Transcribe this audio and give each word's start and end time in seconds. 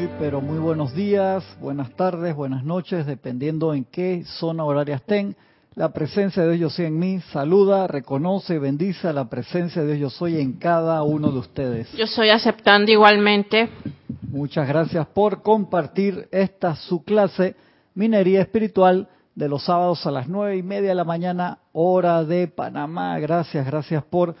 Muy, 0.00 0.08
pero 0.18 0.40
muy 0.40 0.58
buenos 0.58 0.94
días, 0.94 1.44
buenas 1.60 1.90
tardes, 1.90 2.34
buenas 2.34 2.64
noches, 2.64 3.04
dependiendo 3.04 3.74
en 3.74 3.84
qué 3.84 4.24
zona 4.24 4.64
horaria 4.64 4.94
estén. 4.94 5.36
La 5.74 5.92
presencia 5.92 6.42
de 6.42 6.56
Dios 6.56 6.72
yo 6.72 6.76
soy 6.76 6.86
en 6.86 6.98
mí 6.98 7.20
saluda, 7.32 7.86
reconoce 7.86 8.54
y 8.54 8.58
bendice 8.58 9.08
a 9.08 9.12
la 9.12 9.28
presencia 9.28 9.82
de 9.82 9.96
Dios 9.96 10.00
yo 10.00 10.18
soy 10.18 10.40
en 10.40 10.54
cada 10.54 11.02
uno 11.02 11.30
de 11.30 11.40
ustedes. 11.40 11.92
Yo 11.92 12.04
estoy 12.04 12.30
aceptando 12.30 12.90
igualmente. 12.90 13.68
Muchas 14.22 14.66
gracias 14.66 15.06
por 15.08 15.42
compartir 15.42 16.28
esta 16.32 16.76
su 16.76 17.04
clase, 17.04 17.54
Minería 17.94 18.40
Espiritual, 18.40 19.06
de 19.34 19.48
los 19.50 19.64
sábados 19.64 20.06
a 20.06 20.10
las 20.10 20.28
nueve 20.28 20.56
y 20.56 20.62
media 20.62 20.88
de 20.88 20.94
la 20.94 21.04
mañana, 21.04 21.58
hora 21.72 22.24
de 22.24 22.48
Panamá. 22.48 23.18
Gracias, 23.18 23.66
gracias 23.66 24.02
por 24.04 24.34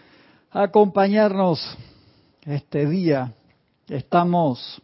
acompañarnos 0.50 1.76
este 2.46 2.86
día. 2.86 3.34
Estamos 3.88 4.80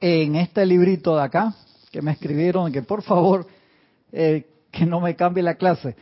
en 0.00 0.36
este 0.36 0.64
librito 0.64 1.16
de 1.16 1.22
acá 1.22 1.54
que 1.90 2.02
me 2.02 2.12
escribieron 2.12 2.70
que 2.72 2.82
por 2.82 3.02
favor 3.02 3.46
eh, 4.12 4.46
que 4.70 4.86
no 4.86 5.00
me 5.00 5.16
cambie 5.16 5.42
la 5.42 5.54
clase. 5.54 5.96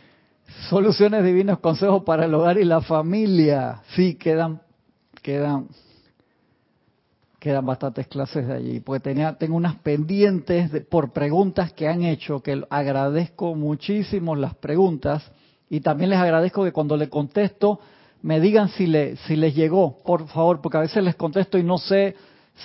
Soluciones 0.69 1.25
divinos, 1.25 1.59
consejos 1.59 2.05
para 2.05 2.25
el 2.27 2.35
hogar 2.35 2.59
y 2.59 2.65
la 2.65 2.81
familia. 2.81 3.83
Sí, 3.95 4.15
quedan, 4.15 4.61
quedan, 5.23 5.69
quedan 7.39 7.67
bastantes 7.67 8.07
clases 8.07 8.47
de 8.47 8.55
allí, 8.55 8.81
porque 8.81 9.01
tenía, 9.01 9.37
tengo 9.39 9.57
unas 9.57 9.77
pendientes 9.77 10.71
por 10.89 11.13
preguntas 11.13 11.73
que 11.73 11.89
han 11.89 12.03
hecho, 12.03 12.43
que 12.43 12.63
agradezco 12.71 13.55
muchísimo 13.55 14.37
las 14.37 14.55
preguntas 14.55 15.31
y 15.69 15.81
también 15.81 16.11
les 16.11 16.19
agradezco 16.19 16.65
que 16.65 16.73
cuando 16.73 16.97
le 16.97 17.09
contesto 17.09 17.81
me 18.23 18.41
digan 18.41 18.69
si, 18.69 18.87
le, 18.87 19.17
si 19.17 19.37
les 19.37 19.55
llegó, 19.55 19.99
por 19.99 20.27
favor, 20.29 20.61
porque 20.61 20.79
a 20.79 20.83
veces 20.83 21.03
les 21.03 21.17
contesto 21.17 21.59
y 21.59 21.65
no 21.65 21.79
sé 21.79 22.15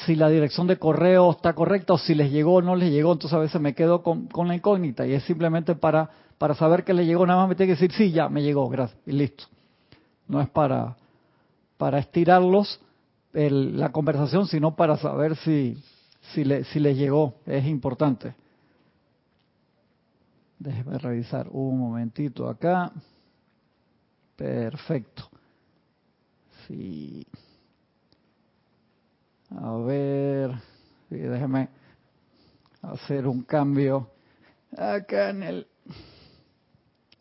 si 0.05 0.15
la 0.15 0.29
dirección 0.29 0.67
de 0.67 0.77
correo 0.77 1.31
está 1.31 1.53
correcta 1.53 1.93
o 1.93 1.97
si 1.97 2.15
les 2.15 2.31
llegó 2.31 2.55
o 2.55 2.61
no 2.61 2.75
les 2.75 2.91
llegó, 2.91 3.11
entonces 3.11 3.35
a 3.35 3.39
veces 3.41 3.59
me 3.59 3.75
quedo 3.75 4.01
con, 4.01 4.29
la 4.47 4.55
incógnita 4.55 5.05
y 5.05 5.13
es 5.13 5.23
simplemente 5.23 5.75
para, 5.75 6.09
para 6.37 6.55
saber 6.55 6.83
que 6.83 6.93
les 6.93 7.05
llegó, 7.05 7.25
nada 7.25 7.41
más 7.41 7.49
me 7.49 7.55
tiene 7.55 7.73
que 7.73 7.81
decir, 7.81 7.91
sí, 7.97 8.11
ya, 8.11 8.29
me 8.29 8.41
llegó, 8.41 8.69
gracias, 8.69 8.99
y 9.05 9.11
listo. 9.11 9.43
No 10.27 10.41
es 10.41 10.49
para, 10.49 10.95
para 11.77 11.99
estirarlos 11.99 12.79
la 13.33 13.91
conversación, 13.91 14.47
sino 14.47 14.75
para 14.75 14.97
saber 14.97 15.35
si, 15.37 15.77
si, 16.33 16.43
le, 16.45 16.63
si 16.65 16.79
les 16.79 16.97
llegó, 16.97 17.35
es 17.45 17.65
importante. 17.65 18.33
Déjeme 20.57 20.97
revisar 20.99 21.47
un 21.49 21.79
momentito 21.79 22.47
acá. 22.47 22.91
Perfecto. 24.35 25.29
Sí. 26.67 27.25
A 29.59 29.77
ver, 29.77 30.51
déjeme 31.09 31.69
hacer 32.81 33.27
un 33.27 33.43
cambio 33.43 34.09
acá 34.77 35.29
en 35.29 35.43
el... 35.43 35.67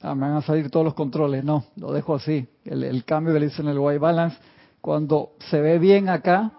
Ah, 0.01 0.15
me 0.15 0.23
van 0.23 0.37
a 0.37 0.43
salir 0.43 0.71
todos 0.71 0.85
los 0.85 0.95
controles, 0.95 1.45
no, 1.45 1.65
lo 1.77 1.93
dejo 1.93 2.15
así. 2.15 2.49
El, 2.65 3.05
cambio 3.05 3.35
que 3.35 3.41
le 3.41 3.47
hice 3.47 3.63
en 3.63 3.69
el 3.69 3.79
white 3.79 3.99
balance, 3.99 4.39
cuando 4.81 5.33
se 5.51 5.61
ve 5.61 5.79
bien 5.79 6.09
acá, 6.09 6.53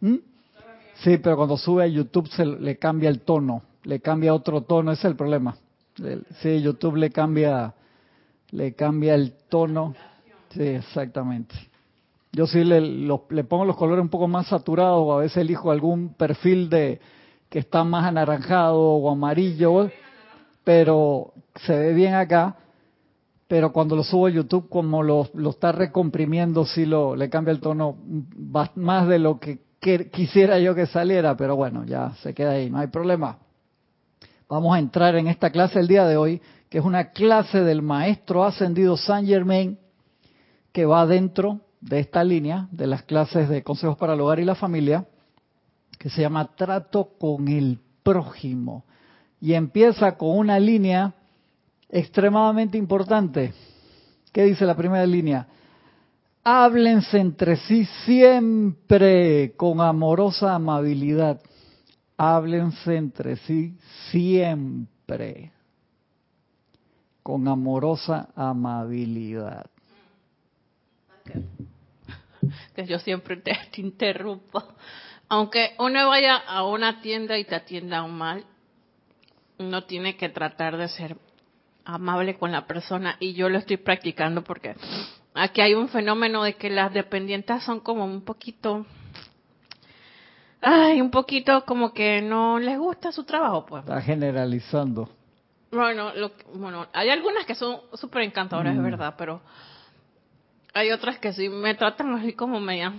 sí, 0.00 1.18
pero 1.18 1.36
cuando 1.36 1.56
sube 1.56 1.84
a 1.84 1.86
YouTube 1.88 2.28
se 2.28 2.44
le 2.46 2.76
cambia 2.76 3.08
el 3.08 3.22
tono, 3.22 3.62
le 3.82 4.00
cambia 4.00 4.32
otro 4.32 4.62
tono, 4.62 4.92
ese 4.92 5.08
es 5.08 5.10
el 5.10 5.16
problema. 5.16 5.56
Sí, 6.40 6.60
YouTube 6.60 6.96
le 6.96 7.10
cambia, 7.10 7.74
le 8.50 8.74
cambia 8.74 9.14
el 9.14 9.32
tono. 9.48 9.94
Sí, 10.50 10.62
exactamente. 10.62 11.54
Yo 12.34 12.48
sí 12.48 12.64
le, 12.64 12.80
le 12.80 13.44
pongo 13.44 13.64
los 13.64 13.76
colores 13.76 14.02
un 14.02 14.08
poco 14.08 14.26
más 14.26 14.48
saturados, 14.48 14.98
o 14.98 15.12
a 15.12 15.20
veces 15.20 15.36
elijo 15.36 15.70
algún 15.70 16.14
perfil 16.14 16.68
de 16.68 17.00
que 17.48 17.60
está 17.60 17.84
más 17.84 18.06
anaranjado 18.06 18.80
o 18.80 19.08
amarillo, 19.08 19.88
pero 20.64 21.32
se 21.54 21.78
ve 21.78 21.94
bien 21.94 22.14
acá. 22.14 22.56
Pero 23.46 23.72
cuando 23.72 23.94
lo 23.94 24.02
subo 24.02 24.26
a 24.26 24.30
YouTube, 24.30 24.68
como 24.68 25.04
lo, 25.04 25.28
lo 25.34 25.50
está 25.50 25.70
recomprimiendo, 25.70 26.64
sí 26.64 26.86
lo, 26.86 27.14
le 27.14 27.30
cambia 27.30 27.52
el 27.52 27.60
tono 27.60 27.98
más 28.74 29.06
de 29.06 29.20
lo 29.20 29.38
que, 29.38 29.60
quisiera 30.10 30.58
yo 30.58 30.74
que 30.74 30.86
saliera, 30.86 31.36
pero 31.36 31.54
bueno, 31.54 31.84
ya 31.84 32.14
se 32.22 32.34
queda 32.34 32.52
ahí, 32.52 32.68
no 32.68 32.78
hay 32.78 32.88
problema. 32.88 33.38
Vamos 34.48 34.74
a 34.74 34.80
entrar 34.80 35.14
en 35.14 35.28
esta 35.28 35.50
clase 35.50 35.78
el 35.78 35.86
día 35.86 36.04
de 36.06 36.16
hoy, 36.16 36.42
que 36.68 36.78
es 36.78 36.84
una 36.84 37.10
clase 37.10 37.60
del 37.60 37.82
maestro 37.82 38.42
ascendido 38.44 38.96
Saint 38.96 39.28
Germain, 39.28 39.78
que 40.72 40.84
va 40.84 41.06
dentro 41.06 41.60
de 41.84 42.00
esta 42.00 42.24
línea 42.24 42.66
de 42.70 42.86
las 42.86 43.02
clases 43.02 43.48
de 43.48 43.62
consejos 43.62 43.98
para 43.98 44.14
el 44.14 44.20
hogar 44.20 44.40
y 44.40 44.44
la 44.44 44.54
familia, 44.54 45.06
que 45.98 46.08
se 46.08 46.22
llama 46.22 46.56
Trato 46.56 47.10
con 47.18 47.46
el 47.48 47.78
prójimo. 48.02 48.84
Y 49.40 49.52
empieza 49.52 50.16
con 50.16 50.38
una 50.38 50.58
línea 50.58 51.12
extremadamente 51.90 52.78
importante. 52.78 53.52
¿Qué 54.32 54.44
dice 54.44 54.64
la 54.64 54.74
primera 54.74 55.06
línea? 55.06 55.46
Háblense 56.42 57.18
entre 57.18 57.56
sí 57.56 57.86
siempre 58.06 59.52
con 59.56 59.80
amorosa 59.82 60.54
amabilidad. 60.54 61.40
Háblense 62.16 62.96
entre 62.96 63.36
sí 63.36 63.76
siempre 64.10 65.52
con 67.22 67.46
amorosa 67.46 68.28
amabilidad 68.34 69.66
que 72.74 72.86
yo 72.86 72.98
siempre 72.98 73.36
te, 73.36 73.56
interrumpo. 73.76 74.62
Aunque 75.28 75.74
uno 75.78 76.08
vaya 76.08 76.36
a 76.36 76.64
una 76.64 77.00
tienda 77.00 77.38
y 77.38 77.44
te 77.44 77.54
atienda 77.54 78.06
mal, 78.06 78.44
uno 79.58 79.84
tiene 79.84 80.16
que 80.16 80.28
tratar 80.28 80.76
de 80.76 80.88
ser 80.88 81.16
amable 81.84 82.36
con 82.36 82.52
la 82.52 82.66
persona 82.66 83.16
y 83.20 83.34
yo 83.34 83.48
lo 83.48 83.58
estoy 83.58 83.76
practicando 83.76 84.42
porque 84.42 84.74
aquí 85.34 85.60
hay 85.60 85.74
un 85.74 85.88
fenómeno 85.88 86.42
de 86.42 86.54
que 86.54 86.70
las 86.70 86.92
dependientes 86.92 87.62
son 87.62 87.80
como 87.80 88.04
un 88.04 88.22
poquito 88.22 88.86
ay, 90.64 91.00
un 91.00 91.10
poquito 91.10 91.64
como 91.64 91.92
que 91.92 92.22
no 92.22 92.58
les 92.58 92.78
gusta 92.78 93.12
su 93.12 93.24
trabajo, 93.24 93.66
pues. 93.66 93.84
Está 93.84 94.00
generalizando. 94.00 95.08
Bueno, 95.70 96.12
bueno, 96.54 96.86
hay 96.92 97.10
algunas 97.10 97.44
que 97.46 97.54
son 97.54 97.80
súper 97.94 98.22
encantadoras, 98.22 98.74
es 98.74 98.80
mm. 98.80 98.84
verdad, 98.84 99.14
pero 99.18 99.42
hay 100.74 100.90
otras 100.90 101.18
que 101.18 101.32
sí 101.32 101.48
me 101.48 101.74
tratan 101.74 102.12
así 102.14 102.32
como 102.32 102.60
media. 102.60 102.92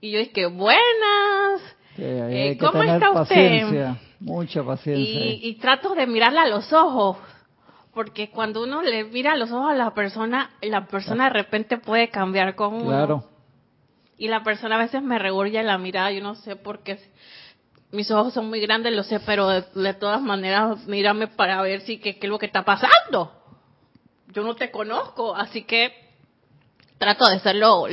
Y 0.00 0.12
yo 0.12 0.20
dije, 0.20 0.46
buenas. 0.46 1.76
Eh, 1.98 2.56
¿Cómo 2.60 2.82
está 2.84 3.10
usted? 3.10 3.88
Mucha 4.20 4.62
paciencia. 4.62 5.20
Y, 5.42 5.54
trato 5.56 5.94
de 5.94 6.06
mirarla 6.06 6.42
a 6.42 6.48
los 6.48 6.72
ojos. 6.72 7.18
Porque 7.92 8.30
cuando 8.30 8.62
uno 8.62 8.82
le 8.82 9.04
mira 9.04 9.32
a 9.32 9.36
los 9.36 9.50
ojos 9.50 9.72
a 9.72 9.74
la 9.74 9.92
persona, 9.92 10.50
la 10.62 10.86
persona 10.86 11.24
de 11.24 11.30
repente 11.30 11.78
puede 11.78 12.08
cambiar 12.08 12.54
con 12.54 12.74
uno. 12.74 12.86
Claro. 12.86 13.24
Y 14.16 14.28
la 14.28 14.44
persona 14.44 14.76
a 14.76 14.78
veces 14.78 15.02
me 15.02 15.16
en 15.16 15.66
la 15.66 15.78
mirada, 15.78 16.12
yo 16.12 16.22
no 16.22 16.36
sé 16.36 16.54
por 16.54 16.84
qué. 16.84 17.00
Mis 17.90 18.10
ojos 18.12 18.34
son 18.34 18.48
muy 18.48 18.60
grandes, 18.60 18.92
lo 18.92 19.02
sé, 19.02 19.18
pero 19.18 19.48
de, 19.48 19.94
todas 19.94 20.20
maneras, 20.20 20.86
mírame 20.86 21.26
para 21.26 21.60
ver 21.62 21.80
si 21.80 21.98
qué, 21.98 22.18
qué 22.18 22.26
es 22.26 22.30
lo 22.30 22.38
que 22.38 22.46
está 22.46 22.64
pasando. 22.64 23.32
Yo 24.28 24.44
no 24.44 24.54
te 24.54 24.70
conozco, 24.70 25.34
así 25.34 25.64
que 25.64 26.07
trato 26.98 27.28
de 27.30 27.38
ser 27.40 27.56
lo, 27.56 27.86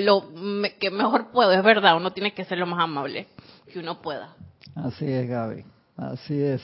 que 0.80 0.90
mejor 0.92 1.32
puedo, 1.32 1.52
es 1.52 1.64
verdad, 1.64 1.96
uno 1.96 2.12
tiene 2.12 2.34
que 2.34 2.44
ser 2.46 2.58
lo 2.58 2.66
más 2.66 2.84
amable 2.84 3.28
que 3.72 3.80
uno 3.80 4.02
pueda. 4.02 4.36
Así 4.76 5.06
es, 5.06 5.30
Gaby, 5.30 5.64
así 5.96 6.42
es. 6.42 6.62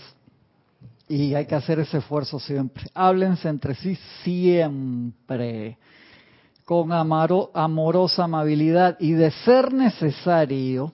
Y 1.08 1.36
hay 1.36 1.46
que 1.46 1.56
hacer 1.56 1.80
ese 1.80 1.98
esfuerzo 1.98 2.40
siempre. 2.40 2.86
Háblense 2.94 3.48
entre 3.48 3.76
sí 3.76 3.96
siempre, 4.24 5.78
con 6.66 6.92
amorosa 6.92 8.24
amabilidad 8.24 8.98
y 9.00 9.12
de 9.14 9.32
ser 9.32 9.74
necesario, 9.74 10.94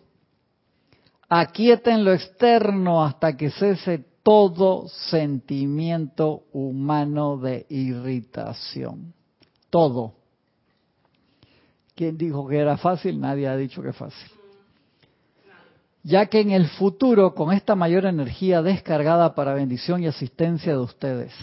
aquieten 1.30 2.04
lo 2.04 2.14
externo 2.14 3.04
hasta 3.04 3.38
que 3.38 3.52
cese 3.52 4.06
todo 4.24 4.88
sentimiento 4.88 6.44
humano 6.52 7.38
de 7.38 7.66
irritación. 7.70 9.14
Todo 9.70 10.17
¿Quién 11.98 12.16
dijo 12.16 12.48
que 12.48 12.60
era 12.60 12.78
fácil? 12.78 13.20
Nadie 13.20 13.48
ha 13.48 13.58
dicho 13.58 13.82
que 13.82 13.90
es 13.90 13.96
fácil. 13.96 14.30
Ya 16.04 16.28
que 16.28 16.42
en 16.42 16.52
el 16.52 16.68
futuro, 16.68 17.34
con 17.34 17.52
esta 17.52 17.74
mayor 17.74 18.06
energía 18.06 18.62
descargada 18.62 19.34
para 19.34 19.56
bendición 19.56 20.04
y 20.04 20.06
asistencia 20.08 20.74
de 20.74 20.78
ustedes, 20.78 21.34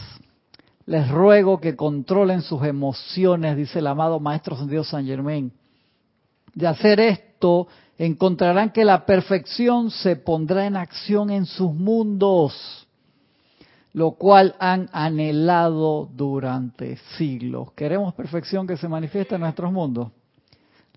les 0.86 1.10
ruego 1.10 1.60
que 1.60 1.74
controlen 1.74 2.40
sus 2.40 2.62
emociones, 2.62 3.56
dice 3.56 3.80
el 3.80 3.88
amado 3.88 4.20
Maestro 4.20 4.56
Dios 4.64 4.88
San 4.90 5.04
Germain. 5.04 5.50
De 6.54 6.68
hacer 6.68 7.00
esto, 7.00 7.66
encontrarán 7.98 8.70
que 8.70 8.84
la 8.84 9.04
perfección 9.04 9.90
se 9.90 10.14
pondrá 10.14 10.66
en 10.66 10.76
acción 10.76 11.30
en 11.30 11.46
sus 11.46 11.74
mundos, 11.74 12.86
lo 13.92 14.12
cual 14.12 14.54
han 14.60 14.88
anhelado 14.92 16.08
durante 16.14 16.96
siglos. 17.18 17.72
¿Queremos 17.72 18.14
perfección 18.14 18.68
que 18.68 18.76
se 18.76 18.86
manifieste 18.86 19.34
en 19.34 19.40
nuestros 19.40 19.72
mundos? 19.72 20.12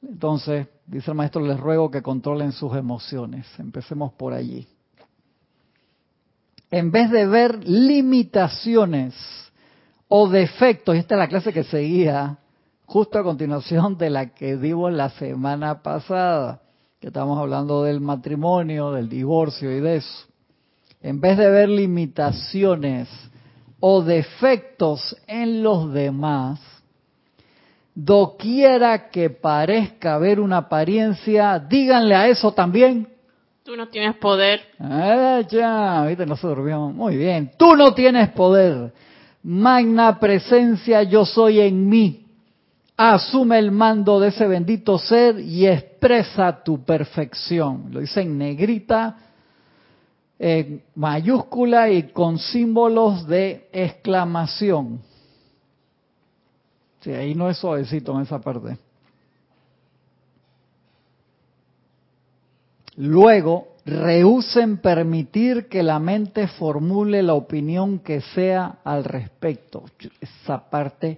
Entonces, 0.02 0.68
dice 0.86 1.12
el 1.12 1.18
maestro, 1.18 1.42
les 1.42 1.60
ruego 1.60 1.90
que 1.90 2.02
controlen 2.02 2.52
sus 2.52 2.76
emociones. 2.76 3.48
Empecemos 3.60 4.14
por 4.14 4.34
allí. 4.34 4.68
En 6.70 6.92
vez 6.92 7.10
de 7.12 7.26
ver 7.26 7.68
limitaciones 7.68 9.16
o 10.08 10.30
defectos, 10.30 10.96
y 10.96 11.00
esta 11.00 11.16
es 11.16 11.20
la 11.20 11.28
clase 11.28 11.54
que 11.54 11.64
seguía 11.64 12.38
justo 12.86 13.20
a 13.20 13.24
continuación 13.24 13.98
de 13.98 14.10
la 14.10 14.34
que 14.34 14.58
dimos 14.58 14.94
la 14.94 15.10
semana 15.12 15.82
pasada, 15.82 16.62
que 17.00 17.08
estamos 17.08 17.38
hablando 17.38 17.84
del 17.84 18.00
matrimonio, 18.00 18.92
del 18.92 19.10
divorcio 19.10 19.76
y 19.76 19.82
de 19.82 19.98
eso. 19.98 20.28
En 21.02 21.22
vez 21.22 21.38
de 21.38 21.50
ver 21.50 21.70
limitaciones 21.70 23.08
o 23.80 24.02
defectos 24.02 25.16
en 25.28 25.64
los 25.64 25.94
demás, 25.94 26.60
doquiera 27.98 29.10
que 29.10 29.32
parezca 29.32 30.14
haber 30.14 30.40
una 30.40 30.58
apariencia, 30.58 31.58
díganle 31.58 32.14
a 32.14 32.28
eso 32.28 32.52
también. 32.52 33.08
Tú 33.64 33.76
no 33.76 33.88
tienes 33.88 34.16
poder. 34.18 34.62
Ah, 34.80 35.42
ya, 35.50 36.06
viste, 36.06 36.26
no 36.28 36.38
se 36.38 36.48
Muy 36.48 37.18
bien. 37.18 37.52
Tú 37.58 37.76
no 37.76 37.96
tienes 37.96 38.30
poder. 38.30 38.94
Magna 39.42 40.20
presencia 40.20 41.02
yo 41.04 41.26
soy 41.26 41.60
en 41.60 41.90
mí. 41.90 42.24
Asume 42.96 43.58
el 43.58 43.72
mando 43.72 44.20
de 44.20 44.28
ese 44.30 44.48
bendito 44.48 45.00
ser 45.00 45.40
y 45.40 45.66
expresa 45.66 46.64
tu 46.64 46.84
perfección. 46.86 47.88
Lo 47.92 48.00
dice 48.00 48.22
en 48.22 48.38
negrita, 48.38 49.18
en 50.38 50.84
mayúscula 50.96 51.90
y 51.90 52.04
con 52.12 52.38
símbolos 52.38 53.26
de 53.26 53.70
exclamación. 53.72 55.02
Sí, 57.08 57.14
ahí 57.14 57.36
no 57.36 57.50
es 57.50 57.56
suavecito 57.56 58.14
en 58.18 58.24
esa 58.24 58.42
parte. 58.42 58.78
Luego, 62.98 63.78
rehúsen 63.86 64.80
permitir 64.80 65.70
que 65.70 65.84
la 65.84 66.00
mente 66.00 66.50
formule 66.50 67.24
la 67.24 67.34
opinión 67.34 68.00
que 68.00 68.20
sea 68.20 68.80
al 68.84 69.06
respecto. 69.06 69.86
Esa 70.20 70.70
parte 70.70 71.18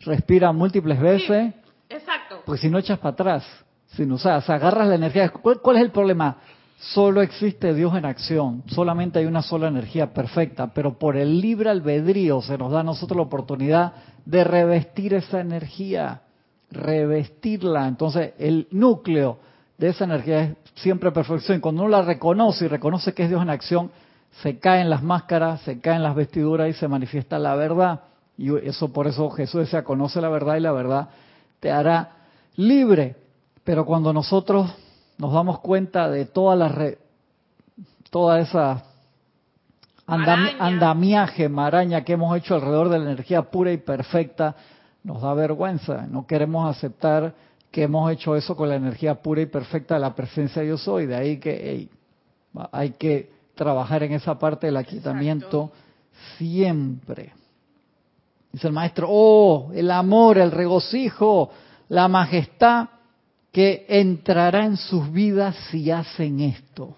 respira 0.00 0.52
múltiples 0.52 1.00
veces. 1.00 1.54
exacto. 1.88 2.42
Pues 2.44 2.60
si 2.60 2.68
no 2.68 2.78
echas 2.78 2.98
para 2.98 3.14
atrás, 3.14 3.46
sin 3.86 4.12
usar, 4.12 4.36
o 4.36 4.42
sea, 4.42 4.56
agarras 4.56 4.88
la 4.88 4.96
energía. 4.96 5.30
¿Cuál, 5.30 5.76
es 5.76 5.82
el 5.84 5.90
problema? 5.90 6.36
Solo 6.78 7.22
existe 7.22 7.72
Dios 7.72 7.96
en 7.96 8.04
acción, 8.04 8.62
solamente 8.66 9.18
hay 9.18 9.24
una 9.24 9.40
sola 9.40 9.68
energía 9.68 10.12
perfecta, 10.12 10.74
pero 10.74 10.98
por 10.98 11.16
el 11.16 11.40
libre 11.40 11.70
albedrío 11.70 12.42
se 12.42 12.58
nos 12.58 12.70
da 12.70 12.80
a 12.80 12.82
nosotros 12.82 13.16
la 13.16 13.22
oportunidad 13.22 13.92
de 14.26 14.44
revestir 14.44 15.14
esa 15.14 15.40
energía, 15.40 16.20
revestirla. 16.70 17.88
Entonces, 17.88 18.34
el 18.38 18.68
núcleo 18.70 19.38
de 19.78 19.88
esa 19.88 20.04
energía 20.04 20.42
es 20.42 20.56
siempre 20.74 21.12
perfección. 21.12 21.60
Cuando 21.60 21.82
uno 21.82 21.90
la 21.90 22.02
reconoce 22.02 22.66
y 22.66 22.68
reconoce 22.68 23.14
que 23.14 23.22
es 23.22 23.30
Dios 23.30 23.40
en 23.40 23.50
acción, 23.50 23.90
se 24.42 24.58
caen 24.58 24.90
las 24.90 25.02
máscaras, 25.02 25.62
se 25.62 25.80
caen 25.80 26.02
las 26.02 26.14
vestiduras 26.14 26.68
y 26.68 26.74
se 26.74 26.88
manifiesta 26.88 27.38
la 27.38 27.54
verdad. 27.54 28.02
Y 28.36 28.54
eso 28.66 28.92
por 28.92 29.06
eso 29.06 29.30
Jesús 29.30 29.60
decía, 29.62 29.82
conoce 29.82 30.20
la 30.20 30.28
verdad 30.28 30.56
y 30.56 30.60
la 30.60 30.72
verdad 30.72 31.08
te 31.58 31.70
hará 31.70 32.10
libre. 32.56 33.16
Pero 33.64 33.86
cuando 33.86 34.12
nosotros 34.12 34.70
nos 35.18 35.32
damos 35.32 35.60
cuenta 35.60 36.10
de 36.10 36.26
toda 36.26 36.56
la 36.56 36.94
toda 38.10 38.40
esa 38.40 38.82
andamiaje, 40.06 41.48
maraña 41.48 42.04
que 42.04 42.12
hemos 42.12 42.36
hecho 42.36 42.54
alrededor 42.54 42.88
de 42.88 42.98
la 42.98 43.04
energía 43.06 43.42
pura 43.42 43.72
y 43.72 43.76
perfecta, 43.76 44.54
nos 45.02 45.20
da 45.20 45.34
vergüenza. 45.34 46.06
No 46.08 46.26
queremos 46.26 46.68
aceptar 46.74 47.34
que 47.70 47.82
hemos 47.82 48.10
hecho 48.12 48.36
eso 48.36 48.56
con 48.56 48.68
la 48.68 48.76
energía 48.76 49.16
pura 49.16 49.42
y 49.42 49.46
perfecta 49.46 49.94
de 49.94 50.00
la 50.00 50.14
presencia 50.14 50.62
de 50.62 50.68
yo 50.68 50.78
soy. 50.78 51.06
De 51.06 51.16
ahí 51.16 51.38
que 51.38 51.88
hay 52.70 52.90
que 52.90 53.30
trabajar 53.54 54.02
en 54.04 54.12
esa 54.12 54.38
parte 54.38 54.66
del 54.66 54.76
aquietamiento 54.76 55.72
siempre. 56.38 57.32
Dice 58.52 58.68
el 58.68 58.72
maestro, 58.72 59.08
oh, 59.10 59.70
el 59.74 59.90
amor, 59.90 60.38
el 60.38 60.52
regocijo, 60.52 61.50
la 61.88 62.08
majestad 62.08 62.88
que 63.56 63.86
entrará 63.88 64.66
en 64.66 64.76
sus 64.76 65.10
vidas 65.10 65.56
si 65.70 65.90
hacen 65.90 66.40
esto. 66.40 66.94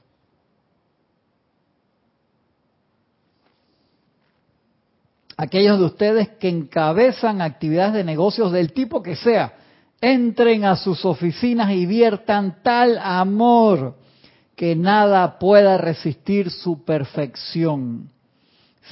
Aquellos 5.37 5.78
de 5.78 5.84
ustedes 5.84 6.28
que 6.31 6.49
encabezan 6.49 7.43
actividades 7.43 7.94
de 7.94 8.02
negocios 8.02 8.50
del 8.50 8.72
tipo 8.72 9.05
que 9.05 9.14
sea, 9.14 9.52
entren 10.00 10.64
a 10.64 10.75
sus 10.75 11.05
oficinas 11.05 11.70
y 11.70 11.87
viertan 11.87 12.56
tal 12.64 12.99
amor 12.99 13.94
que 14.56 14.75
nada 14.75 15.38
pueda 15.38 15.78
resistir 15.78 16.50
su 16.50 16.84
perfección. 16.84 18.11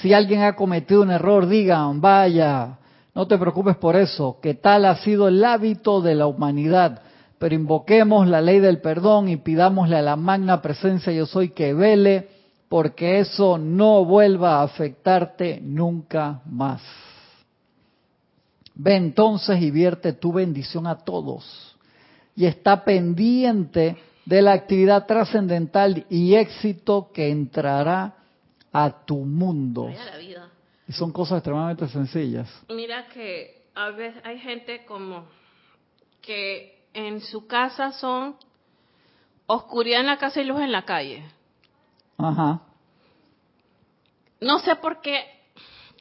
Si 0.03 0.15
alguien 0.15 0.43
ha 0.43 0.55
cometido 0.55 1.03
un 1.03 1.11
error, 1.11 1.49
digan, 1.49 2.01
vaya, 2.01 2.79
no 3.13 3.27
te 3.27 3.37
preocupes 3.37 3.75
por 3.75 3.97
eso, 3.97 4.39
que 4.41 4.55
tal 4.55 4.85
ha 4.85 4.95
sido 4.99 5.27
el 5.27 5.45
hábito 5.45 6.01
de 6.01 6.15
la 6.15 6.29
humanidad. 6.29 7.03
Pero 7.39 7.55
invoquemos 7.55 8.27
la 8.27 8.41
ley 8.41 8.61
del 8.61 8.81
perdón 8.81 9.29
y 9.29 9.37
pidámosle 9.37 9.97
a 9.97 10.03
la 10.03 10.17
magna 10.17 10.63
presencia 10.63 11.13
yo 11.13 11.27
soy 11.27 11.51
que 11.51 11.75
vele, 11.75 12.29
porque 12.69 13.21
eso 13.21 13.59
no 13.59 14.05
vuelva 14.05 14.61
a 14.61 14.63
afectarte 14.63 15.61
nunca 15.63 16.41
más. 16.47 16.83
Ve 18.75 18.97
entonces 18.97 19.61
y 19.61 19.71
vierte 19.71 20.13
tu 20.13 20.33
bendición 20.33 20.87
a 20.87 20.99
todos. 20.99 21.77
Y 22.35 22.47
está 22.47 22.85
pendiente 22.85 23.97
de 24.27 24.43
la 24.43 24.53
actividad 24.53 25.07
trascendental 25.07 26.05
y 26.11 26.35
éxito 26.35 27.11
que 27.15 27.31
entrará 27.31 28.15
a 28.73 29.05
tu 29.05 29.19
mundo. 29.19 29.91
Y 30.87 30.93
son 30.93 31.13
cosas 31.13 31.39
extremadamente 31.39 31.89
sencillas. 31.89 32.49
Mira 32.69 33.07
que 33.09 33.63
a 33.75 33.91
veces 33.91 34.21
hay 34.25 34.39
gente 34.39 34.85
como 34.85 35.25
que 36.21 36.76
en 36.97 37.21
su 37.21 37.47
casa 37.47 37.93
son 37.93 38.37
oscuridad 39.47 40.01
en 40.01 40.07
la 40.07 40.17
casa 40.17 40.41
y 40.41 40.45
luz 40.45 40.61
en 40.61 40.73
la 40.73 40.87
calle. 40.87 41.25
Ajá. 42.17 42.63
No 44.41 44.59
sé 44.61 44.77
por 44.77 45.03
qué 45.03 45.23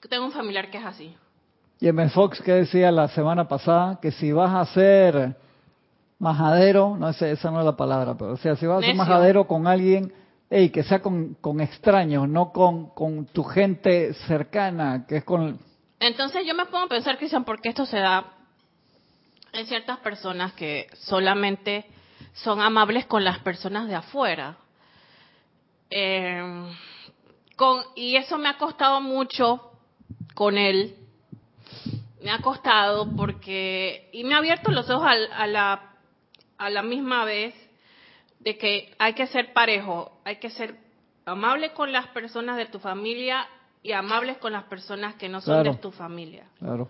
tengo 0.09 0.25
un 0.25 0.31
familiar 0.31 0.71
que 0.71 0.77
es 0.77 0.85
así. 0.85 1.15
Y 1.81 1.89
M. 1.89 2.09
Fox 2.09 2.41
que 2.41 2.53
decía 2.53 2.91
la 2.91 3.09
semana 3.09 3.47
pasada 3.47 3.99
que 4.01 4.11
si 4.11 4.31
vas 4.31 4.53
a 4.55 4.73
ser 4.73 5.35
majadero, 6.17 6.95
no 6.97 7.11
sé, 7.11 7.31
esa 7.31 7.51
no 7.51 7.59
es 7.59 7.65
la 7.65 7.75
palabra, 7.75 8.15
pero 8.17 8.31
o 8.31 8.37
sea, 8.37 8.55
si 8.55 8.65
vas 8.65 8.81
a 8.81 8.85
ser 8.85 8.95
majadero 8.95 9.45
con 9.47 9.67
alguien, 9.67 10.13
hey, 10.49 10.69
que 10.69 10.83
sea 10.83 11.01
con, 11.01 11.33
con 11.41 11.59
extraños, 11.59 12.29
no 12.29 12.53
con, 12.53 12.91
con 12.91 13.25
tu 13.25 13.43
gente 13.43 14.13
cercana, 14.27 15.05
que 15.05 15.17
es 15.17 15.23
con... 15.25 15.59
Entonces 15.99 16.45
yo 16.47 16.55
me 16.55 16.65
pongo 16.67 16.85
a 16.85 16.89
pensar, 16.89 17.17
Cristian, 17.17 17.43
¿por 17.43 17.59
qué 17.59 17.69
esto 17.69 17.85
se 17.85 17.97
da 17.97 18.34
en 19.55 19.67
ciertas 19.67 19.99
personas 19.99 20.53
que 20.53 20.87
solamente 20.93 21.85
son 22.33 22.61
amables 22.61 23.05
con 23.05 23.23
las 23.23 23.39
personas 23.39 23.87
de 23.87 23.95
afuera? 23.95 24.57
Eh, 25.89 26.41
con, 27.55 27.81
y 27.95 28.15
eso 28.15 28.37
me 28.37 28.49
ha 28.49 28.57
costado 28.57 29.01
mucho 29.01 29.71
con 30.33 30.57
él, 30.57 30.95
me 32.21 32.31
ha 32.31 32.39
costado 32.39 33.15
porque, 33.15 34.09
y 34.11 34.23
me 34.23 34.33
ha 34.33 34.39
abierto 34.39 34.71
los 34.71 34.89
ojos 34.89 35.07
a, 35.07 35.47
la, 35.47 35.93
a 36.57 36.69
la 36.69 36.81
misma 36.81 37.23
vez 37.23 37.53
de 38.39 38.57
que 38.57 38.93
hay 38.99 39.13
que 39.13 39.27
ser 39.27 39.53
parejo, 39.53 40.11
hay 40.25 40.37
que 40.37 40.49
ser 40.49 40.75
amable 41.25 41.71
con 41.71 41.91
las 41.91 42.07
personas 42.07 42.57
de 42.57 42.65
tu 42.65 42.79
familia 42.79 43.47
y 43.81 43.91
amables 43.91 44.37
con 44.37 44.53
las 44.53 44.63
personas 44.65 45.15
que 45.15 45.29
no 45.29 45.41
son 45.41 45.63
de 45.63 45.75
tu 45.75 45.91
familia. 45.91 46.45
Claro. 46.59 46.89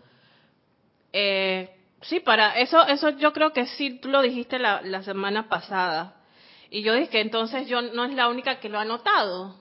Eh, 1.11 1.69
sí, 2.07 2.19
para 2.19 2.59
eso, 2.59 2.85
eso 2.87 3.09
yo 3.11 3.33
creo 3.33 3.53
que 3.53 3.65
sí, 3.65 3.99
tú 3.99 4.09
lo 4.09 4.21
dijiste 4.21 4.59
la, 4.59 4.81
la 4.81 5.03
semana 5.03 5.49
pasada. 5.49 6.15
Y 6.69 6.81
yo 6.81 6.93
dije, 6.93 7.21
entonces 7.21 7.67
yo 7.67 7.81
no 7.81 8.05
es 8.05 8.13
la 8.13 8.27
única 8.27 8.59
que 8.59 8.69
lo 8.69 8.79
ha 8.79 8.85
notado. 8.85 9.55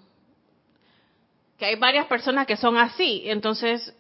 Que 1.58 1.66
hay 1.66 1.76
varias 1.76 2.06
personas 2.06 2.46
que 2.46 2.56
son 2.56 2.76
así. 2.76 3.22
Entonces, 3.26 3.94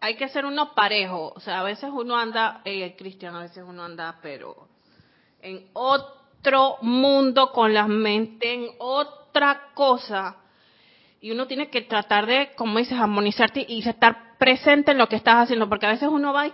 hay 0.00 0.16
que 0.16 0.28
ser 0.28 0.44
uno 0.44 0.74
parejo. 0.74 1.32
O 1.36 1.40
sea, 1.40 1.60
a 1.60 1.62
veces 1.62 1.90
uno 1.92 2.16
anda, 2.16 2.62
eh, 2.64 2.94
Cristian, 2.96 3.34
a 3.34 3.40
veces 3.40 3.64
uno 3.66 3.84
anda, 3.84 4.18
pero 4.22 4.68
en 5.42 5.68
otro 5.74 6.78
mundo 6.82 7.52
con 7.52 7.72
la 7.72 7.86
mente, 7.86 8.52
en 8.52 8.68
otra 8.78 9.70
cosa. 9.74 10.36
Y 11.20 11.30
uno 11.30 11.46
tiene 11.46 11.70
que 11.70 11.82
tratar 11.82 12.26
de, 12.26 12.52
como 12.56 12.78
dices, 12.78 12.98
armonizarte 12.98 13.64
y 13.68 13.86
estar 13.88 14.36
presente 14.38 14.92
en 14.92 14.98
lo 14.98 15.08
que 15.08 15.16
estás 15.16 15.36
haciendo, 15.36 15.68
porque 15.68 15.86
a 15.86 15.90
veces 15.90 16.08
uno 16.08 16.32
va 16.32 16.46
y 16.46 16.52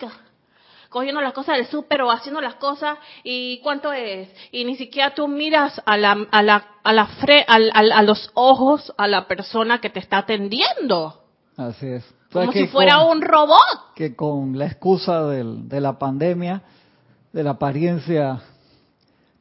cogiendo 0.92 1.20
las 1.20 1.32
cosas 1.32 1.56
del 1.56 1.66
súper 1.66 2.02
o 2.02 2.10
haciendo 2.10 2.40
las 2.40 2.54
cosas 2.54 2.98
y 3.24 3.58
cuánto 3.62 3.92
es 3.92 4.28
y 4.52 4.64
ni 4.64 4.76
siquiera 4.76 5.14
tú 5.14 5.26
miras 5.26 5.80
a 5.84 5.96
la 5.96 6.26
a 6.30 6.42
la 6.42 6.66
a 6.84 6.92
la 6.92 7.06
fre, 7.06 7.44
a, 7.48 7.54
a 7.54 8.02
los 8.02 8.30
ojos 8.34 8.92
a 8.96 9.08
la 9.08 9.26
persona 9.26 9.80
que 9.80 9.90
te 9.90 9.98
está 9.98 10.18
atendiendo. 10.18 11.20
Así 11.56 11.86
es. 11.86 12.04
Como 12.32 12.52
si 12.52 12.66
fuera 12.68 13.04
un 13.04 13.20
robot. 13.20 13.94
Que 13.94 14.16
con 14.16 14.58
la 14.58 14.66
excusa 14.66 15.26
del, 15.26 15.68
de 15.68 15.80
la 15.80 15.98
pandemia, 15.98 16.62
de 17.32 17.42
la 17.42 17.50
apariencia. 17.50 18.40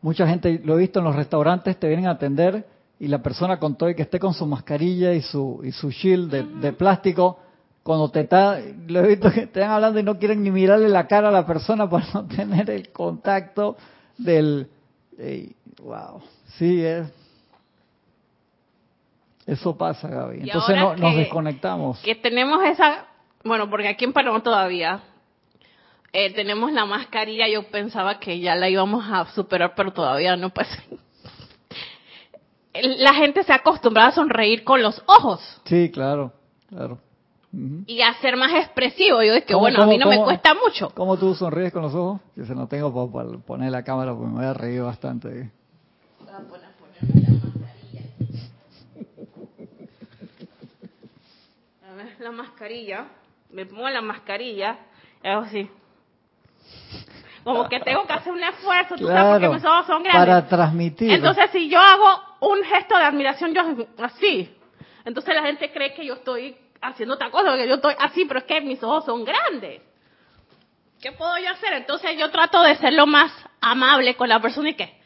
Mucha 0.02 0.28
gente, 0.28 0.62
lo 0.64 0.76
he 0.76 0.80
visto 0.80 1.00
en 1.00 1.06
los 1.06 1.16
restaurantes, 1.16 1.80
te 1.80 1.88
vienen 1.88 2.08
a 2.08 2.12
atender 2.12 2.66
y 3.00 3.08
la 3.08 3.24
persona 3.24 3.60
con 3.60 3.76
todo 3.76 3.90
y 3.90 3.96
que 3.96 4.04
esté 4.04 4.20
con 4.20 4.34
su 4.34 4.46
mascarilla 4.46 5.14
y 5.14 5.22
su, 5.22 5.62
y 5.64 5.72
su 5.72 5.90
shield 5.90 6.32
de, 6.32 6.74
plástico, 6.74 7.40
cuando 7.84 8.10
te 8.10 8.22
está, 8.22 8.60
lo 8.88 9.00
he 9.00 9.08
visto 9.08 9.32
que 9.32 9.42
están 9.42 9.72
hablando 9.72 10.00
y 10.00 10.04
no 10.04 10.20
quieren 10.20 10.44
ni 10.44 10.52
mirarle 10.52 10.90
la 10.90 11.08
cara 11.08 11.30
a 11.30 11.32
la 11.32 11.46
persona 11.46 11.90
para 11.90 12.06
no 12.14 12.28
tener 12.28 12.70
el 12.70 12.92
contacto 12.92 13.78
del, 14.18 14.70
wow, 15.82 16.22
sí 16.58 16.84
es, 16.84 17.08
eso 19.48 19.76
pasa 19.76 20.08
Gaby. 20.08 20.42
Entonces 20.42 20.78
no, 20.78 20.96
nos 20.96 21.16
desconectamos. 21.16 22.00
Que 22.02 22.16
tenemos 22.16 22.64
esa, 22.64 23.08
bueno, 23.44 23.70
porque 23.70 23.88
aquí 23.88 24.06
en 24.06 24.14
Panamá 24.14 24.42
todavía 24.44 25.02
eh, 26.14 26.32
tenemos 26.34 26.72
la 26.72 26.86
mascarilla, 26.86 27.48
yo 27.48 27.64
pensaba 27.64 28.20
que 28.20 28.40
ya 28.40 28.56
la 28.56 28.70
íbamos 28.70 29.04
a 29.10 29.26
superar, 29.34 29.74
pero 29.76 29.92
todavía 29.92 30.36
no 30.36 30.50
pasa. 30.50 30.84
La 32.74 33.14
gente 33.14 33.44
se 33.44 33.52
ha 33.52 33.58
acostumbrado 33.58 34.10
a 34.10 34.14
sonreír 34.14 34.64
con 34.64 34.82
los 34.82 35.04
ojos. 35.06 35.42
Sí, 35.66 35.92
claro, 35.92 36.32
claro. 36.70 37.00
Y 37.54 38.02
a 38.02 38.14
ser 38.22 38.38
más 38.38 38.54
expresivo. 38.54 39.22
Yo 39.22 39.34
es 39.34 39.44
que, 39.44 39.56
bueno, 39.56 39.84
a 39.84 39.86
mí 39.86 39.98
no 39.98 40.08
me 40.08 40.24
cuesta 40.24 40.54
mucho. 40.54 40.92
¿Cómo 40.96 41.18
tú 41.18 41.36
sonríes 41.36 41.74
con 41.74 41.82
los 41.82 41.94
ojos? 41.94 42.22
Yo 42.36 42.46
se 42.46 42.56
no 42.56 42.68
tengo 42.68 43.12
para, 43.12 43.30
poner 43.40 43.72
la 43.72 43.84
cámara 43.84 44.14
porque 44.14 44.28
me 44.28 44.36
voy 44.36 44.46
a 44.46 44.54
reír 44.54 44.82
bastante. 44.82 45.52
Voy 46.20 46.30
a 46.30 46.40
ponerme 46.40 47.22
la 47.22 47.42
mascarilla. 47.42 48.04
A 51.90 51.94
ver, 51.96 52.16
la 52.20 52.32
mascarilla. 52.32 53.06
Me 53.52 53.66
pongo 53.66 53.90
la 53.90 54.02
mascarilla. 54.02 54.78
Hago 55.24 55.42
así 55.42 55.70
como 57.44 57.68
que 57.68 57.80
tengo 57.80 58.06
que 58.06 58.14
hacer 58.14 58.32
un 58.32 58.44
esfuerzo, 58.44 58.96
tú 58.96 59.08
sabes, 59.08 59.40
porque 59.40 59.56
mis 59.56 59.66
ojos 59.66 59.86
son 59.88 60.04
grandes. 60.04 60.26
Para 60.26 60.48
transmitir. 60.48 61.12
Entonces, 61.12 61.50
si 61.52 61.70
yo 61.70 61.80
hago 61.80 62.22
un 62.42 62.64
gesto 62.64 62.98
de 62.98 63.04
admiración, 63.04 63.54
yo 63.54 63.62
así, 63.98 64.56
entonces 65.06 65.34
la 65.34 65.44
gente 65.44 65.72
cree 65.72 65.94
que 65.94 66.06
yo 66.06 66.16
estoy 66.16 66.56
haciendo 66.82 67.16
otra 67.16 67.30
cosa, 67.30 67.56
que 67.56 67.68
yo 67.68 67.76
estoy 67.76 67.94
así, 68.00 68.26
pero 68.26 68.40
es 68.40 68.46
que 68.46 68.62
mis 68.62 68.82
ojos 68.84 69.06
son 69.06 69.24
grandes. 69.24 69.82
¿Qué 71.02 71.12
puedo 71.12 71.38
yo 71.40 71.50
hacer? 71.50 71.74
Entonces 71.74 72.12
yo 72.18 72.30
trato 72.30 72.62
de 72.62 72.76
ser 72.76 72.94
lo 72.94 73.08
más 73.08 73.32
amable 73.60 74.16
con 74.16 74.30
la 74.30 74.40
persona 74.40 74.70
y 74.70 74.74
que 74.76 75.02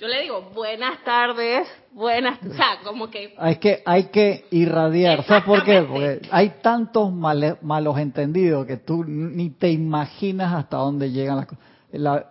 yo 0.00 0.08
le 0.08 0.22
digo 0.22 0.50
buenas 0.54 1.02
tardes, 1.04 1.68
buenas, 1.92 2.38
o 2.42 2.52
sea, 2.52 2.80
como 2.84 3.08
que 3.08 3.34
hay 3.38 3.56
que 3.56 3.82
hay 3.86 4.04
que 4.04 4.44
irradiar, 4.50 5.24
¿sabes 5.24 5.44
por 5.44 5.64
qué? 5.64 5.82
Porque 5.82 6.20
hay 6.30 6.54
tantos 6.62 7.10
malos 7.12 7.98
entendidos 7.98 8.66
que 8.66 8.76
tú 8.76 9.04
ni 9.04 9.50
te 9.50 9.70
imaginas 9.70 10.52
hasta 10.52 10.76
dónde 10.76 11.10
llegan 11.10 11.36
las 11.36 11.46
cosas. 11.46 11.64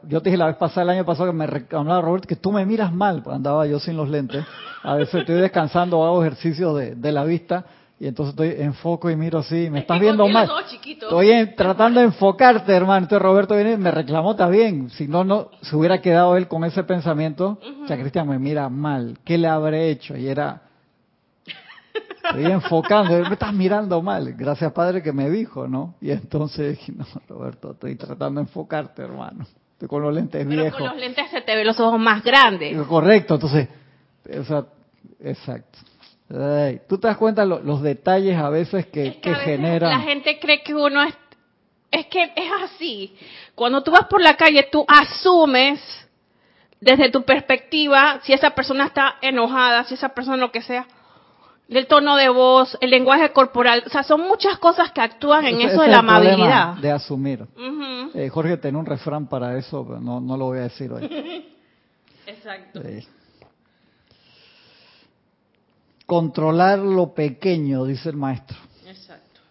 yo 0.03 0.21
te 0.21 0.29
dije 0.29 0.37
la 0.37 0.47
vez 0.47 0.57
pasada, 0.57 0.83
el 0.83 0.89
año 0.89 1.05
pasado, 1.05 1.31
que 1.31 1.35
me 1.35 1.47
reclamaba 1.47 2.01
Robert 2.01 2.25
que 2.25 2.35
tú 2.35 2.51
me 2.51 2.65
miras 2.65 2.93
mal, 2.93 3.23
pues 3.23 3.35
andaba 3.35 3.65
yo 3.65 3.79
sin 3.79 3.97
los 3.97 4.09
lentes. 4.09 4.45
A 4.83 4.95
veces 4.95 5.15
estoy 5.15 5.35
descansando 5.35 5.99
o 5.99 6.05
hago 6.05 6.23
ejercicio 6.23 6.75
de, 6.75 6.93
de 6.93 7.11
la 7.11 7.23
vista 7.23 7.65
y 7.97 8.07
entonces 8.07 8.31
estoy 8.33 8.61
en 8.61 8.73
foco 8.73 9.09
y 9.09 9.15
miro 9.15 9.39
así, 9.39 9.69
me 9.69 9.79
estás 9.79 9.99
viendo 10.01 10.27
mal. 10.27 10.49
Estoy 10.83 11.55
tratando 11.55 12.01
de 12.01 12.07
enfocarte, 12.07 12.73
hermano. 12.73 13.05
Entonces 13.05 13.21
Roberto 13.21 13.55
viene 13.55 13.77
me 13.77 13.89
reclamó, 13.89 14.31
está 14.31 14.49
bien. 14.49 14.89
Si 14.89 15.07
no, 15.07 15.23
no 15.23 15.49
se 15.61 15.75
hubiera 15.77 16.01
quedado 16.01 16.35
él 16.35 16.49
con 16.49 16.65
ese 16.65 16.83
pensamiento. 16.83 17.57
O 17.83 17.87
sea, 17.87 17.97
Cristian 17.97 18.27
me 18.27 18.37
mira 18.37 18.67
mal. 18.67 19.17
¿Qué 19.23 19.37
le 19.37 19.47
habré 19.47 19.89
hecho? 19.89 20.17
Y 20.17 20.27
era, 20.27 20.63
estoy 22.25 22.51
enfocando, 22.51 23.17
me 23.17 23.33
estás 23.33 23.53
mirando 23.53 24.01
mal. 24.01 24.33
Gracias, 24.33 24.73
Padre, 24.73 25.01
que 25.01 25.13
me 25.13 25.29
dijo, 25.29 25.65
¿no? 25.65 25.95
Y 26.01 26.11
entonces 26.11 26.77
dije, 26.77 26.91
no, 26.91 27.05
Roberto, 27.29 27.71
estoy 27.71 27.95
tratando 27.95 28.41
de 28.41 28.47
enfocarte, 28.47 29.03
hermano. 29.03 29.45
Estoy 29.71 29.87
con 29.87 30.01
los 30.01 30.13
lentes 30.13 30.45
Pero 30.45 30.61
viejos. 30.61 30.79
con 30.79 30.89
los 30.89 30.97
lentes 30.97 31.29
se 31.31 31.41
te 31.41 31.55
ven 31.55 31.65
los 31.65 31.79
ojos 31.79 31.99
más 31.99 32.21
grandes. 32.23 32.75
Correcto, 32.87 33.35
entonces, 33.35 33.69
o 34.37 34.43
sea, 34.43 34.65
exacto. 36.29 36.85
Tú 36.87 36.97
te 36.97 37.07
das 37.07 37.17
cuenta 37.17 37.45
los 37.45 37.81
detalles 37.81 38.37
a 38.37 38.49
veces 38.49 38.87
que, 38.87 39.19
que, 39.19 39.35
generan. 39.35 39.91
La 39.91 39.99
gente 39.99 40.39
cree 40.39 40.63
que 40.63 40.73
uno 40.73 41.03
es. 41.03 41.13
Es 41.91 42.07
que 42.07 42.23
es 42.23 42.51
así. 42.63 43.15
Cuando 43.53 43.81
tú 43.81 43.91
vas 43.91 44.07
por 44.07 44.21
la 44.21 44.35
calle, 44.35 44.67
tú 44.69 44.85
asumes 44.87 45.79
desde 46.81 47.09
tu 47.09 47.23
perspectiva 47.23 48.19
si 48.23 48.33
esa 48.33 48.51
persona 48.51 48.85
está 48.87 49.15
enojada, 49.21 49.85
si 49.85 49.93
esa 49.93 50.09
persona 50.09 50.37
lo 50.37 50.51
que 50.51 50.61
sea, 50.61 50.87
el 51.69 51.87
tono 51.87 52.15
de 52.15 52.29
voz, 52.29 52.77
el 52.81 52.91
lenguaje 52.91 53.31
corporal, 53.31 53.83
o 53.85 53.89
sea, 53.89 54.03
son 54.03 54.21
muchas 54.21 54.57
cosas 54.59 54.91
que 54.91 55.01
actúan 55.01 55.45
en 55.45 55.61
eso 55.61 55.81
de 55.81 55.87
la 55.87 55.99
amabilidad. 55.99 56.75
De 56.75 56.91
asumir. 56.91 57.45
Eh, 58.13 58.29
Jorge 58.29 58.57
tiene 58.57 58.77
un 58.77 58.85
refrán 58.85 59.27
para 59.27 59.57
eso, 59.57 59.85
pero 59.85 59.99
no, 59.99 60.19
no 60.19 60.37
lo 60.37 60.45
voy 60.45 60.59
a 60.59 60.63
decir 60.63 60.91
hoy. 60.91 61.03
Exacto. 62.27 62.81
Controlar 66.05 66.79
lo 66.79 67.13
pequeño, 67.13 67.85
dice 67.85 68.09
el 68.09 68.17
maestro. 68.17 68.57
Exacto. 68.87 69.41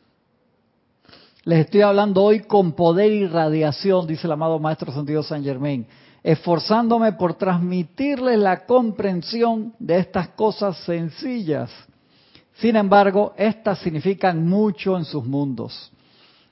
Les 1.44 1.61
estoy 1.61 1.82
hablando 1.82 2.23
hoy 2.23 2.40
con 2.40 2.73
poder 2.73 3.12
y 3.12 3.26
radiación, 3.26 4.06
dice 4.06 4.26
el 4.26 4.32
amado 4.32 4.58
maestro 4.58 4.92
Santiago 4.92 5.23
San 5.23 5.42
Germain, 5.42 5.87
esforzándome 6.23 7.12
por 7.12 7.34
transmitirles 7.34 8.38
la 8.38 8.64
comprensión 8.64 9.75
de 9.78 9.99
estas 9.99 10.28
cosas 10.28 10.76
sencillas. 10.84 11.70
Sin 12.54 12.76
embargo, 12.76 13.34
estas 13.37 13.80
significan 13.80 14.46
mucho 14.46 14.96
en 14.96 15.04
sus 15.04 15.25
mundos. 15.25 15.92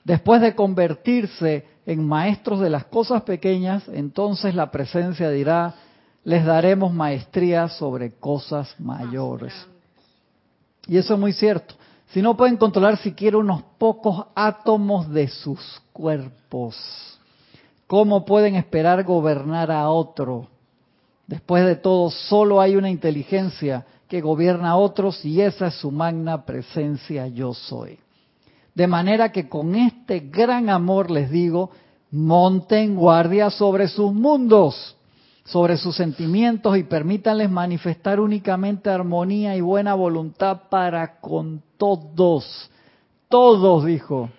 Después 0.03 0.41
de 0.41 0.53
convertirse 0.53 1.65
en 1.85 2.05
maestros 2.05 2.59
de 2.59 2.69
las 2.69 2.85
cosas 2.85 3.23
pequeñas, 3.23 3.87
entonces 3.87 4.53
la 4.53 4.69
presencia 4.69 5.29
dirá, 5.29 5.75
les 6.25 6.45
daremos 6.45 6.93
maestría 6.93 7.69
sobre 7.69 8.11
cosas 8.11 8.75
mayores. 8.79 9.53
Y 10.87 10.97
eso 10.97 11.13
es 11.13 11.19
muy 11.19 11.33
cierto. 11.33 11.75
Si 12.07 12.21
no 12.21 12.37
pueden 12.37 12.57
controlar 12.57 12.97
siquiera 12.97 13.37
unos 13.37 13.63
pocos 13.77 14.25
átomos 14.35 15.09
de 15.09 15.27
sus 15.27 15.59
cuerpos, 15.91 16.75
¿cómo 17.87 18.25
pueden 18.25 18.55
esperar 18.55 19.03
gobernar 19.03 19.71
a 19.71 19.89
otro? 19.89 20.47
Después 21.25 21.65
de 21.65 21.75
todo, 21.75 22.11
solo 22.11 22.61
hay 22.61 22.75
una 22.75 22.89
inteligencia 22.89 23.85
que 24.07 24.21
gobierna 24.21 24.71
a 24.71 24.75
otros 24.75 25.23
y 25.25 25.41
esa 25.41 25.67
es 25.67 25.75
su 25.75 25.89
magna 25.89 26.45
presencia 26.45 27.27
yo 27.27 27.53
soy. 27.53 27.97
De 28.75 28.85
manera 28.87 29.31
que 29.31 29.49
con 29.49 29.75
este 29.75 30.19
gran 30.19 30.69
amor 30.69 31.09
les 31.09 31.31
digo, 31.31 31.71
monten 32.11 32.95
guardia 32.95 33.49
sobre 33.49 33.87
sus 33.87 34.13
mundos 34.13 34.95
sobre 35.43 35.77
sus 35.77 35.95
sentimientos 35.95 36.77
y 36.77 36.83
permítanles 36.83 37.49
manifestar 37.49 38.19
únicamente 38.19 38.89
armonía 38.89 39.55
y 39.55 39.61
buena 39.61 39.93
voluntad 39.93 40.63
para 40.69 41.19
con 41.19 41.61
todos. 41.77 42.69
Todos, 43.27 43.85
dijo. 43.85 44.29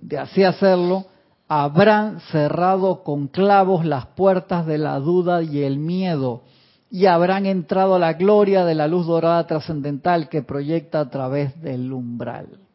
De 0.00 0.18
así 0.18 0.44
hacerlo, 0.44 1.06
habrán 1.48 2.20
cerrado 2.32 3.02
con 3.02 3.28
clavos 3.28 3.84
las 3.84 4.06
puertas 4.06 4.66
de 4.66 4.78
la 4.78 4.98
duda 5.00 5.42
y 5.42 5.62
el 5.62 5.78
miedo 5.78 6.42
y 6.90 7.06
habrán 7.06 7.46
entrado 7.46 7.96
a 7.96 7.98
la 7.98 8.12
gloria 8.12 8.64
de 8.64 8.74
la 8.74 8.86
luz 8.86 9.06
dorada 9.06 9.46
trascendental 9.46 10.28
que 10.28 10.42
proyecta 10.42 11.00
a 11.00 11.10
través 11.10 11.60
del 11.60 11.92
umbral 11.92 12.65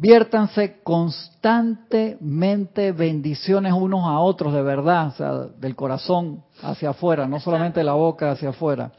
viértanse 0.00 0.80
constantemente 0.82 2.92
bendiciones 2.92 3.74
unos 3.74 4.06
a 4.06 4.18
otros, 4.20 4.54
de 4.54 4.62
verdad, 4.62 5.08
o 5.08 5.10
sea, 5.10 5.34
del 5.58 5.76
corazón 5.76 6.42
hacia 6.62 6.88
afuera, 6.90 7.28
no 7.28 7.38
solamente 7.38 7.80
de 7.80 7.84
la 7.84 7.92
boca 7.92 8.30
hacia 8.30 8.48
afuera. 8.48 8.92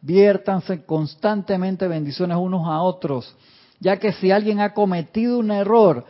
Viértanse 0.00 0.84
constantemente 0.84 1.88
bendiciones 1.88 2.36
unos 2.36 2.68
a 2.68 2.82
otros, 2.82 3.34
ya 3.80 3.96
que 3.96 4.12
si 4.12 4.30
alguien 4.30 4.60
ha 4.60 4.74
cometido 4.74 5.40
un 5.40 5.50
error, 5.50 6.04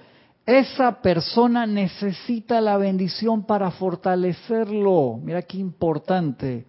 esa 0.44 1.00
persona 1.00 1.64
necesita 1.64 2.60
la 2.60 2.76
bendición 2.76 3.44
para 3.44 3.70
fortalecerlo. 3.70 5.20
Mira 5.22 5.40
qué 5.40 5.56
importante. 5.56 6.66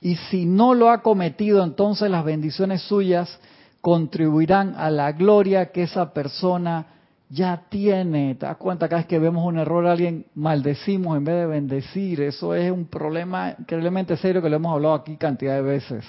Y 0.00 0.16
si 0.16 0.46
no 0.46 0.72
lo 0.72 0.88
ha 0.88 1.02
cometido, 1.02 1.62
entonces 1.62 2.10
las 2.10 2.24
bendiciones 2.24 2.80
suyas 2.80 3.38
contribuirán 3.82 4.76
a 4.78 4.90
la 4.90 5.12
gloria 5.12 5.72
que 5.72 5.82
esa 5.82 6.14
persona 6.14 6.86
ya 7.32 7.64
tiene, 7.70 8.34
te 8.34 8.44
das 8.44 8.58
cuenta 8.58 8.90
cada 8.90 9.00
vez 9.00 9.06
que 9.06 9.18
vemos 9.18 9.46
un 9.46 9.58
error 9.58 9.86
alguien 9.86 10.26
maldecimos 10.34 11.16
en 11.16 11.24
vez 11.24 11.36
de 11.36 11.46
bendecir, 11.46 12.20
eso 12.20 12.54
es 12.54 12.70
un 12.70 12.84
problema 12.84 13.54
increíblemente 13.58 14.18
serio 14.18 14.42
que 14.42 14.50
lo 14.50 14.56
hemos 14.56 14.74
hablado 14.74 14.92
aquí 14.92 15.16
cantidad 15.16 15.54
de 15.54 15.62
veces. 15.62 16.04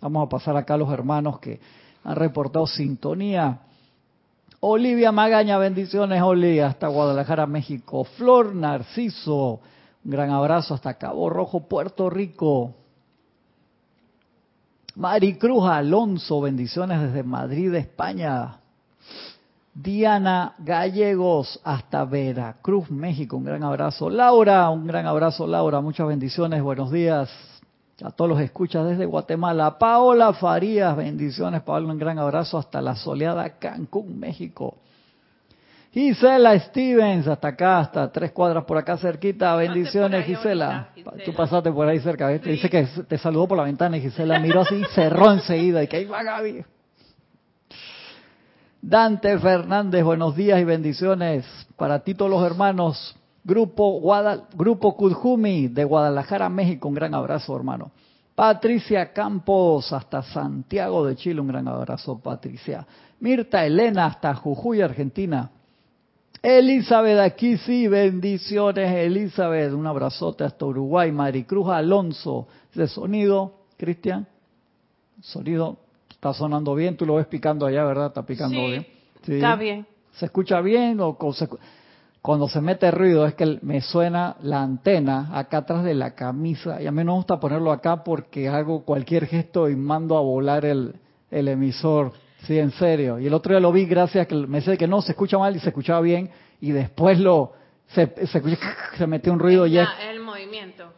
Vamos 0.00 0.24
a 0.26 0.30
pasar 0.30 0.56
acá 0.56 0.74
a 0.74 0.78
los 0.78 0.90
hermanos 0.90 1.40
que 1.40 1.60
han 2.02 2.16
reportado 2.16 2.66
sintonía. 2.66 3.60
Olivia 4.60 5.12
Magaña, 5.12 5.58
bendiciones 5.58 6.22
Olivia, 6.22 6.68
hasta 6.68 6.88
Guadalajara, 6.88 7.46
México. 7.46 8.04
Flor 8.04 8.54
Narciso, 8.54 9.60
un 10.02 10.10
gran 10.10 10.30
abrazo 10.30 10.72
hasta 10.72 10.94
Cabo 10.94 11.28
Rojo, 11.28 11.68
Puerto 11.68 12.08
Rico. 12.08 12.74
Maricruz 14.94 15.68
Alonso, 15.68 16.40
bendiciones 16.40 17.02
desde 17.02 17.22
Madrid, 17.22 17.74
España. 17.74 18.56
Diana 19.74 20.54
Gallegos 20.58 21.60
hasta 21.62 22.04
Veracruz, 22.04 22.90
México. 22.90 23.36
Un 23.36 23.44
gran 23.44 23.62
abrazo. 23.62 24.10
Laura, 24.10 24.68
un 24.70 24.86
gran 24.86 25.06
abrazo, 25.06 25.46
Laura. 25.46 25.80
Muchas 25.80 26.08
bendiciones. 26.08 26.62
Buenos 26.62 26.90
días 26.90 27.30
a 28.02 28.10
todos 28.10 28.30
los 28.30 28.40
escuchas 28.40 28.86
desde 28.86 29.06
Guatemala. 29.06 29.78
Paola 29.78 30.32
Farías, 30.32 30.96
bendiciones, 30.96 31.62
Paola. 31.62 31.92
Un 31.92 31.98
gran 31.98 32.18
abrazo 32.18 32.58
hasta 32.58 32.80
la 32.80 32.96
soleada 32.96 33.58
Cancún, 33.58 34.18
México. 34.18 34.76
Gisela 35.92 36.58
Stevens, 36.58 37.26
hasta 37.26 37.48
acá, 37.48 37.80
hasta 37.80 38.12
tres 38.12 38.30
cuadras 38.32 38.64
por 38.64 38.76
acá 38.76 38.96
cerquita. 38.96 39.54
Bendiciones, 39.56 40.24
Gisela. 40.24 40.88
Tú 41.24 41.32
pasaste 41.32 41.70
por 41.72 41.86
ahí 41.88 41.98
cerca. 42.00 42.28
Dice 42.28 42.68
que 42.68 42.86
te 43.08 43.18
saludó 43.18 43.48
por 43.48 43.58
la 43.58 43.64
ventana 43.64 43.96
y 43.96 44.00
Gisela 44.00 44.38
miró 44.38 44.60
así 44.62 44.76
y 44.76 44.84
cerró 44.94 45.32
enseguida. 45.32 45.82
Y 45.82 45.88
que 45.88 45.96
ahí 45.98 46.04
va 46.04 46.22
Gaby. 46.22 46.64
Dante 48.82 49.38
Fernández, 49.38 50.02
buenos 50.02 50.34
días 50.34 50.58
y 50.58 50.64
bendiciones 50.64 51.44
para 51.76 51.98
ti 51.98 52.14
todos 52.14 52.30
los 52.30 52.42
hermanos. 52.42 53.14
Grupo, 53.44 54.00
Grupo 54.54 54.96
Kudjumi 54.96 55.68
de 55.68 55.84
Guadalajara, 55.84 56.48
México, 56.48 56.88
un 56.88 56.94
gran 56.94 57.14
abrazo 57.14 57.54
hermano. 57.54 57.90
Patricia 58.34 59.12
Campos 59.12 59.92
hasta 59.92 60.22
Santiago 60.22 61.04
de 61.04 61.14
Chile, 61.14 61.42
un 61.42 61.48
gran 61.48 61.68
abrazo 61.68 62.18
Patricia. 62.20 62.86
Mirta 63.20 63.66
Elena 63.66 64.06
hasta 64.06 64.34
Jujuy, 64.34 64.80
Argentina. 64.80 65.50
Elizabeth, 66.42 67.18
aquí 67.18 67.58
sí, 67.58 67.86
bendiciones, 67.86 68.90
Elizabeth, 68.94 69.74
un 69.74 69.86
abrazote 69.86 70.44
hasta 70.44 70.64
Uruguay, 70.64 71.12
Maricruz 71.12 71.68
Alonso, 71.68 72.48
de 72.74 72.88
sonido, 72.88 73.52
Cristian, 73.76 74.26
sonido, 75.20 75.76
está 76.20 76.34
sonando 76.34 76.74
bien, 76.74 76.96
tú 76.96 77.06
lo 77.06 77.14
ves 77.16 77.26
picando 77.26 77.64
allá, 77.64 77.82
¿verdad? 77.84 78.08
Está 78.08 78.26
picando 78.26 78.60
bien. 78.60 78.86
Sí, 79.24 79.34
está 79.34 79.56
bien. 79.56 79.86
¿Se 80.12 80.26
escucha 80.26 80.60
bien 80.60 81.00
o 81.00 81.16
cuando 82.20 82.48
se 82.48 82.60
mete 82.60 82.90
ruido 82.90 83.26
es 83.26 83.34
que 83.34 83.58
me 83.62 83.80
suena 83.80 84.36
la 84.42 84.62
antena 84.62 85.30
acá 85.32 85.58
atrás 85.58 85.82
de 85.82 85.94
la 85.94 86.14
camisa 86.14 86.82
y 86.82 86.86
a 86.86 86.92
mí 86.92 87.04
no 87.04 87.12
me 87.12 87.16
gusta 87.16 87.40
ponerlo 87.40 87.72
acá 87.72 88.04
porque 88.04 88.48
hago 88.48 88.84
cualquier 88.84 89.26
gesto 89.26 89.68
y 89.68 89.76
mando 89.76 90.18
a 90.18 90.20
volar 90.20 90.64
el, 90.64 90.94
el 91.30 91.48
emisor 91.48 92.12
Sí, 92.46 92.58
en 92.58 92.70
serio. 92.72 93.18
Y 93.18 93.26
el 93.26 93.34
otro 93.34 93.52
día 93.52 93.60
lo 93.60 93.72
vi 93.72 93.84
gracias 93.86 94.24
a 94.24 94.28
que 94.28 94.34
me 94.34 94.58
dice 94.60 94.78
que 94.78 94.86
no, 94.86 95.02
se 95.02 95.12
escucha 95.12 95.38
mal 95.38 95.54
y 95.54 95.60
se 95.60 95.68
escuchaba 95.68 96.00
bien. 96.00 96.30
Y 96.60 96.70
después 96.72 97.18
lo 97.18 97.52
se, 97.88 98.12
se, 98.26 99.06
metió 99.06 99.32
un 99.32 99.40
ruido 99.40 99.66
y 99.66 99.76
el 99.76 100.19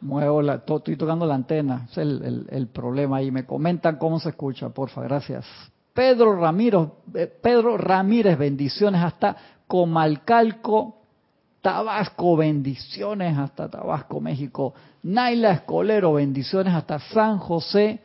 Muevo 0.01 0.43
la, 0.43 0.55
estoy 0.55 0.97
tocando 0.97 1.27
la 1.27 1.35
antena. 1.35 1.87
Es 1.91 1.99
el, 1.99 2.47
el, 2.51 2.67
problema. 2.69 3.23
Y 3.23 3.31
me 3.31 3.45
comentan 3.45 3.97
cómo 3.97 4.21
se 4.21 4.31
escucha, 4.31 4.69
porfa. 4.71 5.03
Gracias. 5.03 5.45
Pedro 5.93 6.37
Ramírez, 6.37 6.89
eh, 7.15 7.27
Pedro 7.27 7.77
Ramírez, 7.77 8.39
bendiciones 8.39 9.03
hasta 9.03 9.37
Comalcalco, 9.67 10.97
Tabasco, 11.61 12.37
bendiciones 12.37 13.37
hasta 13.37 13.69
Tabasco, 13.69 14.21
México. 14.21 14.75
Naila 15.03 15.53
Escolero, 15.53 16.15
bendiciones 16.15 16.75
hasta 16.75 16.99
San 16.99 17.39
José, 17.39 18.01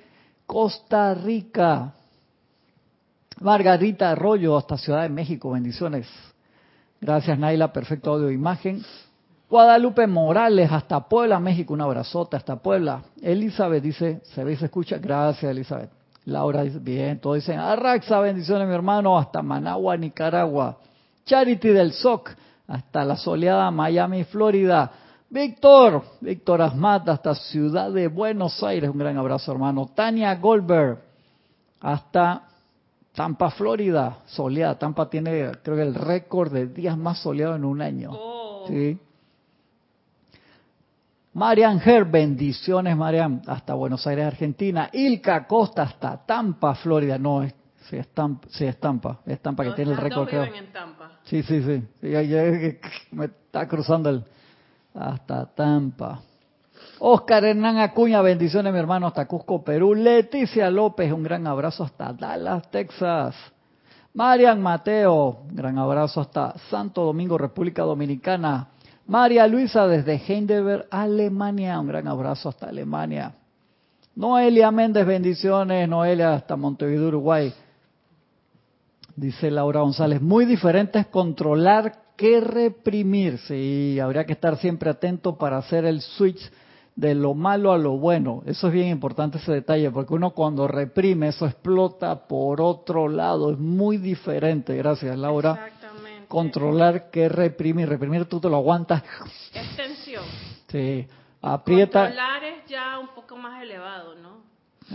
Costa 0.45 1.13
Rica. 1.13 1.93
Margarita 3.39 4.11
Arroyo 4.11 4.57
hasta 4.57 4.77
Ciudad 4.77 5.03
de 5.03 5.09
México, 5.09 5.51
bendiciones. 5.51 6.07
Gracias 6.99 7.37
Naila, 7.37 7.71
perfecto 7.71 8.11
audio 8.11 8.29
e 8.29 8.33
imagen. 8.33 8.83
Guadalupe 9.49 10.05
Morales 10.07 10.69
hasta 10.71 10.99
Puebla, 11.07 11.39
México, 11.39 11.73
un 11.73 11.81
abrazote 11.81 12.35
hasta 12.35 12.57
Puebla. 12.57 13.01
Elizabeth 13.21 13.81
dice, 13.81 14.21
se 14.23 14.43
ve 14.43 14.53
y 14.53 14.55
se 14.57 14.65
escucha, 14.65 14.97
gracias 14.97 15.49
Elizabeth. 15.49 15.89
Laura 16.25 16.63
dice, 16.63 16.79
bien, 16.79 17.19
todos 17.19 17.37
dicen, 17.37 17.57
Arraxa, 17.57 18.19
bendiciones 18.19 18.67
mi 18.67 18.73
hermano, 18.73 19.17
hasta 19.17 19.41
Managua, 19.41 19.95
Nicaragua. 19.95 20.77
Charity 21.25 21.69
del 21.69 21.93
SOC, 21.93 22.31
hasta 22.67 23.05
la 23.05 23.15
soleada 23.15 23.71
Miami, 23.71 24.25
Florida. 24.25 24.91
Víctor, 25.29 26.03
Víctor 26.19 26.61
Asmat, 26.61 27.07
hasta 27.07 27.33
Ciudad 27.35 27.91
de 27.91 28.09
Buenos 28.09 28.61
Aires, 28.63 28.89
un 28.89 28.97
gran 28.97 29.17
abrazo 29.17 29.53
hermano. 29.53 29.89
Tania 29.95 30.35
Goldberg, 30.35 30.99
hasta 31.79 32.43
Tampa, 33.13 33.49
Florida, 33.51 34.19
soleada. 34.25 34.77
Tampa 34.77 35.09
tiene, 35.09 35.51
creo 35.63 35.77
que 35.77 35.81
el 35.81 35.95
récord 35.95 36.51
de 36.51 36.67
días 36.67 36.97
más 36.97 37.19
soleados 37.19 37.55
en 37.55 37.65
un 37.65 37.81
año. 37.81 38.11
Oh. 38.13 38.65
Sí. 38.67 38.99
Marian 41.37 41.79
Her, 41.85 42.03
bendiciones 42.05 42.97
Marian, 42.97 43.43
hasta 43.45 43.75
Buenos 43.75 44.07
Aires, 44.07 44.25
Argentina. 44.25 44.89
Ilka 44.91 45.45
Costa, 45.45 45.83
hasta 45.83 46.17
Tampa, 46.25 46.73
Florida. 46.73 47.19
No, 47.19 47.43
es, 47.43 47.53
sí, 47.87 47.95
es 47.95 48.07
Tampa, 48.07 48.47
sí, 48.49 48.65
es 48.65 48.79
Tampa, 48.79 49.19
es 49.23 49.39
Tampa 49.39 49.63
que 49.63 49.73
tiene 49.73 49.91
el 49.91 49.97
récord. 49.97 50.27
Sí, 51.25 51.43
sí, 51.43 51.61
sí. 51.61 51.83
me 53.11 53.25
está 53.25 53.67
cruzando 53.67 54.09
el... 54.09 54.23
Hasta 54.95 55.45
Tampa. 55.45 56.21
Oscar 56.97 57.45
Hernán 57.45 57.77
Acuña, 57.77 58.19
bendiciones 58.23 58.73
mi 58.73 58.79
hermano 58.79 59.05
hasta 59.05 59.27
Cusco, 59.27 59.63
Perú. 59.63 59.93
Leticia 59.93 60.71
López, 60.71 61.13
un 61.13 61.21
gran 61.21 61.45
abrazo 61.45 61.83
hasta 61.83 62.13
Dallas, 62.13 62.67
Texas. 62.71 63.35
Marian 64.15 64.59
Mateo, 64.59 65.43
gran 65.51 65.77
abrazo 65.77 66.21
hasta 66.21 66.55
Santo 66.71 67.03
Domingo, 67.03 67.37
República 67.37 67.83
Dominicana. 67.83 68.69
María 69.07 69.47
Luisa 69.47 69.87
desde 69.87 70.15
Heidelberg, 70.15 70.87
Alemania, 70.91 71.79
un 71.79 71.87
gran 71.87 72.07
abrazo 72.07 72.49
hasta 72.49 72.67
Alemania. 72.67 73.33
Noelia 74.15 74.69
Méndez, 74.71 75.05
bendiciones. 75.05 75.87
Noelia 75.87 76.33
hasta 76.33 76.57
Montevideo, 76.57 77.07
Uruguay. 77.07 77.53
Dice 79.15 79.49
Laura 79.49 79.79
González, 79.79 80.21
muy 80.21 80.45
diferente 80.45 80.99
es 80.99 81.07
controlar 81.07 82.15
que 82.17 82.41
reprimir. 82.41 83.37
Sí, 83.37 83.97
habría 83.99 84.25
que 84.25 84.33
estar 84.33 84.57
siempre 84.57 84.89
atento 84.89 85.37
para 85.37 85.57
hacer 85.57 85.85
el 85.85 86.01
switch 86.01 86.51
de 86.95 87.13
lo 87.15 87.33
malo 87.33 87.71
a 87.71 87.77
lo 87.77 87.97
bueno. 87.97 88.41
Eso 88.45 88.67
es 88.67 88.73
bien 88.73 88.87
importante 88.87 89.37
ese 89.37 89.53
detalle, 89.53 89.89
porque 89.91 90.15
uno 90.15 90.31
cuando 90.31 90.67
reprime, 90.67 91.29
eso 91.29 91.45
explota 91.45 92.27
por 92.27 92.59
otro 92.59 93.07
lado. 93.07 93.51
Es 93.51 93.59
muy 93.59 93.97
diferente, 93.97 94.75
gracias 94.75 95.17
Laura. 95.17 95.69
Controlar 96.27 97.09
que 97.09 97.29
reprimir. 97.29 97.87
Reprimir 97.87 98.25
tú 98.25 98.39
te 98.39 98.49
lo 98.49 98.57
aguantas. 98.57 99.03
Es 99.53 99.75
tensión. 99.75 100.23
Sí. 100.67 101.07
Aprieta. 101.41 102.05
Controlar 102.05 102.43
es 102.43 102.65
ya 102.67 102.99
un 102.99 103.09
poco 103.09 103.37
más 103.37 103.61
elevado, 103.61 104.15
¿no? 104.15 104.37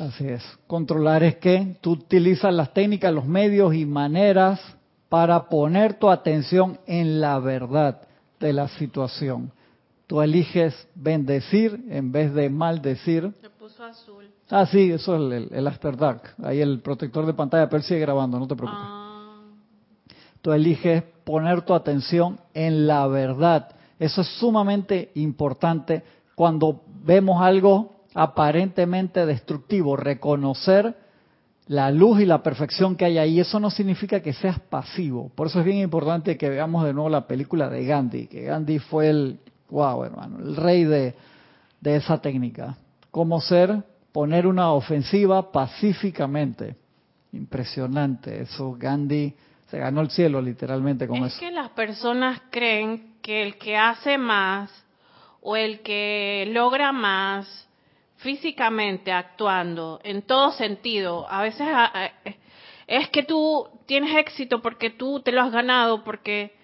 Así 0.00 0.26
es. 0.26 0.42
Controlar 0.66 1.22
es 1.22 1.36
que 1.36 1.76
tú 1.80 1.92
utilizas 1.92 2.52
las 2.52 2.72
técnicas, 2.72 3.12
los 3.12 3.26
medios 3.26 3.74
y 3.74 3.84
maneras 3.84 4.60
para 5.08 5.48
poner 5.48 5.94
tu 5.94 6.08
atención 6.08 6.78
en 6.86 7.20
la 7.20 7.38
verdad 7.38 8.02
de 8.40 8.52
la 8.52 8.68
situación 8.68 9.52
tú 10.12 10.20
eliges 10.20 10.74
bendecir 10.94 11.86
en 11.88 12.12
vez 12.12 12.34
de 12.34 12.50
maldecir. 12.50 13.32
Se 13.40 13.48
puso 13.48 13.82
azul. 13.82 14.28
Ah, 14.50 14.66
sí, 14.66 14.92
eso 14.92 15.16
es 15.32 15.50
el, 15.50 15.66
After 15.66 15.96
Dark. 15.96 16.34
Ahí 16.42 16.60
el 16.60 16.80
protector 16.80 17.24
de 17.24 17.32
pantalla, 17.32 17.66
pero 17.70 17.82
sigue 17.82 18.00
grabando, 18.00 18.38
no 18.38 18.46
te 18.46 18.54
preocupes. 18.54 18.84
Ah. 18.84 19.40
Tú 20.42 20.52
eliges 20.52 21.02
poner 21.24 21.62
tu 21.62 21.74
atención 21.74 22.40
en 22.54 22.86
la 22.86 23.06
verdad. 23.06 23.68
Eso 23.98 24.22
es 24.22 24.28
sumamente 24.38 25.10
importante 25.14 26.02
cuando 26.34 26.82
vemos 27.04 27.40
algo 27.40 28.02
aparentemente 28.14 29.24
destructivo, 29.26 29.96
reconocer 29.96 30.96
la 31.66 31.90
luz 31.90 32.20
y 32.20 32.26
la 32.26 32.42
perfección 32.42 32.96
que 32.96 33.04
hay 33.04 33.18
ahí. 33.18 33.40
Eso 33.40 33.60
no 33.60 33.70
significa 33.70 34.20
que 34.20 34.32
seas 34.32 34.58
pasivo. 34.60 35.30
Por 35.34 35.46
eso 35.46 35.60
es 35.60 35.64
bien 35.64 35.78
importante 35.78 36.36
que 36.36 36.48
veamos 36.48 36.84
de 36.84 36.92
nuevo 36.92 37.08
la 37.08 37.26
película 37.26 37.68
de 37.70 37.84
Gandhi, 37.84 38.26
que 38.26 38.42
Gandhi 38.42 38.78
fue 38.78 39.08
el, 39.08 39.38
wow, 39.70 40.04
hermano, 40.04 40.38
el 40.40 40.56
rey 40.56 40.84
de, 40.84 41.14
esa 41.82 42.18
técnica. 42.20 42.76
Cómo 43.10 43.40
ser, 43.40 43.82
poner 44.12 44.46
una 44.46 44.72
ofensiva 44.72 45.50
pacíficamente. 45.50 46.76
Impresionante. 47.32 48.42
Eso 48.42 48.76
Gandhi 48.78 49.34
se 49.72 49.78
ganó 49.78 50.02
el 50.02 50.10
cielo 50.10 50.42
literalmente 50.42 51.08
con 51.08 51.16
eso. 51.16 51.28
Es 51.28 51.38
que 51.38 51.50
las 51.50 51.70
personas 51.70 52.42
creen 52.50 53.14
que 53.22 53.42
el 53.42 53.56
que 53.56 53.74
hace 53.74 54.18
más 54.18 54.70
o 55.40 55.56
el 55.56 55.80
que 55.80 56.46
logra 56.52 56.92
más 56.92 57.66
físicamente 58.18 59.10
actuando 59.10 59.98
en 60.04 60.20
todo 60.20 60.52
sentido, 60.52 61.26
a 61.26 61.40
veces 61.40 61.66
es 62.86 63.08
que 63.08 63.22
tú 63.22 63.66
tienes 63.86 64.14
éxito 64.14 64.60
porque 64.60 64.90
tú 64.90 65.20
te 65.20 65.32
lo 65.32 65.40
has 65.40 65.50
ganado, 65.50 66.04
porque 66.04 66.54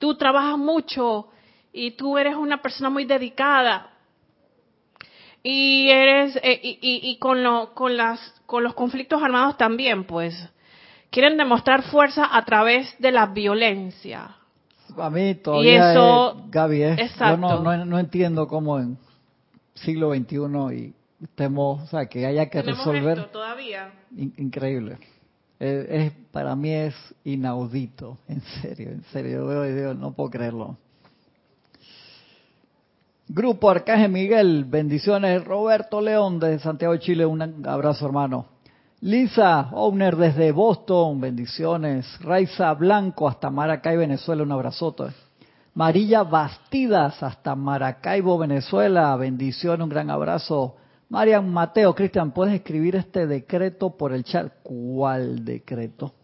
tú 0.00 0.16
trabajas 0.16 0.58
mucho, 0.58 1.28
y 1.72 1.92
tú 1.92 2.18
eres 2.18 2.34
una 2.34 2.60
persona 2.60 2.90
muy 2.90 3.04
dedicada 3.04 3.92
y 5.40 5.88
eres 5.88 6.36
eh, 6.42 6.58
y, 6.62 7.16
con 7.18 7.44
lo, 7.44 7.74
con 7.74 7.96
las 7.96 8.18
con 8.46 8.64
los 8.64 8.74
conflictos 8.74 9.22
armados 9.22 9.56
también 9.56 10.04
pues 10.04 10.34
quieren 11.14 11.36
demostrar 11.36 11.82
fuerza 11.82 12.28
a 12.30 12.44
través 12.44 12.94
de 12.98 13.12
la 13.12 13.26
violencia 13.26 14.36
a 14.96 15.10
mí 15.10 15.36
todavía 15.36 15.92
es, 15.92 16.50
Gaby 16.50 16.82
¿eh? 16.82 17.10
yo 17.18 17.36
no, 17.36 17.84
no, 17.84 17.98
entiendo 17.98 18.48
cómo 18.48 18.78
en 18.80 18.98
siglo 19.74 20.12
XXI 20.12 20.36
y 20.76 20.94
estemos 21.22 21.82
o 21.82 21.86
sea 21.86 22.06
que 22.06 22.26
haya 22.26 22.50
que 22.50 22.62
resolver 22.62 23.26
todavía 23.30 23.92
increíble 24.36 24.98
es, 25.60 26.12
para 26.30 26.54
mí 26.56 26.70
es 26.70 26.94
inaudito, 27.24 28.18
en 28.28 28.40
serio, 28.62 28.90
en 28.90 29.04
serio, 29.04 29.46
veo 29.46 29.94
no 29.94 30.12
puedo 30.12 30.30
creerlo. 30.30 30.76
Grupo 33.26 33.70
Arcángel 33.70 34.10
Miguel, 34.10 34.64
bendiciones. 34.64 35.42
Roberto 35.44 36.00
León 36.02 36.38
desde 36.38 36.58
Santiago 36.58 36.92
de 36.92 36.98
Chile, 37.00 37.24
un 37.24 37.66
abrazo 37.66 38.04
hermano. 38.04 38.46
Lisa 39.04 39.68
Owner 39.72 40.16
desde 40.16 40.50
Boston, 40.50 41.20
bendiciones. 41.20 42.06
Raiza 42.22 42.72
Blanco 42.72 43.28
hasta 43.28 43.50
Maracay, 43.50 43.98
Venezuela, 43.98 44.42
un 44.42 44.50
abrazote. 44.50 45.08
Marilla 45.74 46.22
Bastidas 46.22 47.22
hasta 47.22 47.54
Maracaibo, 47.54 48.38
Venezuela, 48.38 49.14
bendiciones, 49.16 49.84
un 49.84 49.90
gran 49.90 50.08
abrazo. 50.08 50.76
Marian 51.10 51.46
Mateo, 51.52 51.94
Cristian, 51.94 52.30
¿puedes 52.30 52.54
escribir 52.54 52.96
este 52.96 53.26
decreto 53.26 53.90
por 53.90 54.14
el 54.14 54.24
chat? 54.24 54.50
¿Cuál 54.62 55.44
decreto? 55.44 56.14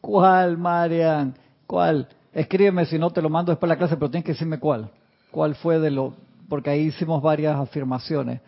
¿Cuál, 0.00 0.56
Marian? 0.58 1.34
¿Cuál? 1.66 2.06
Escríbeme 2.32 2.86
si 2.86 3.00
no 3.00 3.10
te 3.10 3.20
lo 3.20 3.28
mando 3.28 3.50
después 3.50 3.68
de 3.68 3.74
la 3.74 3.78
clase, 3.78 3.96
pero 3.96 4.12
tienes 4.12 4.24
que 4.24 4.32
decirme 4.34 4.60
cuál. 4.60 4.90
¿Cuál 5.32 5.56
fue 5.56 5.80
de 5.80 5.90
lo...? 5.90 6.14
Porque 6.48 6.70
ahí 6.70 6.82
hicimos 6.82 7.20
varias 7.20 7.56
afirmaciones. 7.56 8.40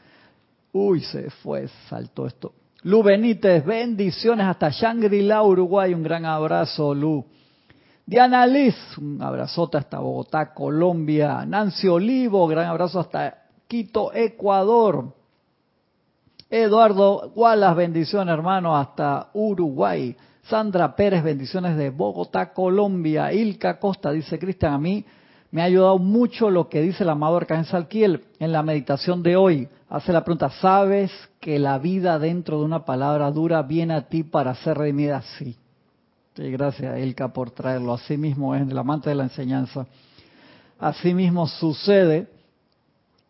Uy, 0.72 1.00
se 1.00 1.30
fue, 1.30 1.68
saltó 1.88 2.26
esto. 2.26 2.52
Lu 2.82 3.02
Benítez, 3.02 3.64
bendiciones 3.64 4.46
hasta 4.46 4.70
Shangri-La, 4.70 5.42
Uruguay. 5.42 5.94
Un 5.94 6.02
gran 6.02 6.24
abrazo, 6.24 6.94
Lu. 6.94 7.24
Diana 8.06 8.46
Liz, 8.46 8.76
un 8.96 9.20
abrazote 9.20 9.76
hasta 9.76 9.98
Bogotá, 9.98 10.54
Colombia. 10.54 11.44
Nancy 11.44 11.88
Olivo, 11.88 12.46
gran 12.46 12.66
abrazo 12.66 13.00
hasta 13.00 13.42
Quito, 13.66 14.12
Ecuador. 14.14 15.14
Eduardo 16.48 17.32
Wallace, 17.34 17.76
bendiciones 17.76 18.32
hermano, 18.32 18.76
hasta 18.76 19.28
Uruguay. 19.34 20.16
Sandra 20.44 20.96
Pérez, 20.96 21.22
bendiciones 21.22 21.76
de 21.76 21.90
Bogotá, 21.90 22.54
Colombia. 22.54 23.32
Ilka 23.32 23.78
Costa, 23.78 24.12
dice 24.12 24.38
Cristian, 24.38 24.72
a 24.72 24.78
mí 24.78 25.04
me 25.50 25.60
ha 25.60 25.64
ayudado 25.64 25.98
mucho 25.98 26.48
lo 26.48 26.68
que 26.68 26.80
dice 26.80 27.02
el 27.04 27.10
amado 27.10 27.36
Arcángel 27.36 27.66
Salquiel 27.66 28.24
en 28.38 28.52
la 28.52 28.62
meditación 28.62 29.22
de 29.22 29.36
hoy. 29.36 29.68
Hace 29.90 30.12
la 30.12 30.22
pregunta, 30.22 30.50
¿sabes 30.60 31.10
que 31.40 31.58
la 31.58 31.78
vida 31.78 32.18
dentro 32.18 32.58
de 32.58 32.64
una 32.66 32.84
palabra 32.84 33.30
dura 33.30 33.62
viene 33.62 33.94
a 33.94 34.08
ti 34.08 34.22
para 34.22 34.54
ser 34.56 34.76
redimida? 34.76 35.22
Sí. 35.38 35.56
sí 36.36 36.50
gracias, 36.50 36.98
Ilka, 36.98 37.32
por 37.32 37.52
traerlo. 37.52 37.94
Así 37.94 38.18
mismo 38.18 38.54
es 38.54 38.68
el 38.68 38.76
amante 38.76 39.08
de 39.08 39.14
la 39.14 39.24
enseñanza. 39.24 39.86
Así 40.78 41.14
mismo 41.14 41.46
sucede 41.46 42.28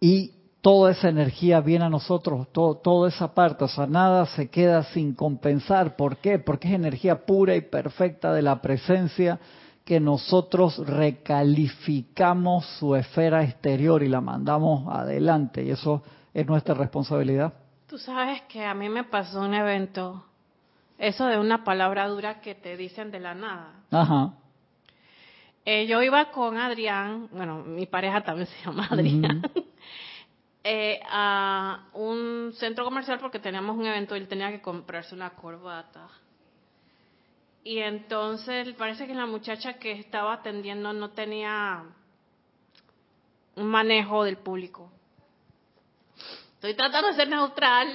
y 0.00 0.32
toda 0.60 0.90
esa 0.90 1.08
energía 1.08 1.60
viene 1.60 1.84
a 1.84 1.90
nosotros, 1.90 2.48
todo, 2.50 2.74
toda 2.74 3.08
esa 3.08 3.32
parte, 3.34 3.64
o 3.64 3.68
sea, 3.68 3.86
nada 3.86 4.26
se 4.26 4.50
queda 4.50 4.82
sin 4.82 5.14
compensar. 5.14 5.94
¿Por 5.94 6.16
qué? 6.16 6.40
Porque 6.40 6.66
es 6.66 6.74
energía 6.74 7.24
pura 7.24 7.54
y 7.54 7.60
perfecta 7.60 8.32
de 8.32 8.42
la 8.42 8.60
presencia 8.60 9.38
que 9.84 10.00
nosotros 10.00 10.76
recalificamos 10.78 12.66
su 12.78 12.96
esfera 12.96 13.44
exterior 13.44 14.02
y 14.02 14.08
la 14.08 14.20
mandamos 14.20 14.86
adelante, 14.94 15.64
y 15.64 15.70
eso 15.70 16.02
es 16.34 16.46
nuestra 16.46 16.74
responsabilidad. 16.74 17.52
Tú 17.86 17.98
sabes 17.98 18.42
que 18.42 18.64
a 18.64 18.74
mí 18.74 18.88
me 18.88 19.04
pasó 19.04 19.40
un 19.40 19.54
evento, 19.54 20.24
eso 20.98 21.26
de 21.26 21.38
una 21.38 21.64
palabra 21.64 22.06
dura 22.08 22.40
que 22.40 22.54
te 22.54 22.76
dicen 22.76 23.10
de 23.10 23.20
la 23.20 23.34
nada. 23.34 23.72
Ajá. 23.90 24.34
Eh, 25.64 25.86
yo 25.86 26.02
iba 26.02 26.30
con 26.30 26.56
Adrián, 26.56 27.28
bueno, 27.32 27.62
mi 27.62 27.86
pareja 27.86 28.22
también 28.22 28.46
se 28.46 28.64
llama 28.64 28.88
Adrián. 28.90 29.42
Eh, 30.70 31.00
a 31.08 31.86
un 31.94 32.52
centro 32.56 32.84
comercial 32.84 33.18
porque 33.20 33.38
teníamos 33.38 33.74
un 33.76 33.86
evento 33.86 34.14
y 34.14 34.18
él 34.18 34.28
tenía 34.28 34.50
que 34.50 34.60
comprarse 34.60 35.14
una 35.14 35.30
corbata. 35.30 36.08
Y 37.64 37.78
entonces 37.78 38.74
parece 38.74 39.06
que 39.06 39.14
la 39.14 39.24
muchacha 39.24 39.74
que 39.74 39.92
estaba 39.92 40.34
atendiendo 40.34 40.92
no 40.92 41.10
tenía 41.10 41.84
un 43.56 43.66
manejo 43.66 44.24
del 44.24 44.36
público. 44.36 44.90
Estoy 46.58 46.74
tratando 46.74 47.06
de 47.06 47.14
ser 47.14 47.28
neutral, 47.28 47.88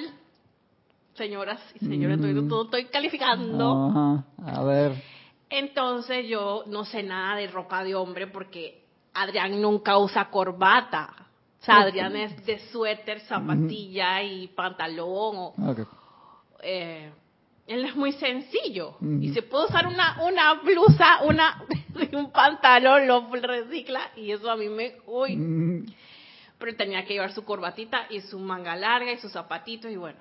señoras 1.15 1.59
y 1.75 1.79
señores, 1.79 2.15
estoy, 2.17 2.33
mm. 2.33 2.63
estoy 2.63 2.85
calificando. 2.85 4.23
A 4.37 4.63
ver. 4.63 5.03
Entonces 5.49 6.25
yo 6.29 6.63
no 6.67 6.85
sé 6.85 7.03
nada 7.03 7.35
de 7.35 7.47
ropa 7.47 7.83
de 7.83 7.93
hombre 7.93 8.27
porque 8.27 8.85
Adrián 9.13 9.61
nunca 9.61 9.97
usa 9.97 10.29
corbata. 10.29 11.13
O 11.59 11.65
sea, 11.65 11.81
Adrián 11.81 12.15
es 12.15 12.45
de 12.45 12.57
suéter, 12.69 13.19
zapatilla 13.19 14.23
y 14.23 14.47
pantalón. 14.47 15.51
eh, 16.61 17.11
él 17.67 17.83
es 17.83 17.95
muy 17.97 18.13
sencillo. 18.13 18.95
Y 19.19 19.33
se 19.33 19.41
puede 19.41 19.65
usar 19.65 19.87
una, 19.87 20.21
una 20.23 20.53
blusa, 20.53 21.21
una 21.25 21.65
un 22.13 22.31
pantalón, 22.31 23.07
lo 23.07 23.29
recicla 23.29 24.11
y 24.15 24.31
eso 24.31 24.49
a 24.49 24.55
mí 24.55 24.69
me... 24.69 24.95
Uy. 25.05 25.85
Pero 26.63 26.77
tenía 26.77 27.03
que 27.03 27.15
llevar 27.15 27.33
su 27.33 27.43
corbatita 27.43 28.05
y 28.09 28.21
su 28.21 28.39
manga 28.39 28.73
larga 28.77 29.11
y 29.11 29.17
sus 29.17 29.33
zapatitos 29.33 29.91
y 29.91 29.97
bueno. 29.97 30.19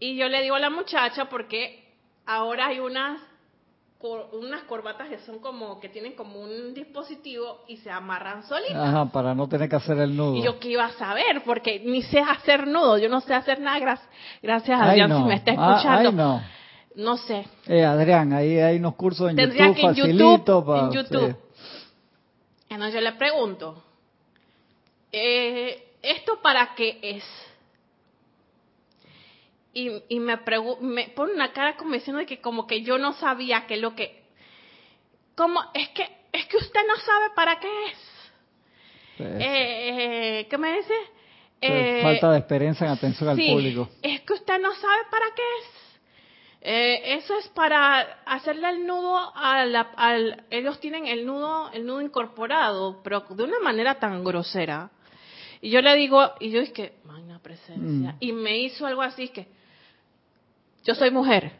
Y 0.00 0.16
yo 0.16 0.28
le 0.28 0.42
digo 0.42 0.56
a 0.56 0.58
la 0.58 0.68
muchacha 0.68 1.26
porque 1.26 1.94
ahora 2.26 2.66
hay 2.66 2.80
unas 2.80 3.20
unas 4.32 4.64
corbatas 4.64 5.08
que 5.08 5.20
son 5.20 5.38
como 5.38 5.78
que 5.78 5.88
tienen 5.90 6.14
como 6.14 6.40
un 6.40 6.74
dispositivo 6.74 7.62
y 7.68 7.76
se 7.76 7.88
amarran 7.88 8.42
solitas. 8.42 8.76
Ajá, 8.76 9.04
para 9.06 9.32
no 9.32 9.48
tener 9.48 9.68
que 9.68 9.76
hacer 9.76 9.96
el 9.98 10.16
nudo. 10.16 10.34
Y 10.38 10.42
yo 10.42 10.58
qué 10.58 10.70
iba 10.70 10.86
a 10.86 10.92
saber, 10.94 11.40
porque 11.44 11.78
ni 11.84 12.02
sé 12.02 12.18
hacer 12.18 12.66
nudo, 12.66 12.98
yo 12.98 13.08
no 13.08 13.20
sé 13.20 13.32
hacer 13.32 13.60
nada, 13.60 13.78
gracias, 13.78 14.08
gracias 14.42 14.80
a 14.80 14.92
Dios 14.92 15.08
si 15.08 15.22
me 15.22 15.36
está 15.36 15.52
ah, 15.56 15.76
escuchando. 15.76 16.10
no. 16.10 16.42
no 16.96 17.16
sé. 17.16 17.46
Eh, 17.68 17.84
Adrián, 17.84 18.32
ahí 18.32 18.58
hay 18.58 18.78
unos 18.78 18.96
cursos 18.96 19.30
en 19.30 19.36
YouTube 19.36 19.56
que 19.56 19.62
en 19.62 19.74
facilito 19.76 20.36
YouTube, 20.36 20.76
en 20.76 20.90
YouTube. 20.90 21.36
Entonces 22.68 22.94
yo 22.94 23.00
le 23.00 23.12
pregunto, 23.12 23.85
eh, 25.12 25.92
¿esto 26.02 26.40
para 26.42 26.74
qué 26.74 26.98
es? 27.02 27.24
y, 29.76 29.92
y 30.08 30.20
me, 30.20 30.38
me 30.80 31.08
pone 31.10 31.34
una 31.34 31.52
cara 31.52 31.76
como 31.76 31.92
diciendo 31.92 32.24
que 32.26 32.40
como 32.40 32.66
que 32.66 32.80
yo 32.80 32.96
no 32.96 33.12
sabía 33.12 33.66
qué 33.66 33.76
lo 33.76 33.94
que... 33.94 34.22
Como, 35.34 35.60
es 35.74 35.90
que, 35.90 36.08
es 36.32 36.46
que 36.46 36.56
usted 36.56 36.80
no 36.88 36.96
sabe 36.96 37.26
para 37.34 37.60
qué 37.60 37.68
es. 37.88 37.98
Pues. 39.18 39.30
Eh, 39.32 40.38
eh, 40.40 40.46
¿Qué 40.48 40.56
me 40.56 40.78
dice? 40.78 40.94
Eh, 41.60 42.00
falta 42.02 42.32
de 42.32 42.38
experiencia 42.38 42.86
en 42.86 42.92
atención 42.94 43.28
al 43.28 43.36
público. 43.36 43.90
Es 44.00 44.22
que 44.22 44.32
usted 44.32 44.58
no 44.58 44.72
sabe 44.74 45.02
para 45.10 45.26
qué 45.34 45.42
es. 45.42 46.00
Eh, 46.62 47.14
eso 47.18 47.38
es 47.38 47.48
para 47.48 48.00
hacerle 48.24 48.70
el 48.70 48.86
nudo 48.86 49.30
al, 49.36 49.76
al, 49.76 50.44
ellos 50.48 50.80
tienen 50.80 51.06
el 51.06 51.26
nudo 51.26 51.70
el 51.72 51.86
nudo 51.86 52.00
incorporado 52.00 53.02
pero 53.04 53.20
de 53.20 53.44
una 53.44 53.60
manera 53.60 54.00
tan 54.00 54.24
grosera 54.24 54.90
y 55.60 55.70
yo 55.70 55.80
le 55.80 55.94
digo 55.96 56.32
y 56.40 56.50
yo 56.50 56.60
es 56.60 56.70
que 56.70 56.94
magna 57.04 57.38
presencia 57.40 58.12
mm. 58.12 58.16
y 58.20 58.32
me 58.32 58.58
hizo 58.58 58.86
algo 58.86 59.02
así 59.02 59.28
que 59.28 59.48
yo 60.84 60.94
soy 60.94 61.10
mujer, 61.10 61.52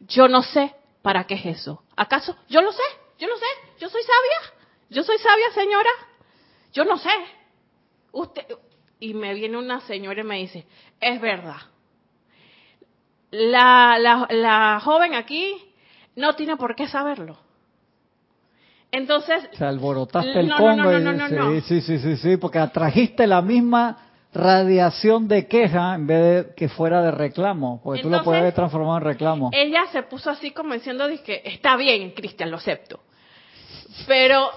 yo 0.00 0.28
no 0.28 0.42
sé 0.42 0.74
para 1.02 1.24
qué 1.24 1.34
es 1.34 1.46
eso. 1.46 1.82
¿Acaso? 1.96 2.36
Yo 2.48 2.62
lo 2.62 2.70
sé, 2.72 2.82
yo 3.18 3.26
lo 3.26 3.36
sé, 3.36 3.46
yo 3.80 3.88
soy 3.88 4.02
sabia, 4.02 4.52
yo 4.88 5.02
soy 5.02 5.18
sabia 5.18 5.50
señora, 5.52 5.90
yo 6.72 6.84
no 6.84 6.96
sé. 6.96 7.10
Usted, 8.12 8.46
y 9.00 9.14
me 9.14 9.34
viene 9.34 9.58
una 9.58 9.80
señora 9.80 10.20
y 10.20 10.24
me 10.24 10.38
dice, 10.38 10.66
es 11.00 11.20
verdad. 11.20 11.56
La, 13.32 13.98
la, 13.98 14.28
la 14.30 14.80
joven 14.80 15.14
aquí 15.14 15.56
no 16.14 16.36
tiene 16.36 16.56
por 16.56 16.76
qué 16.76 16.86
saberlo. 16.86 17.38
Entonces. 18.92 19.48
Se 19.52 19.64
alborotaste 19.64 20.38
el 20.38 20.52
Congo. 20.54 21.60
sí, 21.62 21.80
sí, 21.80 21.98
sí, 21.98 22.16
sí, 22.16 22.36
porque 22.36 22.58
atrajiste 22.58 23.26
la 23.26 23.40
misma 23.42 23.96
radiación 24.34 25.28
de 25.28 25.46
queja 25.46 25.94
en 25.94 26.06
vez 26.06 26.46
de 26.46 26.54
que 26.54 26.68
fuera 26.68 27.02
de 27.02 27.10
reclamo, 27.10 27.80
porque 27.82 28.02
tú 28.02 28.10
lo 28.10 28.22
puedes 28.22 28.40
haber 28.40 28.54
transformado 28.54 28.98
en 28.98 29.04
reclamo. 29.04 29.50
Ella 29.52 29.84
se 29.92 30.02
puso 30.04 30.30
así 30.30 30.52
como 30.52 30.74
diciendo, 30.74 31.06
que 31.24 31.42
está 31.44 31.76
bien, 31.76 32.12
Cristian, 32.12 32.50
lo 32.50 32.58
acepto. 32.58 33.00
Pero 34.06 34.50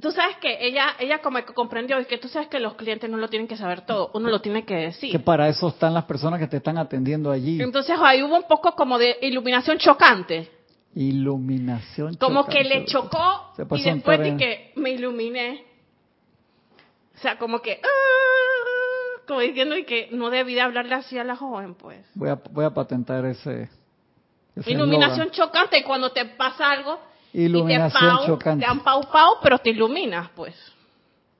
tú 0.00 0.10
sabes 0.10 0.36
que 0.36 0.66
ella 0.66 0.94
ella 0.98 1.18
como 1.18 1.38
que 1.44 1.52
comprendió 1.52 2.04
que 2.06 2.18
tú 2.18 2.28
sabes 2.28 2.48
que 2.48 2.58
los 2.60 2.74
clientes 2.74 3.10
no 3.10 3.16
lo 3.16 3.28
tienen 3.28 3.48
que 3.48 3.56
saber 3.56 3.82
todo, 3.82 4.10
uno 4.14 4.28
lo 4.28 4.40
tiene 4.40 4.64
que 4.64 4.74
decir. 4.74 5.10
Que 5.12 5.18
para 5.18 5.48
eso 5.48 5.68
están 5.68 5.94
las 5.94 6.04
personas 6.04 6.38
que 6.40 6.46
te 6.46 6.58
están 6.58 6.78
atendiendo 6.78 7.30
allí. 7.30 7.60
Entonces 7.60 7.96
ahí 8.00 8.22
hubo 8.22 8.36
un 8.36 8.48
poco 8.48 8.72
como 8.72 8.98
de 8.98 9.18
iluminación 9.22 9.78
chocante. 9.78 10.50
Iluminación 10.94 12.16
Como 12.16 12.46
que 12.46 12.64
le 12.64 12.84
chocó 12.84 13.52
y 13.56 13.82
después 13.82 14.20
de 14.20 14.36
que 14.36 14.72
me 14.76 14.90
iluminé. 14.90 15.64
O 17.16 17.18
sea, 17.18 17.38
como 17.38 17.60
que... 17.60 17.80
¡ah! 17.82 18.62
como 19.26 19.40
diciendo 19.40 19.76
y 19.76 19.84
que 19.84 20.08
no 20.10 20.30
debía 20.30 20.64
hablarle 20.64 20.94
así 20.94 21.18
a 21.18 21.24
la 21.24 21.36
joven, 21.36 21.74
pues. 21.74 22.04
Voy 22.14 22.28
a, 22.28 22.34
voy 22.50 22.64
a 22.64 22.70
patentar 22.70 23.24
ese. 23.24 23.68
Iluminación 24.66 25.30
chocante 25.30 25.82
cuando 25.84 26.12
te 26.12 26.24
pasa 26.24 26.70
algo. 26.70 26.98
Iluminación 27.32 28.16
y 28.16 28.18
te, 28.20 28.26
chocante. 28.26 28.64
te 28.64 28.70
han 28.70 28.80
pau 28.80 29.08
pau, 29.10 29.36
pero 29.42 29.58
te 29.58 29.70
iluminas, 29.70 30.28
pues. 30.34 30.54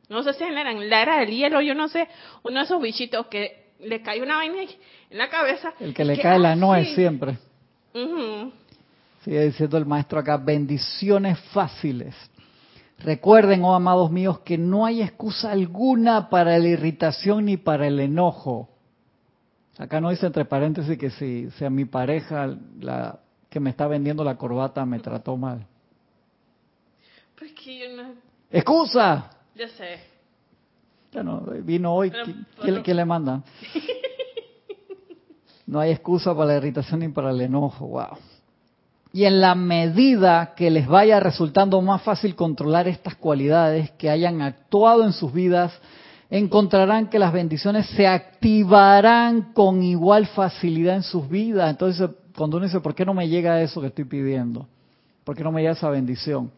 No 0.09 0.23
sé 0.23 0.33
si 0.33 0.45
en 0.45 0.55
la 0.89 1.03
era 1.03 1.19
del 1.19 1.31
hielo, 1.31 1.61
yo 1.61 1.75
no 1.75 1.89
sé, 1.89 2.09
uno 2.43 2.61
de 2.61 2.65
esos 2.65 2.81
bichitos 2.81 3.27
que 3.27 3.73
le 3.81 4.03
cae 4.03 4.23
una 4.23 4.37
vaina 4.37 4.63
en 4.63 5.19
la 5.19 5.29
cabeza. 5.29 5.75
El 5.81 5.95
que 5.95 6.05
le 6.05 6.19
cae 6.19 6.39
la 6.39 6.55
no 6.55 6.75
es 6.75 6.95
siempre. 6.95 7.39
Sigue 9.25 9.45
diciendo 9.45 9.79
el 9.79 9.87
maestro 9.87 10.19
acá, 10.19 10.37
bendiciones 10.37 11.39
fáciles. 11.53 12.15
Recuerden, 12.99 13.65
oh 13.65 13.75
amados 13.75 14.11
míos, 14.11 14.41
que 14.41 14.59
no 14.59 14.85
hay 14.85 15.03
excusa 15.03 15.53
alguna 15.53 16.29
para 16.29 16.59
la 16.59 16.69
irritación 16.69 17.47
ni 17.47 17.57
para 17.57 17.87
el 17.87 17.99
enojo. 18.01 18.69
Acá 19.79 20.01
no 20.01 20.11
dice 20.11 20.27
entre 20.27 20.45
paréntesis 20.45 20.99
que 20.99 21.11
si 21.11 21.51
sea 21.53 21.71
mi 21.71 21.85
pareja 21.85 22.57
la 22.81 23.21
que 23.49 23.61
me 23.61 23.71
está 23.71 23.87
vendiendo 23.87 24.25
la 24.25 24.37
corbata 24.37 24.85
me 24.87 24.99
trató 24.99 25.37
mal. 25.37 25.67
Pues 27.39 27.53
que 27.53 27.79
yo 27.79 27.97
no... 27.97 28.15
¡Excusa! 28.51 29.31
Yo 29.55 29.69
sé. 29.69 30.01
Bueno, 31.13 31.43
vino 31.63 31.93
hoy, 31.93 32.11
¿quién, 32.61 32.97
le 32.97 33.05
manda? 33.05 33.43
No 35.65 35.81
hay 35.81 35.93
excusa 35.93 36.35
para 36.35 36.49
la 36.49 36.57
irritación 36.57 37.01
ni 37.01 37.09
para 37.09 37.31
el 37.31 37.41
enojo, 37.41 37.87
wow. 37.87 38.19
Y 39.13 39.25
en 39.25 39.41
la 39.41 39.55
medida 39.55 40.55
que 40.57 40.71
les 40.71 40.87
vaya 40.87 41.21
resultando 41.21 41.81
más 41.83 42.03
fácil 42.03 42.35
controlar 42.35 42.89
estas 42.89 43.15
cualidades 43.15 43.91
que 43.93 44.09
hayan 44.09 44.41
actuado 44.41 45.05
en 45.05 45.13
sus 45.13 45.33
vidas, 45.33 45.73
encontrarán 46.31 47.09
que 47.09 47.19
las 47.19 47.33
bendiciones 47.33 47.87
se 47.89 48.07
activarán 48.07 49.53
con 49.53 49.83
igual 49.83 50.27
facilidad 50.27 50.97
en 50.97 51.03
sus 51.03 51.29
vidas. 51.29 51.69
Entonces, 51.69 52.09
cuando 52.35 52.57
uno 52.57 52.65
dice, 52.65 52.81
¿por 52.81 52.95
qué 52.95 53.05
no 53.05 53.13
me 53.13 53.29
llega 53.29 53.61
eso 53.61 53.83
que 53.83 53.89
estoy 53.89 54.05
pidiendo? 54.05 54.67
¿Por 55.25 55.37
qué 55.37 55.45
no 55.45 55.53
me 55.53 55.61
llega 55.61 55.75
esa 55.75 55.91
bendición? 55.91 56.51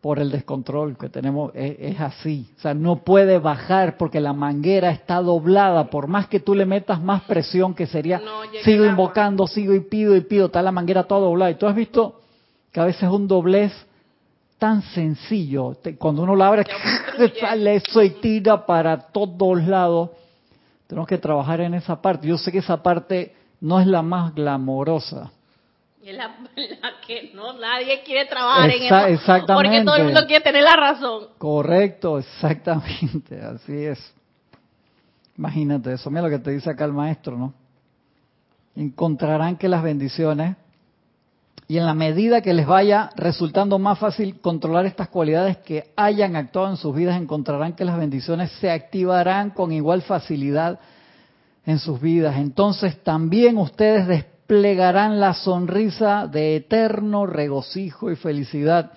Por 0.00 0.18
el 0.18 0.30
descontrol 0.30 0.96
que 0.96 1.10
tenemos, 1.10 1.52
es, 1.54 2.00
así. 2.00 2.48
O 2.56 2.60
sea, 2.60 2.72
no 2.72 2.96
puede 3.04 3.38
bajar 3.38 3.98
porque 3.98 4.20
la 4.20 4.32
manguera 4.32 4.90
está 4.90 5.20
doblada. 5.20 5.90
Por 5.90 6.06
más 6.06 6.26
que 6.26 6.40
tú 6.40 6.54
le 6.54 6.64
metas 6.64 7.02
más 7.02 7.22
presión, 7.22 7.74
que 7.74 7.86
sería, 7.86 8.20
sigo 8.64 8.86
invocando, 8.86 9.46
sigo 9.46 9.74
y 9.74 9.80
pido 9.80 10.16
y 10.16 10.22
pido, 10.22 10.46
está 10.46 10.62
la 10.62 10.72
manguera 10.72 11.04
toda 11.04 11.20
doblada. 11.20 11.50
Y 11.50 11.56
tú 11.56 11.66
has 11.66 11.74
visto 11.74 12.20
que 12.72 12.80
a 12.80 12.84
veces 12.84 13.02
es 13.02 13.10
un 13.10 13.28
doblez 13.28 13.72
tan 14.58 14.82
sencillo. 14.82 15.76
cuando 15.98 16.22
uno 16.22 16.34
la 16.34 16.46
abre, 16.46 16.64
sale 17.40 17.76
eso 17.76 18.02
y 18.02 18.10
tira 18.10 18.64
para 18.64 18.98
todos 18.98 19.62
lados. 19.66 20.10
Tenemos 20.86 21.08
que 21.08 21.18
trabajar 21.18 21.60
en 21.60 21.74
esa 21.74 22.00
parte. 22.00 22.26
Yo 22.26 22.38
sé 22.38 22.50
que 22.50 22.58
esa 22.58 22.82
parte 22.82 23.34
no 23.60 23.78
es 23.78 23.86
la 23.86 24.00
más 24.00 24.34
glamorosa 24.34 25.30
es 26.02 26.16
la, 26.16 26.30
que 27.06 27.30
no 27.34 27.52
nadie 27.54 28.02
quiere 28.02 28.26
trabajar 28.26 28.70
en 28.70 28.82
eso. 28.82 29.06
Exactamente. 29.06 29.68
Porque 29.68 29.84
todo 29.84 29.96
el 29.96 30.04
mundo 30.04 30.26
quiere 30.26 30.42
tener 30.42 30.62
la 30.62 30.76
razón. 30.76 31.28
Correcto, 31.38 32.18
exactamente, 32.18 33.40
así 33.42 33.84
es. 33.84 34.14
Imagínate 35.36 35.92
eso, 35.92 36.10
mira 36.10 36.22
lo 36.22 36.30
que 36.30 36.38
te 36.38 36.50
dice 36.50 36.70
acá 36.70 36.84
el 36.84 36.92
maestro, 36.92 37.36
¿no? 37.36 37.54
Encontrarán 38.76 39.56
que 39.56 39.68
las 39.68 39.82
bendiciones, 39.82 40.56
y 41.66 41.78
en 41.78 41.86
la 41.86 41.94
medida 41.94 42.40
que 42.40 42.52
les 42.52 42.66
vaya 42.66 43.10
resultando 43.16 43.78
más 43.78 43.98
fácil 43.98 44.40
controlar 44.40 44.86
estas 44.86 45.08
cualidades 45.08 45.58
que 45.58 45.92
hayan 45.96 46.34
actuado 46.34 46.70
en 46.70 46.76
sus 46.76 46.94
vidas, 46.94 47.20
encontrarán 47.20 47.74
que 47.74 47.84
las 47.84 47.96
bendiciones 47.96 48.50
se 48.60 48.70
activarán 48.70 49.50
con 49.50 49.72
igual 49.72 50.02
facilidad 50.02 50.80
en 51.64 51.78
sus 51.78 52.00
vidas. 52.00 52.36
Entonces 52.36 53.02
también 53.02 53.56
ustedes 53.56 54.08
plegarán 54.50 55.20
la 55.20 55.32
sonrisa 55.32 56.26
de 56.26 56.56
eterno 56.56 57.24
regocijo 57.24 58.10
y 58.10 58.16
felicidad 58.16 58.90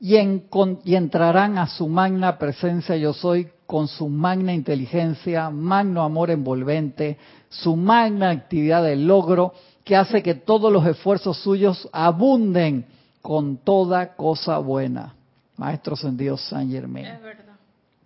y, 0.00 0.16
entrarán 0.16 1.58
a 1.58 1.66
su 1.66 1.86
magna 1.86 2.38
presencia 2.38 2.96
yo 2.96 3.12
soy 3.12 3.46
con 3.66 3.88
su 3.88 4.08
magna 4.08 4.54
inteligencia, 4.54 5.50
magno 5.50 6.02
amor 6.02 6.30
envolvente, 6.30 7.18
su 7.50 7.76
magna 7.76 8.30
actividad 8.30 8.82
de 8.84 8.96
logro 8.96 9.52
que 9.84 9.96
hace 9.96 10.22
que 10.22 10.34
todos 10.34 10.72
los 10.72 10.86
esfuerzos 10.86 11.42
suyos 11.42 11.86
abunden 11.92 12.86
con 13.20 13.58
toda 13.58 14.16
cosa 14.16 14.56
buena. 14.56 15.14
Maestro 15.58 15.94
Sendido 15.94 16.38
San 16.38 16.70
Germain. 16.70 17.04
Es 17.04 17.20
verdad, 17.20 17.56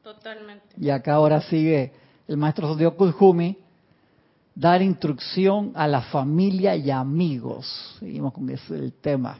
totalmente. 0.02 0.66
Y 0.76 0.90
acá 0.90 1.14
ahora 1.14 1.40
sigue 1.42 1.92
el 2.26 2.36
Maestro 2.36 2.68
Sendido 2.68 2.96
Kuzhumi 2.96 3.56
dar 4.54 4.82
instrucción 4.82 5.72
a 5.74 5.86
la 5.86 6.02
familia 6.02 6.76
y 6.76 6.90
amigos. 6.90 7.96
Seguimos 7.98 8.32
con 8.32 8.48
ese 8.50 8.76
el 8.76 8.92
tema. 8.92 9.38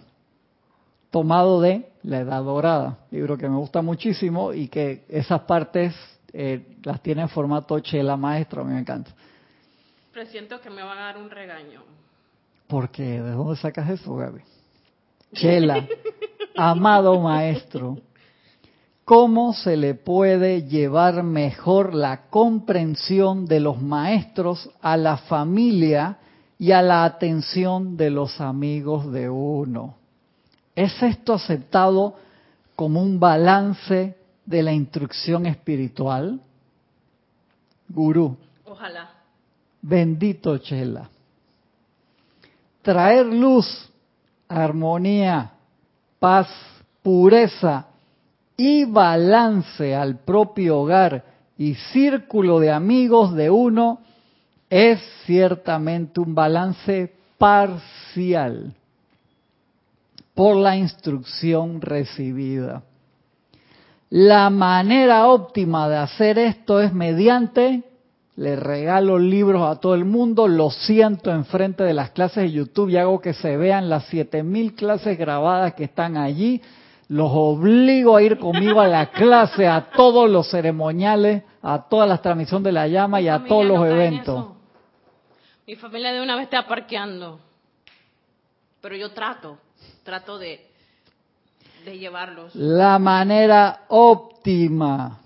Tomado 1.11 1.61
de 1.61 1.91
La 2.03 2.21
Edad 2.21 2.43
Dorada, 2.43 2.99
libro 3.11 3.37
que 3.37 3.49
me 3.49 3.57
gusta 3.57 3.83
muchísimo 3.83 4.53
y 4.53 4.69
que 4.69 5.05
esas 5.09 5.41
partes 5.43 5.95
eh, 6.33 6.77
las 6.85 7.03
tiene 7.03 7.23
en 7.23 7.29
formato 7.29 7.79
chela 7.81 8.17
maestro, 8.17 8.63
a 8.63 8.65
mí 8.65 8.73
me 8.73 8.81
encanta. 8.81 9.11
Presiento 10.13 10.61
que 10.61 10.71
me 10.71 10.83
van 10.83 10.99
a 10.99 11.03
dar 11.03 11.19
un 11.19 11.31
regaño. 11.31 11.83
¿Por 12.69 12.91
qué? 12.91 13.21
¿De 13.21 13.33
dónde 13.33 13.57
sacas 13.57 13.91
eso, 13.91 14.15
Gaby? 14.15 14.41
Chela, 15.35 15.87
amado 16.57 17.19
maestro, 17.21 17.99
cómo 19.11 19.55
se 19.55 19.77
le 19.77 19.95
puede 19.97 20.69
llevar 20.69 21.25
mejor 21.25 21.95
la 21.95 22.29
comprensión 22.31 23.45
de 23.45 23.59
los 23.59 23.83
maestros 23.83 24.71
a 24.81 24.97
la 24.97 25.17
familia 25.17 26.19
y 26.61 26.71
a 26.71 26.81
la 26.81 27.03
atención 27.03 27.97
de 27.97 28.09
los 28.09 28.41
amigos 28.41 29.11
de 29.11 29.29
uno. 29.29 29.97
¿Es 30.77 31.03
esto 31.03 31.33
aceptado 31.33 32.15
como 32.77 33.03
un 33.03 33.19
balance 33.19 34.17
de 34.47 34.63
la 34.63 34.73
instrucción 34.73 35.45
espiritual? 35.47 36.41
Gurú. 37.89 38.37
Ojalá. 38.65 39.11
Bendito 39.83 40.57
Chela. 40.59 41.11
Traer 42.81 43.27
luz, 43.27 43.91
armonía, 44.47 45.51
paz, 46.21 46.47
pureza 47.03 47.90
y 48.61 48.85
balance 48.85 49.95
al 49.95 50.19
propio 50.19 50.81
hogar 50.81 51.25
y 51.57 51.77
círculo 51.95 52.61
de 52.61 52.71
amigos 52.71 53.35
de 53.35 53.49
uno 53.49 54.01
es 54.69 55.01
ciertamente 55.25 56.21
un 56.21 56.35
balance 56.35 57.11
parcial 57.39 58.75
por 60.35 60.57
la 60.57 60.77
instrucción 60.77 61.81
recibida. 61.81 62.83
La 64.11 64.51
manera 64.51 65.29
óptima 65.29 65.89
de 65.89 65.97
hacer 65.97 66.39
esto 66.39 66.83
es 66.83 66.93
mediante, 66.93 67.83
le 68.37 68.57
regalo 68.57 69.19
libros 69.19 69.63
a 69.75 69.81
todo 69.81 69.95
el 69.95 70.05
mundo, 70.05 70.47
lo 70.49 70.71
siento 70.71 71.33
enfrente 71.33 71.83
de 71.83 71.95
las 71.95 72.11
clases 72.11 72.43
de 72.43 72.53
YouTube 72.53 72.91
y 72.91 72.99
hago 72.99 73.23
que 73.23 73.33
se 73.33 73.57
vean 73.57 73.89
las 73.89 74.05
7000 74.09 74.75
clases 74.75 75.17
grabadas 75.17 75.73
que 75.73 75.85
están 75.85 76.19
allí 76.19 76.61
los 77.11 77.29
obligo 77.33 78.17
a 78.17 78.23
ir 78.23 78.39
conmigo 78.39 78.81
a 78.81 78.87
la 78.87 79.11
clase, 79.11 79.67
a 79.67 79.91
todos 79.91 80.31
los 80.31 80.49
ceremoniales, 80.49 81.43
a 81.61 81.89
todas 81.89 82.09
las 82.09 82.23
transmisiones 82.23 82.63
de 82.67 82.73
la 82.73 82.87
llama 82.87 83.21
y 83.21 83.27
a 83.27 83.43
todos 83.45 83.67
los 83.67 83.85
eventos. 83.85 84.51
Mi 85.67 85.75
familia 85.75 86.13
de 86.13 86.23
una 86.23 86.37
vez 86.37 86.45
está 86.45 86.69
parqueando, 86.69 87.41
pero 88.81 88.95
yo 88.95 89.11
trato, 89.11 89.59
trato 90.05 90.39
de, 90.39 90.65
de 91.85 91.99
llevarlos. 91.99 92.55
La 92.55 92.97
manera 93.01 93.87
óptima, 93.89 95.19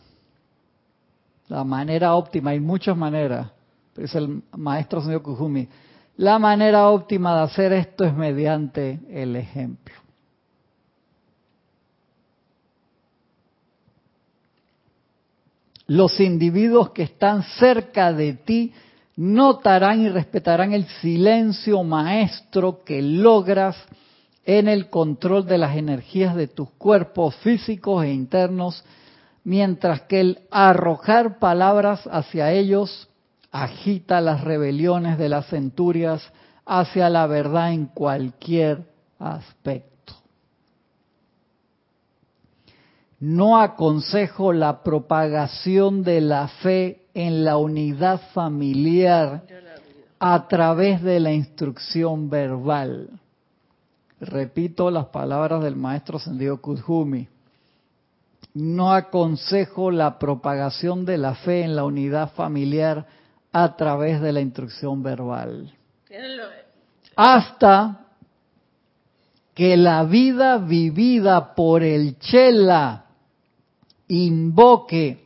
la 1.49 1.65
manera 1.65 2.15
óptima, 2.15 2.53
hay 2.53 2.61
muchas 2.61 2.97
maneras, 2.97 3.49
pero 3.93 4.07
es 4.07 4.15
el 4.15 4.43
maestro 4.57 5.03
señor 5.03 5.21
Kujumi, 5.21 5.69
la 6.17 6.39
manera 6.39 6.89
óptima 6.89 7.37
de 7.37 7.43
hacer 7.43 7.75
esto 7.75 8.05
es 8.05 8.15
mediante 8.15 9.01
el 9.11 9.37
ejemplo. 9.37 10.04
Los 15.87 16.19
individuos 16.21 16.91
que 16.91 17.03
están 17.03 17.43
cerca 17.43 18.13
de 18.13 18.33
ti 18.33 18.73
notarán 19.17 20.01
y 20.01 20.09
respetarán 20.09 20.73
el 20.73 20.87
silencio 21.01 21.83
maestro 21.83 22.83
que 22.85 23.03
logras 23.03 23.77
en 24.45 24.69
el 24.69 24.91
control 24.91 25.47
de 25.47 25.59
las 25.59 25.77
energías 25.77 26.35
de 26.35 26.49
tus 26.49 26.71
cuerpos 26.71 27.35
físicos 27.37 28.05
e 28.05 28.13
internos, 28.13 28.85
mientras 29.45 30.03
que 30.03 30.21
el 30.21 30.39
arrojar 30.51 31.39
palabras 31.39 32.09
hacia 32.11 32.53
ellos 32.53 33.09
agita 33.53 34.21
las 34.21 34.43
rebeliones 34.43 35.19
de 35.19 35.29
las 35.29 35.47
centurias 35.47 36.23
hacia 36.67 37.09
la 37.09 37.27
verdad 37.27 37.73
en 37.73 37.87
cualquier 37.87 38.85
aspecto. 39.19 39.94
No 43.21 43.61
aconsejo 43.61 44.53
la 44.53 44.83
propagación 44.83 46.03
de 46.03 46.21
la 46.21 46.49
fe 46.49 47.07
en 47.15 47.45
la 47.45 47.57
unidad 47.57 48.21
familiar 48.33 49.45
a 50.19 50.49
través 50.49 51.03
de 51.03 51.21
la 51.21 51.33
instrucción 51.33 52.29
verbal. 52.29 53.11
Repito 54.21 54.91
las 54.91 55.07
palabras 55.07 55.63
del 55.63 55.77
maestro 55.77 56.19
Sendido 56.19 56.61
Kudjumi. 56.61 57.29
No 58.55 58.93
aconsejo 58.93 59.91
la 59.91 60.19
propagación 60.19 61.05
de 61.05 61.19
la 61.19 61.35
fe 61.35 61.63
en 61.63 61.77
la 61.77 61.85
unidad 61.85 62.33
familiar 62.33 63.07
a 63.53 63.77
través 63.77 64.21
de 64.21 64.33
la 64.33 64.41
instrucción 64.41 65.03
verbal. 65.03 65.73
Hasta 67.17 68.01
que 69.55 69.77
la 69.77 70.05
vida 70.05 70.59
vivida 70.59 71.55
por 71.55 71.83
el 71.83 72.19
Chela 72.19 73.04
invoque 74.09 75.25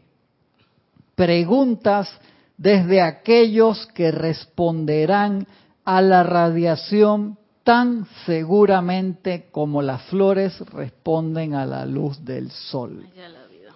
preguntas 1.15 2.09
desde 2.57 3.01
aquellos 3.01 3.87
que 3.95 4.11
responderán 4.11 5.47
a 5.85 6.03
la 6.03 6.23
radiación 6.23 7.39
tan 7.65 8.07
seguramente 8.25 9.49
como 9.51 9.83
las 9.83 10.03
flores 10.05 10.59
responden 10.71 11.55
a 11.55 11.67
la 11.67 11.85
luz 11.85 12.25
del 12.25 12.51
sol. 12.51 13.07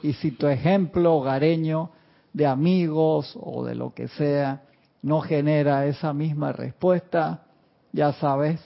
Y 0.03 0.15
si 0.15 0.33
tu 0.33 0.47
ejemplo 0.47 1.15
hogareño 1.15 1.91
de 2.33 2.47
amigos 2.47 3.37
o 3.41 3.65
de 3.65 3.75
lo 3.75 3.93
que 3.93 4.09
sea 4.09 4.62
no 5.03 5.21
genera 5.21 5.87
esa 5.87 6.12
misma 6.12 6.53
respuesta, 6.53 7.43
ya 7.93 8.12
sabes 8.15 8.61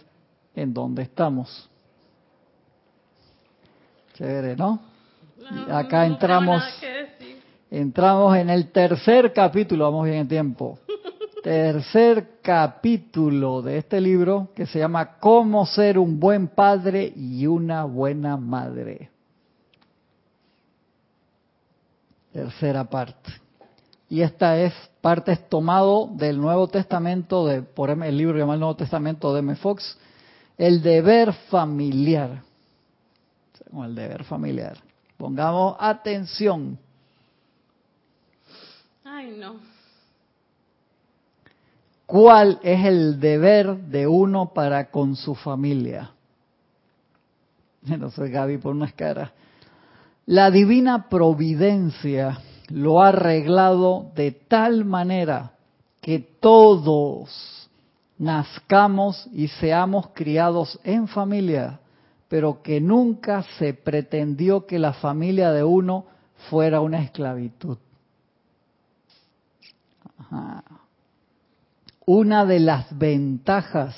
en 0.55 0.73
dónde 0.73 1.03
estamos. 1.03 1.69
Chévere, 4.15 4.57
¿no? 4.57 4.96
Acá 5.71 6.07
entramos, 6.07 6.63
entramos 7.71 8.37
en 8.37 8.51
el 8.51 8.71
tercer 8.71 9.33
capítulo, 9.33 9.85
vamos 9.85 10.05
bien 10.07 10.19
en 10.19 10.29
tiempo. 10.29 10.79
Tercer 11.43 12.41
capítulo 12.43 13.63
de 13.63 13.79
este 13.79 14.01
libro 14.01 14.49
que 14.55 14.67
se 14.67 14.81
llama 14.81 15.19
Cómo 15.21 15.65
ser 15.65 15.97
un 15.97 16.19
buen 16.19 16.49
padre 16.49 17.13
y 17.15 17.47
una 17.47 17.85
buena 17.85 18.37
madre. 18.37 19.11
Tercera 22.33 22.85
parte. 22.85 23.31
Y 24.09 24.23
esta 24.23 24.59
es 24.59 24.73
parte 25.01 25.33
es 25.33 25.49
tomado 25.49 26.09
del 26.13 26.41
Nuevo 26.41 26.67
Testamento, 26.67 27.47
de, 27.47 27.63
por 27.63 27.91
el 27.91 28.17
libro 28.17 28.37
llamado 28.37 28.59
Nuevo 28.59 28.77
Testamento 28.77 29.33
de 29.33 29.39
M. 29.39 29.55
Fox, 29.55 29.97
el 30.59 30.83
deber 30.83 31.33
familiar. 31.33 32.43
El 33.73 33.95
deber 33.95 34.25
familiar. 34.25 34.77
Pongamos 35.17 35.77
atención. 35.79 36.79
Ay, 39.05 39.37
no. 39.39 39.57
¿Cuál 42.07 42.61
es 42.63 42.85
el 42.85 43.19
deber 43.19 43.77
de 43.77 44.07
uno 44.07 44.53
para 44.53 44.91
con 44.91 45.17
su 45.17 45.35
familia? 45.35 46.11
No 47.83 48.11
soy 48.11 48.31
Gaby 48.31 48.59
por 48.59 48.75
unas 48.75 48.93
caras. 48.93 49.31
La 50.27 50.51
divina 50.51 51.09
providencia 51.09 52.41
lo 52.69 53.01
ha 53.01 53.09
arreglado 53.09 54.11
de 54.15 54.33
tal 54.33 54.85
manera 54.85 55.53
que 56.01 56.19
todos 56.19 57.69
nazcamos 58.19 59.29
y 59.33 59.49
seamos 59.49 60.09
criados 60.15 60.81
en 60.83 61.07
familia 61.07 61.79
pero 62.29 62.63
que 62.63 62.81
nunca 62.81 63.45
se 63.59 63.75
pretendió 63.75 64.67
que 64.67 64.79
la 64.79 64.93
familia 64.93 65.53
de 65.53 65.65
uno 65.65 66.07
fuera 66.51 66.81
una 66.81 67.03
esclavitud. 67.03 67.79
Una 72.05 72.45
de 72.45 72.61
las 72.61 72.97
ventajas 72.97 73.97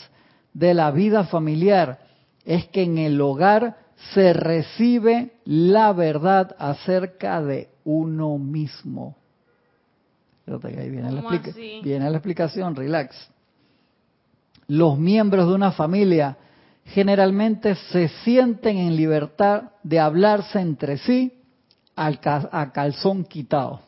de 0.52 0.74
la 0.74 0.90
vida 0.90 1.24
familiar 1.24 2.00
es 2.44 2.66
que 2.68 2.82
en 2.82 2.98
el 2.98 3.20
hogar 3.20 3.76
se 4.14 4.32
recibe 4.32 5.32
la 5.44 5.92
verdad 5.92 6.54
acerca 6.58 7.42
de 7.42 7.68
uno 7.84 8.38
mismo. 8.38 9.16
Ahí 10.46 10.90
viene 10.90 11.12
la, 11.12 11.22
viene 11.82 12.10
la 12.10 12.16
explicación, 12.16 12.74
relax. 12.74 13.30
Los 14.66 14.98
miembros 14.98 15.48
de 15.48 15.54
una 15.54 15.72
familia 15.72 16.36
generalmente 16.88 17.74
se 17.74 18.09
sienten 18.24 18.79
en 18.79 18.96
libertad 18.96 19.70
de 19.83 20.01
hablarse 20.01 20.61
entre 20.61 20.98
sí 20.98 21.33
a 21.96 22.72
calzón 22.72 23.24
quitado. 23.24 23.81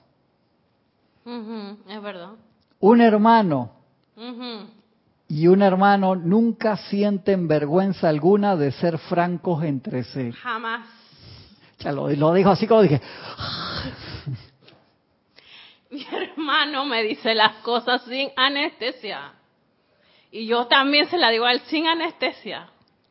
es 1.25 2.03
verdad. 2.03 2.33
Un 2.81 3.01
hermano 3.01 3.73
y 5.29 5.47
un 5.47 5.63
hermano 5.63 6.17
nunca 6.17 6.77
sienten 6.77 7.47
vergüenza 7.47 8.09
alguna 8.09 8.57
de 8.57 8.73
ser 8.73 8.99
francos 8.99 9.63
entre 9.65 10.03
sí. 10.05 10.33
Jamás. 10.33 10.89
Ya 11.79 11.93
lo, 11.93 12.11
lo 12.11 12.35
dijo 12.35 12.51
así 12.51 12.67
como 12.67 12.83
dije. 12.83 13.01
Mi 15.91 16.05
hermano 16.05 16.85
me 16.85 17.03
dice 17.03 17.35
las 17.35 17.57
cosas 17.63 18.03
sin 18.03 18.31
anestesia. 18.37 19.33
Y 20.31 20.47
yo 20.47 20.67
también 20.67 21.09
se 21.09 21.17
la 21.17 21.31
digo 21.31 21.47
a 21.47 21.53
él 21.53 21.61
sin 21.67 21.87
anestesia. 21.87 22.69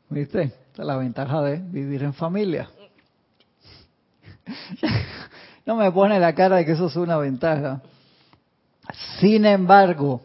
¿Viste? 0.10 0.42
Esta 0.42 0.82
es 0.82 0.88
la 0.88 0.98
ventaja 0.98 1.42
de 1.42 1.58
vivir 1.58 2.04
en 2.04 2.14
familia. 2.14 2.70
no 5.66 5.76
me 5.76 5.92
pone 5.92 6.20
la 6.20 6.34
cara 6.34 6.58
de 6.58 6.66
que 6.66 6.72
eso 6.72 6.88
es 6.88 6.96
una 6.96 7.18
ventaja. 7.18 7.82
Sin 9.20 9.46
embargo, 9.46 10.22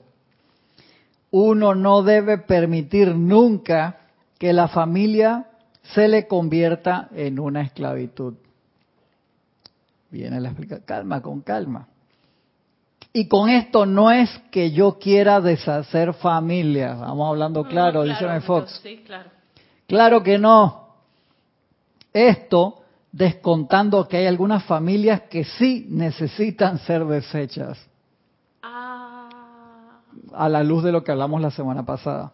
uno 1.30 1.74
no 1.74 2.02
debe 2.02 2.38
permitir 2.38 3.14
nunca 3.14 3.98
que 4.38 4.52
la 4.52 4.68
familia 4.68 5.46
se 5.82 6.08
le 6.08 6.26
convierta 6.26 7.08
en 7.14 7.38
una 7.38 7.62
esclavitud. 7.62 8.34
Viene 10.10 10.40
la 10.40 10.48
explicación, 10.48 10.86
calma, 10.86 11.20
con 11.20 11.42
calma. 11.42 11.88
Y 13.12 13.28
con 13.28 13.48
esto 13.50 13.84
no 13.84 14.10
es 14.10 14.30
que 14.50 14.72
yo 14.72 14.98
quiera 14.98 15.40
deshacer 15.40 16.14
familia, 16.14 16.94
vamos 16.94 17.28
hablando 17.28 17.64
claro, 17.64 18.02
dice 18.02 18.40
Fox. 18.40 18.80
Sí, 18.82 19.02
claro. 19.04 19.30
Claro 19.86 20.22
que 20.22 20.38
no. 20.38 20.88
Esto 22.12 22.82
descontando 23.12 24.08
que 24.08 24.16
hay 24.16 24.26
algunas 24.26 24.64
familias 24.64 25.22
que 25.30 25.44
sí 25.44 25.86
necesitan 25.88 26.78
ser 26.78 27.04
desechas. 27.04 27.78
Ah. 28.62 30.00
A 30.32 30.48
la 30.48 30.62
luz 30.64 30.82
de 30.82 30.92
lo 30.92 31.04
que 31.04 31.12
hablamos 31.12 31.40
la 31.40 31.50
semana 31.50 31.84
pasada. 31.84 32.32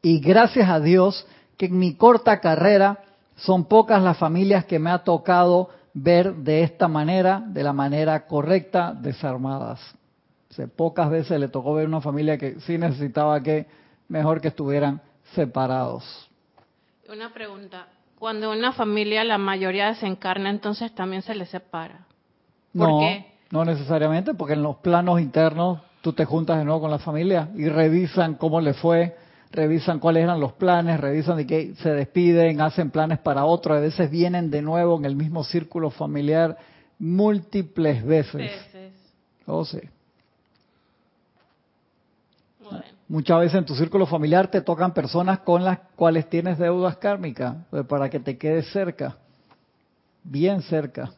Y 0.00 0.20
gracias 0.20 0.68
a 0.70 0.80
Dios 0.80 1.26
que 1.56 1.66
en 1.66 1.78
mi 1.78 1.94
corta 1.94 2.40
carrera 2.40 3.00
son 3.36 3.64
pocas 3.64 4.02
las 4.02 4.16
familias 4.16 4.64
que 4.64 4.78
me 4.78 4.90
ha 4.90 5.04
tocado 5.04 5.70
ver 5.92 6.34
de 6.36 6.62
esta 6.62 6.88
manera, 6.88 7.42
de 7.46 7.62
la 7.62 7.72
manera 7.72 8.26
correcta, 8.26 8.92
desarmadas. 8.92 9.80
pocas 10.76 11.10
veces 11.10 11.38
le 11.38 11.48
tocó 11.48 11.74
ver 11.74 11.86
una 11.86 12.00
familia 12.00 12.38
que 12.38 12.60
sí 12.60 12.78
necesitaba 12.78 13.42
que 13.42 13.66
mejor 14.08 14.40
que 14.40 14.48
estuvieran 14.48 15.02
separados. 15.34 16.28
Una 17.08 17.32
pregunta. 17.32 17.88
Cuando 18.18 18.50
una 18.50 18.72
familia 18.72 19.24
la 19.24 19.38
mayoría 19.38 19.88
desencarna, 19.88 20.50
entonces 20.50 20.94
también 20.94 21.22
se 21.22 21.34
les 21.34 21.48
separa. 21.48 22.06
¿Por 22.76 22.88
no, 22.88 22.98
qué? 23.00 23.26
No 23.50 23.64
necesariamente, 23.64 24.34
porque 24.34 24.54
en 24.54 24.62
los 24.62 24.76
planos 24.76 25.20
internos 25.20 25.80
tú 26.02 26.12
te 26.12 26.24
juntas 26.24 26.58
de 26.58 26.64
nuevo 26.64 26.82
con 26.82 26.90
la 26.90 26.98
familia 26.98 27.48
y 27.54 27.68
revisan 27.68 28.34
cómo 28.34 28.60
le 28.60 28.74
fue, 28.74 29.16
revisan 29.52 30.00
cuáles 30.00 30.24
eran 30.24 30.40
los 30.40 30.52
planes, 30.52 31.00
revisan 31.00 31.36
de 31.36 31.46
qué 31.46 31.74
se 31.76 31.90
despiden, 31.90 32.60
hacen 32.60 32.90
planes 32.90 33.18
para 33.18 33.44
otro, 33.44 33.74
a 33.74 33.80
veces 33.80 34.10
vienen 34.10 34.50
de 34.50 34.62
nuevo 34.62 34.96
en 34.98 35.04
el 35.04 35.16
mismo 35.16 35.44
círculo 35.44 35.90
familiar 35.90 36.58
múltiples 36.98 38.04
veces. 38.04 38.34
veces. 38.34 38.92
Oh, 39.46 39.64
sí. 39.64 39.80
Muchas 43.08 43.40
veces 43.40 43.54
en 43.54 43.64
tu 43.64 43.74
círculo 43.74 44.04
familiar 44.04 44.50
te 44.50 44.60
tocan 44.60 44.92
personas 44.92 45.38
con 45.38 45.64
las 45.64 45.78
cuales 45.96 46.28
tienes 46.28 46.58
deudas 46.58 46.98
kármicas, 46.98 47.56
pues, 47.70 47.86
para 47.86 48.10
que 48.10 48.20
te 48.20 48.36
quedes 48.36 48.70
cerca, 48.70 49.16
bien 50.22 50.60
cerca. 50.60 51.10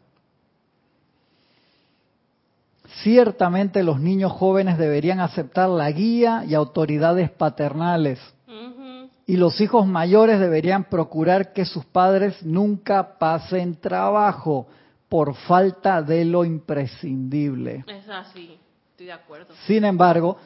Ciertamente 3.03 3.83
los 3.83 3.99
niños 3.99 4.31
jóvenes 4.33 4.79
deberían 4.79 5.19
aceptar 5.19 5.69
la 5.69 5.91
guía 5.91 6.45
y 6.47 6.55
autoridades 6.55 7.31
paternales. 7.31 8.21
Y 9.27 9.37
los 9.37 9.61
hijos 9.61 9.87
mayores 9.87 10.41
deberían 10.41 10.85
procurar 10.85 11.53
que 11.53 11.65
sus 11.65 11.85
padres 11.85 12.45
nunca 12.45 13.19
pasen 13.19 13.77
trabajo 13.77 14.67
por 15.09 15.35
falta 15.35 16.03
de 16.03 16.25
lo 16.25 16.45
imprescindible. 16.45 17.85
Es 17.87 18.09
así, 18.09 18.59
estoy 18.91 19.07
de 19.07 19.13
acuerdo. 19.13 19.55
Sin 19.67 19.85
embargo, 19.85 20.37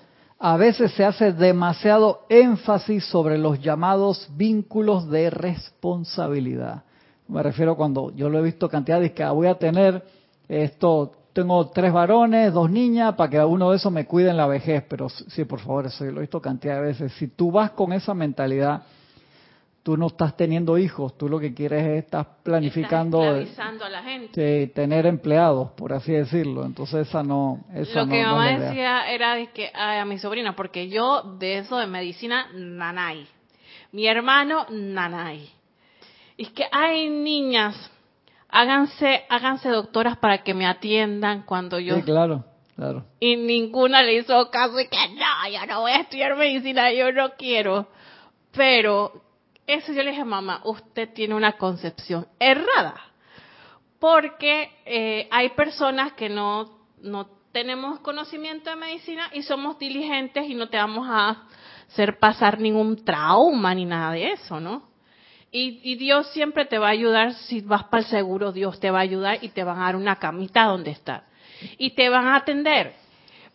a 0.47 0.59
veces 0.59 0.93
se 0.93 1.07
hace 1.07 1.33
demasiado 1.33 2.27
énfasis 2.29 3.07
sobre 3.07 3.39
los 3.39 3.63
llamados 3.63 4.29
vínculos 4.37 5.09
de 5.09 5.31
responsabilidad. 5.31 6.83
Me 7.29 7.43
refiero 7.43 7.75
cuando 7.77 8.15
yo 8.15 8.29
lo 8.29 8.39
he 8.39 8.43
visto 8.43 8.69
cantidad 8.69 9.01
de 9.01 9.15
que 9.15 9.23
ah, 9.23 9.31
voy 9.31 9.47
a 9.47 9.55
tener 9.55 10.05
esto, 10.47 11.13
tengo 11.33 11.71
tres 11.71 11.95
varones, 11.95 12.53
dos 12.53 12.71
niñas, 12.71 13.15
para 13.15 13.31
que 13.31 13.43
uno 13.43 13.71
de 13.71 13.79
esos 13.79 13.91
me 13.91 14.05
cuide 14.05 14.29
en 14.29 14.37
la 14.37 14.47
vejez, 14.47 14.85
pero 14.87 15.09
sí, 15.09 15.47
por 15.47 15.61
favor, 15.61 15.87
eso 15.87 16.05
lo 16.05 16.19
he 16.19 16.21
visto 16.21 16.43
cantidad 16.43 16.75
de 16.75 16.89
veces. 16.89 17.13
Si 17.15 17.29
tú 17.29 17.51
vas 17.51 17.71
con 17.71 17.95
esa 17.95 18.13
mentalidad, 18.13 18.83
tú 19.85 19.99
no 19.99 20.07
estás 20.07 20.35
teniendo 20.35 20.79
hijos, 20.79 21.17
tú 21.19 21.29
lo 21.29 21.39
que 21.39 21.53
quieres 21.53 21.85
es 21.85 22.05
estás 22.05 22.27
planificando 22.43 23.23
estás 23.37 23.83
a 23.83 23.89
la 23.91 24.03
gente. 24.03 24.67
tener 24.69 25.05
empleados, 25.05 25.73
por 25.73 25.93
así 25.93 26.11
decirlo. 26.11 26.65
Entonces 26.65 27.07
esa 27.07 27.23
no 27.23 27.67
esa 27.73 28.01
Lo 28.01 28.09
que 28.09 28.17
mi 28.17 28.23
mamá 28.23 28.59
decía 28.59 29.13
era 29.13 29.35
de 29.35 29.49
que 29.49 29.71
a 29.75 30.03
mi 30.07 30.19
sobrina, 30.19 30.57
porque 30.57 30.89
yo 30.89 31.37
de 31.39 31.59
eso 31.59 31.77
de 31.77 31.87
medicina 31.87 32.49
nanay. 32.55 33.27
Mi 33.93 34.07
hermano 34.07 34.65
nanay. 34.71 35.51
Y 36.39 36.45
es 36.45 36.51
que 36.51 36.65
hay 36.73 37.11
niñas, 37.11 37.77
háganse 38.49 39.25
háganse 39.29 39.69
doctoras 39.69 40.17
para 40.17 40.39
que 40.39 40.55
me 40.55 40.67
atiendan 40.67 41.43
cuando 41.43 41.79
yo 41.79 41.97
Sí, 41.97 42.03
claro. 42.03 42.47
Claro. 42.75 43.05
Y 43.21 43.37
ninguna 43.37 44.03
le 44.03 44.15
hizo 44.15 44.51
caso 44.51 44.81
y 44.81 44.89
que 44.89 44.97
no, 44.97 45.53
yo 45.53 45.67
no 45.67 45.83
voy 45.83 45.93
a 45.93 46.01
estudiar 46.01 46.37
medicina, 46.37 46.91
yo 46.91 47.13
no 47.13 47.35
quiero. 47.37 47.87
Pero 48.51 49.24
eso 49.67 49.93
yo 49.93 50.03
le 50.03 50.11
dije, 50.11 50.25
mamá, 50.25 50.61
usted 50.65 51.13
tiene 51.13 51.35
una 51.35 51.53
concepción 51.53 52.27
errada. 52.39 52.95
Porque 53.99 54.71
eh, 54.85 55.29
hay 55.31 55.51
personas 55.51 56.13
que 56.13 56.29
no, 56.29 56.79
no 57.01 57.29
tenemos 57.53 58.01
conocimiento 58.01 58.69
de 58.69 58.77
medicina 58.77 59.31
y 59.33 59.43
somos 59.43 59.79
diligentes 59.79 60.45
y 60.47 60.55
no 60.55 60.69
te 60.69 60.77
vamos 60.77 61.07
a 61.09 61.45
hacer 61.89 62.19
pasar 62.19 62.59
ningún 62.59 63.05
trauma 63.05 63.75
ni 63.75 63.85
nada 63.85 64.13
de 64.13 64.33
eso, 64.33 64.61
¿no? 64.61 64.95
Y, 65.57 65.95
Dios 65.95 66.27
siempre 66.33 66.65
te 66.67 66.79
va 66.79 66.89
a 66.89 66.91
ayudar, 66.91 67.33
si 67.33 67.61
vas 67.61 67.85
para 67.85 68.03
el 68.03 68.09
seguro, 68.09 68.51
Dios 68.51 68.81
te 68.81 68.91
va 68.91 68.99
a 68.99 69.03
ayudar 69.03 69.39
y 69.41 69.51
te 69.51 69.63
van 69.63 69.79
a 69.79 69.85
dar 69.85 69.95
una 69.95 70.17
camita 70.17 70.65
donde 70.65 70.91
estar. 70.91 71.27
Y 71.79 71.91
te 71.91 72.09
van 72.09 72.27
a 72.27 72.35
atender. 72.35 72.93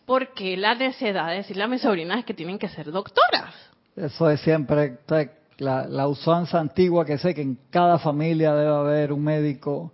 Porque 0.06 0.56
la 0.56 0.74
necesidad 0.74 1.28
de 1.28 1.34
decirle 1.34 1.64
a 1.64 1.68
mis 1.68 1.82
sobrinas 1.82 2.20
es 2.20 2.24
que 2.24 2.32
tienen 2.32 2.58
que 2.58 2.70
ser 2.70 2.90
doctoras. 2.90 3.54
Eso 3.94 4.30
es 4.30 4.40
siempre, 4.40 4.96
la, 5.60 5.86
la 5.86 6.08
usanza 6.08 6.58
antigua 6.58 7.04
que 7.04 7.18
sé 7.18 7.34
que 7.34 7.42
en 7.42 7.58
cada 7.70 7.98
familia 7.98 8.54
debe 8.54 8.74
haber 8.74 9.12
un 9.12 9.22
médico, 9.22 9.92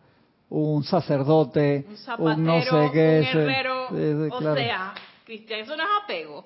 un 0.49 0.85
sacerdote, 0.85 1.87
un, 1.89 1.97
zapatero, 1.97 2.37
no 2.37 2.63
sé 2.63 2.91
qué. 2.93 3.29
Un 3.35 3.41
herrero, 3.41 4.37
o 4.37 4.55
sea, 4.55 4.95
Cristian, 5.25 5.61
eso 5.61 5.77
no 5.77 5.83
es 5.83 5.89
apego. 6.05 6.45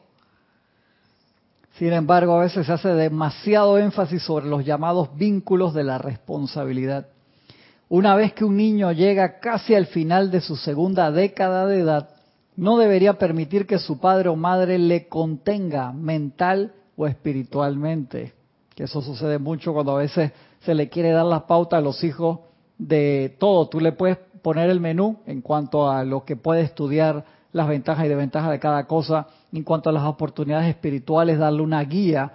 Sin 1.76 1.92
embargo, 1.92 2.34
a 2.34 2.42
veces 2.42 2.66
se 2.66 2.72
hace 2.72 2.88
demasiado 2.88 3.78
énfasis 3.78 4.22
sobre 4.22 4.46
los 4.46 4.64
llamados 4.64 5.14
vínculos 5.16 5.74
de 5.74 5.84
la 5.84 5.98
responsabilidad. 5.98 7.08
Una 7.88 8.14
vez 8.14 8.32
que 8.32 8.44
un 8.44 8.56
niño 8.56 8.92
llega 8.92 9.38
casi 9.38 9.74
al 9.74 9.86
final 9.86 10.30
de 10.30 10.40
su 10.40 10.56
segunda 10.56 11.10
década 11.10 11.66
de 11.66 11.80
edad, 11.80 12.10
no 12.56 12.78
debería 12.78 13.18
permitir 13.18 13.66
que 13.66 13.78
su 13.78 13.98
padre 13.98 14.28
o 14.28 14.36
madre 14.36 14.78
le 14.78 15.08
contenga 15.08 15.92
mental 15.92 16.72
o 16.96 17.06
espiritualmente 17.06 18.39
que 18.74 18.84
eso 18.84 19.02
sucede 19.02 19.38
mucho 19.38 19.72
cuando 19.72 19.92
a 19.92 19.98
veces 19.98 20.32
se 20.60 20.74
le 20.74 20.88
quiere 20.88 21.10
dar 21.10 21.26
la 21.26 21.46
pauta 21.46 21.76
a 21.76 21.80
los 21.80 22.02
hijos 22.04 22.40
de 22.78 23.36
todo. 23.38 23.68
Tú 23.68 23.80
le 23.80 23.92
puedes 23.92 24.18
poner 24.42 24.70
el 24.70 24.80
menú 24.80 25.18
en 25.26 25.40
cuanto 25.40 25.90
a 25.90 26.04
lo 26.04 26.24
que 26.24 26.36
puede 26.36 26.62
estudiar, 26.62 27.24
las 27.52 27.68
ventajas 27.68 28.06
y 28.06 28.08
desventajas 28.08 28.50
de 28.50 28.60
cada 28.60 28.86
cosa, 28.86 29.26
en 29.52 29.64
cuanto 29.64 29.90
a 29.90 29.92
las 29.92 30.04
oportunidades 30.04 30.68
espirituales, 30.68 31.38
darle 31.38 31.62
una 31.62 31.82
guía, 31.82 32.32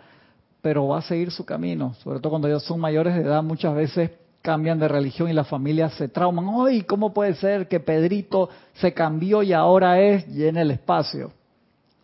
pero 0.61 0.87
va 0.87 0.97
a 0.97 1.01
seguir 1.01 1.31
su 1.31 1.45
camino, 1.45 1.93
sobre 2.03 2.19
todo 2.19 2.31
cuando 2.31 2.47
ellos 2.47 2.63
son 2.63 2.79
mayores 2.79 3.15
de 3.15 3.21
edad, 3.21 3.41
muchas 3.41 3.73
veces 3.73 4.11
cambian 4.41 4.77
de 4.77 4.87
religión 4.87 5.29
y 5.29 5.33
las 5.33 5.47
familias 5.47 5.93
se 5.93 6.07
trauman. 6.07 6.47
¡Ay, 6.67 6.83
cómo 6.83 7.13
puede 7.13 7.33
ser 7.35 7.67
que 7.67 7.79
Pedrito 7.79 8.49
se 8.73 8.93
cambió 8.93 9.41
y 9.41 9.53
ahora 9.53 9.99
es 9.99 10.27
llena 10.27 10.61
el 10.61 10.71
espacio! 10.71 11.31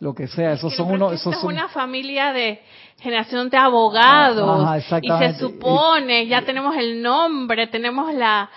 Lo 0.01 0.15
que 0.15 0.27
sea, 0.27 0.53
esos 0.53 0.75
son 0.75 0.93
unos... 0.93 1.13
Esos 1.13 1.35
son... 1.35 1.53
una 1.53 1.67
familia 1.67 2.33
de 2.33 2.59
generación 2.99 3.51
de 3.51 3.57
abogados 3.57 4.83
y 4.99 5.07
se 5.07 5.35
supone, 5.35 6.25
ya 6.25 6.41
tenemos 6.41 6.75
el 6.75 7.03
nombre, 7.03 7.67
tenemos 7.67 8.11
la, 8.11 8.49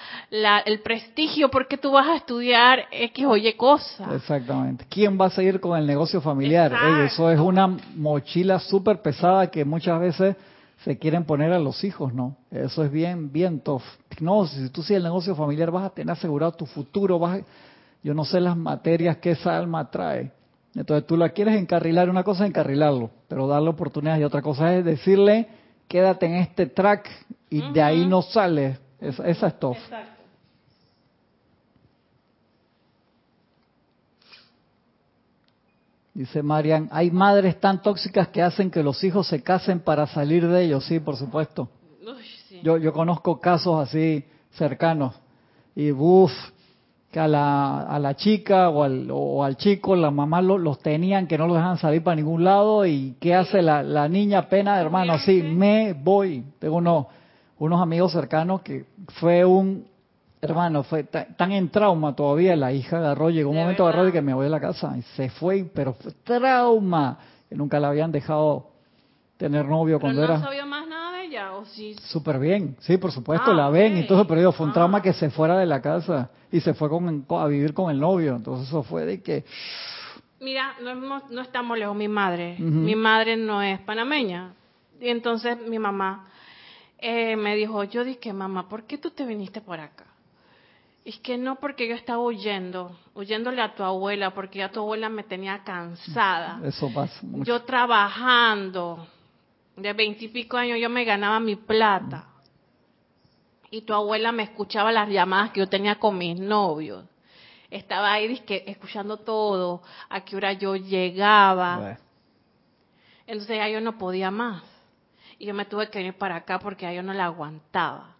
el 0.65 0.81
prestigio, 0.81 1.51
porque 1.51 1.77
tú 1.77 1.93
vas 1.93 2.09
a 2.09 2.17
estudiar 2.17 2.87
X 2.91 3.27
o 3.27 3.37
Y 3.37 3.53
cosas? 3.59 4.11
Exactamente. 4.15 4.87
¿Quién 4.89 5.21
va 5.21 5.27
a 5.27 5.31
seguir 5.31 5.61
con 5.61 5.79
el 5.79 5.87
negocio 5.87 6.23
familiar? 6.23 6.73
eso 7.05 7.31
es 7.31 7.39
una 7.39 7.77
mochila 7.95 8.59
súper 8.59 9.03
pesada 9.03 9.51
que 9.51 9.67
muchas 9.67 10.01
veces 10.01 10.37
se 10.83 10.99
quieren 10.99 11.25
poner 11.25 11.53
a 11.53 11.59
los 11.59 11.85
hijos, 11.85 12.15
¿no? 12.15 12.39
Eso 12.51 12.85
es 12.85 12.91
bien, 12.91 13.31
bien 13.31 13.61
tough. 13.61 13.83
No, 14.19 14.47
si 14.47 14.71
tú 14.71 14.83
sigues 14.83 14.97
el 14.97 15.05
negocio 15.05 15.37
familiar 15.37 15.71
vas 15.71 15.85
a 15.85 15.91
tener 15.91 16.13
asegurado 16.13 16.53
tu 16.53 16.65
futuro, 16.65 17.19
vas 17.19 17.43
yo 18.03 18.15
no 18.15 18.25
sé 18.25 18.41
las 18.41 18.57
materias 18.57 19.19
que 19.19 19.33
esa 19.33 19.59
alma 19.59 19.91
trae 19.91 20.33
entonces 20.75 21.07
tú 21.07 21.17
la 21.17 21.29
quieres 21.31 21.57
encarrilar, 21.57 22.11
una 22.11 22.25
cosa 22.25 22.45
es 22.45 22.51
encarrilarlo, 22.51 23.11
pero 23.29 23.47
darle 23.47 23.71
oportunidades 23.71 24.21
y 24.21 24.25
otra 24.25 24.43
cosa 24.43 24.75
es 24.75 24.85
decirle, 24.85 25.49
quédate 25.89 26.27
en 26.27 26.35
este 26.37 26.67
track 26.67 27.09
y 27.49 27.73
de 27.73 27.83
ahí 27.83 28.07
no 28.07 28.23
sales. 28.23 28.79
Esa, 29.01 29.29
esa 29.29 29.47
es 29.49 29.59
todo. 29.59 29.73
Exacto. 29.73 30.15
Dice 36.15 36.45
Marian, 36.45 36.89
hay 36.93 37.11
madres 37.11 37.59
tan 37.59 37.83
tóxicas 37.83 38.29
que 38.29 38.41
hacen 38.41 38.71
que 38.71 38.85
los 38.85 39.03
hijos 39.03 39.27
se 39.27 39.43
casen 39.43 39.81
para 39.81 40.07
salir 40.07 40.47
de 40.47 40.65
ellos. 40.65 40.85
Sí, 40.87 41.01
por 41.01 41.17
supuesto. 41.17 41.69
Yo, 42.63 42.79
yo 42.79 42.93
conozco 42.93 43.41
casos 43.41 43.81
así 43.81 44.25
cercanos. 44.53 45.15
Y 45.75 45.91
uff, 45.91 46.33
que 47.15 47.21
a 47.21 47.29
la, 47.29 47.83
a 47.83 47.97
la 48.01 48.17
chica 48.17 48.71
o 48.71 48.83
al, 48.83 49.09
o 49.09 49.45
al 49.45 49.57
chico, 49.57 49.95
la 49.95 50.11
mamá 50.11 50.43
los 50.43 50.81
tenían 50.81 51.29
que 51.29 51.39
no 51.39 51.47
los 51.47 51.57
dejan 51.57 51.79
salir 51.79 52.03
para 52.03 52.17
ningún 52.17 52.43
lado 52.43 52.85
y 52.87 53.15
¿qué 53.21 53.37
hace 53.37 53.63
la, 53.63 53.85
la 53.85 54.09
niña 54.09 54.49
pena, 54.49 54.81
hermano? 54.81 55.17
Sí, 55.21 55.41
me 55.41 55.93
voy. 55.93 56.43
Tengo 56.59 56.75
unos, 56.79 57.07
unos 57.61 57.81
amigos 57.81 58.11
cercanos 58.11 58.63
que 58.63 58.87
fue 59.21 59.45
un, 59.45 59.87
hermano, 60.41 60.83
fue 60.83 61.05
tan 61.05 61.53
en 61.53 61.69
trauma 61.69 62.17
todavía, 62.17 62.57
la 62.57 62.73
hija 62.73 62.97
agarró, 62.97 63.31
llegó 63.31 63.51
un 63.51 63.59
momento 63.59 63.87
agarró 63.87 64.09
y 64.09 64.13
que 64.13 64.21
me 64.21 64.35
voy 64.35 64.47
a 64.47 64.51
la 64.51 64.59
casa 64.59 64.97
y 64.99 65.03
se 65.15 65.31
fue, 65.31 65.65
pero 65.73 65.93
fue 65.93 66.11
trauma, 66.25 67.17
que 67.49 67.55
nunca 67.55 67.79
la 67.79 67.91
habían 67.91 68.11
dejado 68.11 68.71
tener 69.37 69.67
novio 69.67 70.01
cuando 70.01 70.21
no 70.21 70.25
era... 70.27 70.41
o 71.37 71.65
sí? 71.65 71.97
Súper 72.05 72.39
bien, 72.39 72.77
sí, 72.81 72.97
por 72.97 73.13
supuesto, 73.13 73.51
ah, 73.51 73.55
la 73.55 73.71
ven 73.71 73.99
y 73.99 74.07
todo, 74.07 74.27
pero 74.27 74.53
fue 74.53 74.67
un 74.67 74.73
trauma 74.73 74.99
ah. 74.99 75.03
que 75.03 75.13
se 75.13 75.31
fuera 75.31 75.59
de 75.59 75.67
la 75.67 75.81
casa 75.81 76.31
y 76.51 76.61
se 76.61 76.75
fue 76.75 76.89
con, 76.89 77.27
a 77.29 77.47
vivir 77.47 77.75
con 77.75 77.91
el 77.91 77.99
novio. 77.99 78.37
Entonces 78.37 78.69
eso 78.69 78.83
fue 78.83 79.05
de 79.05 79.23
que... 79.23 79.45
Mira, 80.41 80.75
no, 80.83 81.23
no 81.31 81.41
estamos 81.41 81.79
lejos, 81.79 81.97
mi 81.97 82.09
madre. 82.09 82.57
Mi 82.59 82.95
madre 82.95 83.37
no 83.37 83.63
es 83.63 83.81
panameña. 83.81 84.53
Y 85.01 85.09
entonces 85.09 85.59
mi 85.67 85.79
mamá 85.79 86.29
eh, 86.99 87.37
me 87.37 87.57
dijo, 87.57 87.85
yo 87.85 88.05
dije, 88.05 88.33
mamá, 88.33 88.69
¿por 88.69 88.85
qué 88.85 88.99
tú 88.99 89.11
te 89.11 89.25
viniste 89.25 89.61
por 89.61 89.81
acá? 89.81 90.05
Es 91.05 91.19
que 91.19 91.37
no 91.37 91.57
porque 91.57 91.87
yo 91.87 91.95
estaba 91.95 92.23
huyendo, 92.23 92.97
huyéndole 93.15 93.61
a 93.61 93.75
tu 93.75 93.83
abuela, 93.83 94.33
porque 94.33 94.61
ya 94.61 94.71
tu 94.71 94.81
abuela 94.81 95.11
me 95.11 95.23
tenía 95.23 95.63
cansada. 95.63 96.61
Eso 96.65 96.91
pasa. 96.95 97.21
Yo 97.23 97.63
trabajando, 97.63 99.07
de 99.77 99.93
veintipico 99.93 100.57
años 100.57 100.79
yo 100.81 100.89
me 100.89 101.05
ganaba 101.05 101.41
mi 101.41 101.57
plata 101.57 102.29
y 103.71 103.83
tu 103.83 103.93
abuela 103.93 104.31
me 104.31 104.45
escuchaba 104.45 104.93
las 104.93 105.09
llamadas 105.09 105.51
que 105.51 105.61
yo 105.61 105.69
tenía 105.69 105.97
con 105.97 106.17
mis 106.17 106.39
novios. 106.39 107.05
Estaba 107.71 108.13
ahí 108.13 108.41
escuchando 108.67 109.17
todo, 109.17 109.83
a 110.09 110.21
qué 110.21 110.37
hora 110.37 110.53
yo 110.53 110.77
llegaba. 110.77 111.99
Entonces 113.27 113.57
ya 113.57 113.69
yo 113.69 113.81
no 113.81 113.99
podía 113.99 114.31
más. 114.31 114.63
Y 115.41 115.47
yo 115.47 115.55
me 115.55 115.65
tuve 115.65 115.91
que 115.91 115.99
venir 115.99 116.15
para 116.15 116.37
acá 116.37 116.61
porque 116.61 116.85
ya 116.85 116.93
yo 116.93 117.03
no 117.03 117.13
la 117.13 117.25
aguantaba. 117.25 118.15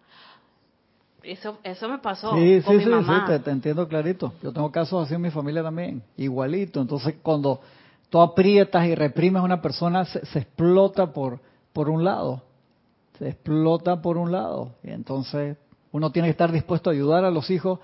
Eso, 1.23 1.57
eso 1.63 1.87
me 1.87 1.99
pasó 1.99 2.31
con 2.31 2.77
mi 2.77 2.85
mamá. 2.85 3.25
Sí, 3.25 3.33
te, 3.33 3.39
te, 3.39 3.51
entiendo 3.51 3.87
clarito. 3.87 4.33
Yo 4.43 4.51
tengo 4.51 4.69
casos 4.71 5.05
así 5.05 5.15
en 5.15 5.21
mi 5.21 5.31
familia 5.31 5.63
también, 5.63 6.03
igualito. 6.17 6.81
Entonces 6.81 7.15
cuando 7.23 7.61
tú 8.15 8.21
aprietas 8.21 8.87
y 8.87 8.95
reprimes 8.95 9.41
a 9.41 9.45
una 9.45 9.61
persona, 9.61 10.05
se, 10.05 10.25
se 10.27 10.39
explota 10.39 11.11
por, 11.11 11.41
por 11.73 11.89
un 11.89 12.05
lado 12.05 12.43
se 13.17 13.29
explota 13.29 14.01
por 14.01 14.17
un 14.17 14.31
lado. 14.31 14.71
Y 14.83 14.91
entonces 14.91 15.57
uno 15.91 16.11
tiene 16.11 16.27
que 16.27 16.31
estar 16.31 16.51
dispuesto 16.51 16.89
a 16.89 16.93
ayudar 16.93 17.25
a 17.25 17.31
los 17.31 17.49
hijos, 17.49 17.79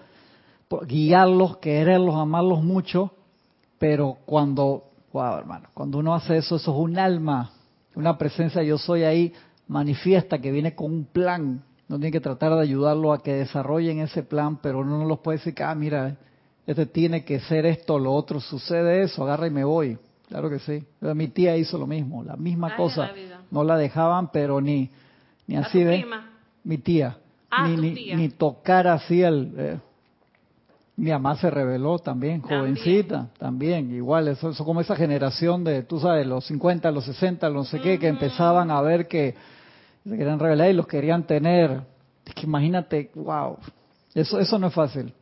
guiarlos, 0.88 1.58
quererlos, 1.58 2.16
amarlos 2.16 2.64
mucho, 2.64 3.12
pero 3.78 4.18
cuando, 4.26 4.86
wow, 5.14 5.38
hermano, 5.38 5.70
cuando 5.74 5.98
uno 5.98 6.14
hace 6.14 6.38
eso, 6.38 6.56
eso 6.58 6.72
es 6.72 6.78
un 6.78 6.98
alma, 6.98 7.52
una 7.96 8.18
presencia, 8.18 8.64
yo 8.64 8.78
soy 8.78 9.04
ahí, 9.04 9.34
manifiesta 9.68 10.40
que 10.40 10.52
viene 10.52 10.76
con 10.76 10.92
un 10.92 11.06
plan. 11.06 11.64
Uno 11.90 12.00
tiene 12.00 12.12
que 12.12 12.22
tratar 12.22 12.56
de 12.56 12.62
ayudarlo 12.62 13.12
a 13.12 13.22
que 13.22 13.34
desarrollen 13.34 14.00
ese 14.00 14.24
plan, 14.24 14.58
pero 14.58 14.80
uno 14.80 14.98
no 14.98 15.06
los 15.06 15.20
puede 15.20 15.40
decir 15.40 15.56
ah, 15.64 15.76
mira, 15.76 16.18
este 16.66 16.86
tiene 16.86 17.26
que 17.26 17.40
ser 17.42 17.66
esto, 17.66 18.00
lo 18.00 18.14
otro, 18.14 18.40
sucede 18.40 19.04
eso, 19.04 19.24
agarra 19.24 19.48
y 19.48 19.52
me 19.52 19.64
voy. 19.64 19.98
Claro 20.32 20.50
que 20.50 20.58
sí. 20.58 20.84
Mi 21.02 21.28
tía 21.28 21.56
hizo 21.56 21.78
lo 21.78 21.86
mismo, 21.86 22.24
la 22.24 22.36
misma 22.36 22.76
cosa. 22.76 23.12
no 23.52 23.64
la 23.64 23.78
dejaban, 23.78 24.32
pero 24.32 24.60
ni 24.60 24.90
ni 25.52 25.58
así 25.58 25.84
ve 25.84 26.06
mi 26.64 26.78
tía, 26.78 27.18
ah, 27.50 27.68
ni, 27.68 28.16
ni, 28.16 28.30
tocar 28.30 28.88
así 28.88 29.22
el... 29.22 29.54
Eh, 29.58 29.80
mi 30.96 31.10
mamá 31.10 31.36
se 31.36 31.50
reveló 31.50 32.00
también, 32.00 32.42
jovencita, 32.42 33.30
también, 33.38 33.92
igual, 33.92 34.28
eso, 34.28 34.52
eso 34.52 34.64
como 34.64 34.82
esa 34.82 34.96
generación 34.96 35.64
de, 35.64 35.84
tú 35.84 36.00
sabes, 36.00 36.28
los 36.28 36.46
50, 36.46 36.92
los 36.92 37.06
60, 37.06 37.50
los 37.50 37.56
no 37.56 37.64
sé 37.66 37.82
qué, 37.82 37.98
que 37.98 38.08
empezaban 38.08 38.70
a 38.72 38.82
ver 38.82 39.08
que, 39.08 39.36
Se 40.04 40.16
querían 40.16 40.40
revelar 40.40 40.70
y 40.70 40.74
los 40.74 40.88
querían 40.88 41.24
tener. 41.24 41.82
Es 42.26 42.34
que 42.34 42.46
imagínate, 42.46 43.10
wow. 43.16 43.58
Eso, 44.14 44.40
eso 44.40 44.60
no 44.60 44.68
es 44.68 44.74
fácil. 44.74 45.14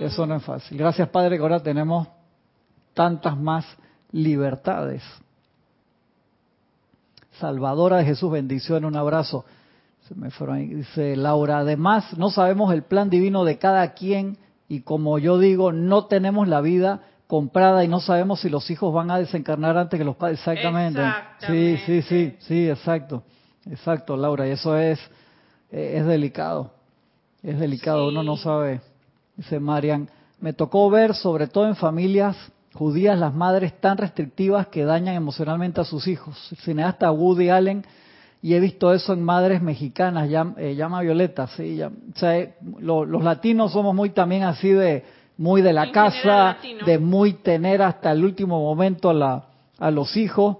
Eso 0.00 0.26
no 0.26 0.36
es 0.36 0.42
fácil. 0.42 0.76
Gracias, 0.76 1.08
Padre, 1.08 1.36
que 1.36 1.42
ahora 1.42 1.62
tenemos 1.62 2.08
tantas 2.94 3.38
más 3.38 3.64
libertades. 4.12 5.02
Salvadora 7.38 7.98
de 7.98 8.04
Jesús, 8.04 8.30
bendición, 8.30 8.84
un 8.84 8.96
abrazo. 8.96 9.44
Se 10.08 10.14
me 10.14 10.30
fueron 10.30 10.56
ahí, 10.56 10.66
dice 10.66 11.16
Laura. 11.16 11.58
Además, 11.58 12.16
no 12.18 12.30
sabemos 12.30 12.72
el 12.74 12.82
plan 12.82 13.08
divino 13.10 13.44
de 13.44 13.58
cada 13.58 13.94
quien 13.94 14.38
y 14.68 14.80
como 14.82 15.18
yo 15.18 15.38
digo, 15.38 15.72
no 15.72 16.06
tenemos 16.06 16.48
la 16.48 16.60
vida 16.60 17.02
comprada 17.26 17.84
y 17.84 17.88
no 17.88 18.00
sabemos 18.00 18.40
si 18.40 18.48
los 18.48 18.70
hijos 18.70 18.92
van 18.92 19.10
a 19.10 19.18
desencarnar 19.18 19.78
antes 19.78 19.98
que 19.98 20.04
los 20.04 20.16
padres. 20.16 20.38
Exactamente. 20.40 21.00
Sí, 21.46 21.76
sí, 21.86 22.02
sí, 22.02 22.36
sí, 22.40 22.68
exacto. 22.68 23.22
Exacto, 23.70 24.16
Laura. 24.16 24.46
Y 24.46 24.50
eso 24.50 24.76
es, 24.76 24.98
eh, 25.70 25.94
es 25.96 26.06
delicado. 26.06 26.72
Es 27.42 27.58
delicado, 27.58 28.08
uno 28.08 28.22
no 28.22 28.36
sabe. 28.36 28.80
Dice 29.36 29.60
Marian, 29.60 30.08
me 30.40 30.52
tocó 30.52 30.90
ver, 30.90 31.14
sobre 31.14 31.46
todo 31.46 31.66
en 31.66 31.76
familias 31.76 32.36
judías, 32.74 33.18
las 33.18 33.34
madres 33.34 33.80
tan 33.80 33.98
restrictivas 33.98 34.68
que 34.68 34.84
dañan 34.84 35.14
emocionalmente 35.14 35.80
a 35.80 35.84
sus 35.84 36.06
hijos. 36.06 36.36
El 36.52 36.58
cineasta 36.58 37.10
Woody 37.10 37.50
Allen 37.50 37.84
y 38.42 38.54
he 38.54 38.60
visto 38.60 38.92
eso 38.92 39.12
en 39.12 39.22
madres 39.22 39.60
mexicanas, 39.60 40.30
eh, 40.56 40.74
llama 40.74 41.02
Violeta, 41.02 41.46
sí, 41.48 41.82
o 41.82 41.90
sea, 42.14 42.38
eh, 42.38 42.54
los 42.78 43.22
latinos 43.22 43.72
somos 43.72 43.94
muy 43.94 44.10
también 44.10 44.44
así 44.44 44.70
de 44.70 45.04
muy 45.36 45.62
de 45.62 45.72
la 45.72 45.92
casa, 45.92 46.56
de 46.84 46.98
muy 46.98 47.34
tener 47.34 47.82
hasta 47.82 48.12
el 48.12 48.24
último 48.24 48.60
momento 48.60 49.10
a, 49.10 49.14
la, 49.14 49.44
a 49.78 49.90
los 49.90 50.16
hijos. 50.16 50.58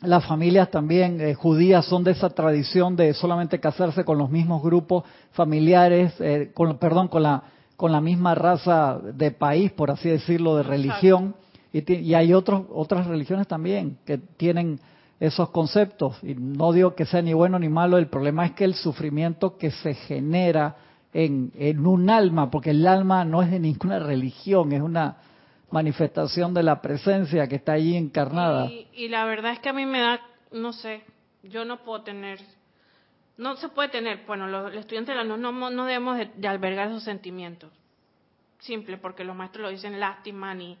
Las 0.00 0.26
familias 0.26 0.70
también 0.70 1.20
eh, 1.20 1.34
judías 1.34 1.84
son 1.86 2.04
de 2.04 2.12
esa 2.12 2.30
tradición 2.30 2.94
de 2.94 3.14
solamente 3.14 3.58
casarse 3.58 4.04
con 4.04 4.18
los 4.18 4.30
mismos 4.30 4.62
grupos 4.62 5.04
familiares, 5.32 6.14
con, 6.54 6.78
perdón, 6.78 7.08
con 7.08 7.24
la 7.24 7.42
con 7.78 7.92
la 7.92 8.00
misma 8.00 8.34
raza 8.34 8.98
de 8.98 9.30
país, 9.30 9.70
por 9.70 9.92
así 9.92 10.08
decirlo, 10.10 10.56
de 10.56 10.64
religión. 10.64 11.36
Y, 11.72 11.92
y 11.92 12.14
hay 12.14 12.34
otros 12.34 12.64
otras 12.70 13.06
religiones 13.06 13.46
también 13.46 13.98
que 14.04 14.18
tienen 14.18 14.80
esos 15.20 15.50
conceptos. 15.50 16.18
Y 16.24 16.34
no 16.34 16.72
digo 16.72 16.96
que 16.96 17.06
sea 17.06 17.22
ni 17.22 17.32
bueno 17.34 17.56
ni 17.56 17.68
malo, 17.68 17.96
el 17.96 18.08
problema 18.08 18.44
es 18.46 18.52
que 18.52 18.64
el 18.64 18.74
sufrimiento 18.74 19.56
que 19.56 19.70
se 19.70 19.94
genera 19.94 20.76
en, 21.12 21.52
en 21.56 21.86
un 21.86 22.10
alma, 22.10 22.50
porque 22.50 22.70
el 22.70 22.84
alma 22.84 23.24
no 23.24 23.42
es 23.42 23.50
de 23.52 23.60
ninguna 23.60 23.98
religión, 24.12 24.72
es 24.72 24.82
una 24.82 25.18
manifestación 25.70 26.52
de 26.52 26.64
la 26.64 26.82
presencia 26.82 27.46
que 27.46 27.54
está 27.54 27.74
allí 27.74 27.96
encarnada. 27.96 28.68
Y, 28.92 29.06
la 29.06 29.24
verdad 29.24 29.52
es 29.52 29.60
que 29.60 29.68
a 29.68 29.72
mí 29.72 29.86
me 29.86 30.00
da, 30.00 30.20
no 30.50 30.72
sé, 30.72 31.04
yo 31.44 31.64
no 31.64 31.84
puedo 31.84 32.02
tener, 32.02 32.40
no 33.38 33.56
se 33.56 33.68
puede 33.68 33.88
tener, 33.88 34.24
bueno, 34.26 34.46
los, 34.48 34.74
estudiantes 34.74 35.16
no, 35.24 35.36
no, 35.36 35.70
no 35.70 35.84
debemos 35.84 36.18
de, 36.18 36.48
albergar 36.48 36.88
esos 36.88 37.04
sentimientos. 37.04 37.72
Simple, 38.58 38.98
porque 38.98 39.24
los 39.24 39.36
maestros 39.36 39.62
lo 39.62 39.70
dicen 39.70 39.98
lástima 39.98 40.52
ni, 40.54 40.76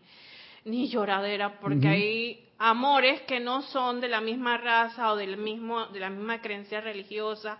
ni 0.64 0.88
lloradera, 0.88 1.60
porque 1.60 1.88
hay 1.88 2.48
amores 2.58 3.22
que 3.22 3.38
no 3.38 3.62
son 3.62 4.00
de 4.00 4.08
la 4.08 4.20
misma 4.20 4.58
raza 4.58 5.12
o 5.12 5.16
del 5.16 5.36
mismo, 5.36 5.86
de 5.86 6.00
la 6.00 6.10
misma 6.10 6.40
creencia 6.40 6.80
religiosa 6.80 7.58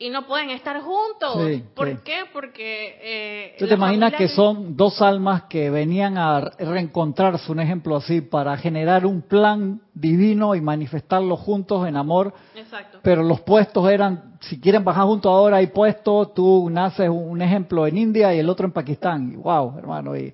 y 0.00 0.10
no 0.10 0.26
pueden 0.26 0.50
estar 0.50 0.80
juntos. 0.80 1.60
¿Por 1.74 2.02
qué? 2.02 2.22
Porque... 2.32 2.98
Eh, 3.02 3.56
¿Tú 3.58 3.66
te 3.66 3.74
imaginas 3.74 4.14
que 4.14 4.28
son 4.28 4.76
dos 4.76 5.02
almas 5.02 5.44
que 5.44 5.70
venían 5.70 6.16
a 6.16 6.40
reencontrarse, 6.40 7.50
un 7.50 7.58
ejemplo 7.58 7.96
así, 7.96 8.20
para 8.20 8.56
generar 8.56 9.04
un 9.04 9.22
plan 9.22 9.80
divino 9.92 10.54
y 10.54 10.60
manifestarlo 10.60 11.36
juntos 11.36 11.88
en 11.88 11.96
amor? 11.96 12.32
Exacto. 12.54 13.00
Pero 13.02 13.24
los 13.24 13.40
puestos 13.40 13.90
eran, 13.90 14.38
si 14.40 14.60
quieren 14.60 14.84
bajar 14.84 15.04
juntos 15.04 15.30
ahora 15.30 15.56
hay 15.56 15.66
puestos, 15.66 16.32
tú 16.32 16.68
naces 16.70 17.08
un 17.08 17.42
ejemplo 17.42 17.84
en 17.84 17.98
India 17.98 18.32
y 18.32 18.38
el 18.38 18.48
otro 18.48 18.66
en 18.66 18.72
Pakistán. 18.72 19.32
Y, 19.32 19.36
wow, 19.36 19.78
hermano, 19.78 20.16
y 20.16 20.32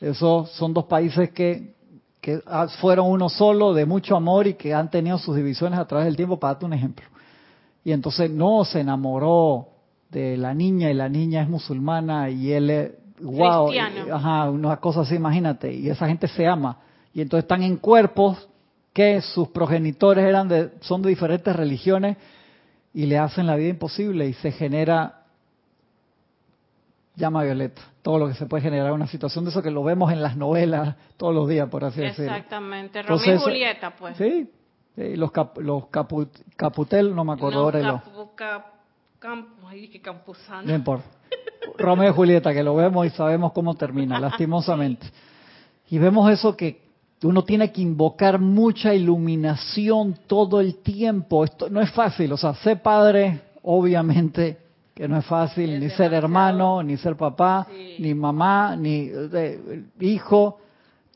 esos 0.00 0.50
son 0.50 0.74
dos 0.74 0.86
países 0.86 1.30
que 1.30 1.72
que 2.20 2.40
fueron 2.80 3.10
uno 3.10 3.28
solo, 3.28 3.74
de 3.74 3.84
mucho 3.84 4.16
amor 4.16 4.46
y 4.46 4.54
que 4.54 4.72
han 4.72 4.90
tenido 4.90 5.18
sus 5.18 5.36
divisiones 5.36 5.78
a 5.78 5.86
través 5.86 6.06
del 6.06 6.16
tiempo, 6.16 6.40
para 6.40 6.54
darte 6.54 6.64
un 6.64 6.72
ejemplo. 6.72 7.04
Y 7.84 7.92
entonces 7.92 8.30
no 8.30 8.64
se 8.64 8.80
enamoró 8.80 9.68
de 10.10 10.36
la 10.36 10.54
niña 10.54 10.90
y 10.90 10.94
la 10.94 11.08
niña 11.08 11.42
es 11.42 11.48
musulmana 11.48 12.30
y 12.30 12.52
él 12.52 12.70
es, 12.70 12.92
wow, 13.20 13.70
ajá, 14.12 14.50
una 14.50 14.76
cosa 14.78 15.02
así, 15.02 15.16
imagínate, 15.16 15.72
y 15.72 15.88
esa 15.88 16.06
gente 16.06 16.26
se 16.28 16.46
ama. 16.46 16.78
Y 17.12 17.20
entonces 17.20 17.44
están 17.44 17.62
en 17.62 17.76
cuerpos 17.76 18.48
que 18.92 19.20
sus 19.20 19.48
progenitores 19.48 20.24
eran 20.24 20.48
de, 20.48 20.70
son 20.80 21.02
de 21.02 21.10
diferentes 21.10 21.54
religiones 21.54 22.16
y 22.94 23.06
le 23.06 23.18
hacen 23.18 23.46
la 23.46 23.56
vida 23.56 23.70
imposible 23.70 24.26
y 24.28 24.32
se 24.34 24.52
genera 24.52 25.24
llama 27.16 27.42
violeta. 27.42 27.82
Todo 28.02 28.18
lo 28.18 28.28
que 28.28 28.34
se 28.34 28.46
puede 28.46 28.62
generar 28.62 28.92
una 28.92 29.06
situación 29.06 29.44
de 29.44 29.50
eso 29.50 29.62
que 29.62 29.70
lo 29.70 29.82
vemos 29.82 30.12
en 30.12 30.22
las 30.22 30.36
novelas 30.36 30.96
todos 31.16 31.34
los 31.34 31.48
días, 31.48 31.68
por 31.68 31.84
así 31.84 32.00
decirlo. 32.00 32.32
Exactamente. 32.32 33.02
Romeo 33.02 33.34
y 33.34 33.38
Julieta, 33.38 33.94
pues. 33.96 34.16
Sí. 34.16 34.48
Los 34.96 35.30
los 35.56 35.84
Caputel, 36.56 37.14
no 37.14 37.24
me 37.24 37.32
acuerdo 37.32 37.60
ahora. 37.60 37.78
Ay. 37.78 37.84
No 40.66 40.74
importa. 40.74 41.06
Romeo 41.78 42.10
y 42.10 42.14
Julieta, 42.14 42.52
que 42.52 42.62
lo 42.62 42.74
vemos 42.76 43.06
y 43.06 43.10
sabemos 43.10 43.52
cómo 43.52 43.74
termina, 43.74 44.20
lastimosamente. 44.20 45.06
Y 45.90 45.98
vemos 45.98 46.30
eso 46.30 46.56
que 46.56 46.82
uno 47.22 47.42
tiene 47.42 47.72
que 47.72 47.80
invocar 47.80 48.38
mucha 48.38 48.94
iluminación 48.94 50.18
todo 50.26 50.60
el 50.60 50.76
tiempo. 50.76 51.44
Esto 51.44 51.70
no 51.70 51.80
es 51.80 51.90
fácil, 51.90 52.32
o 52.32 52.36
sea, 52.36 52.54
ser 52.54 52.82
padre, 52.82 53.40
obviamente, 53.62 54.58
que 54.94 55.08
no 55.08 55.18
es 55.18 55.24
fácil 55.24 55.80
ni 55.80 55.90
ser 55.90 56.12
hermano, 56.12 56.82
ni 56.82 56.96
ser 56.96 57.16
papá, 57.16 57.66
ni 57.98 58.14
mamá, 58.14 58.76
ni 58.76 59.10
hijo. 60.00 60.58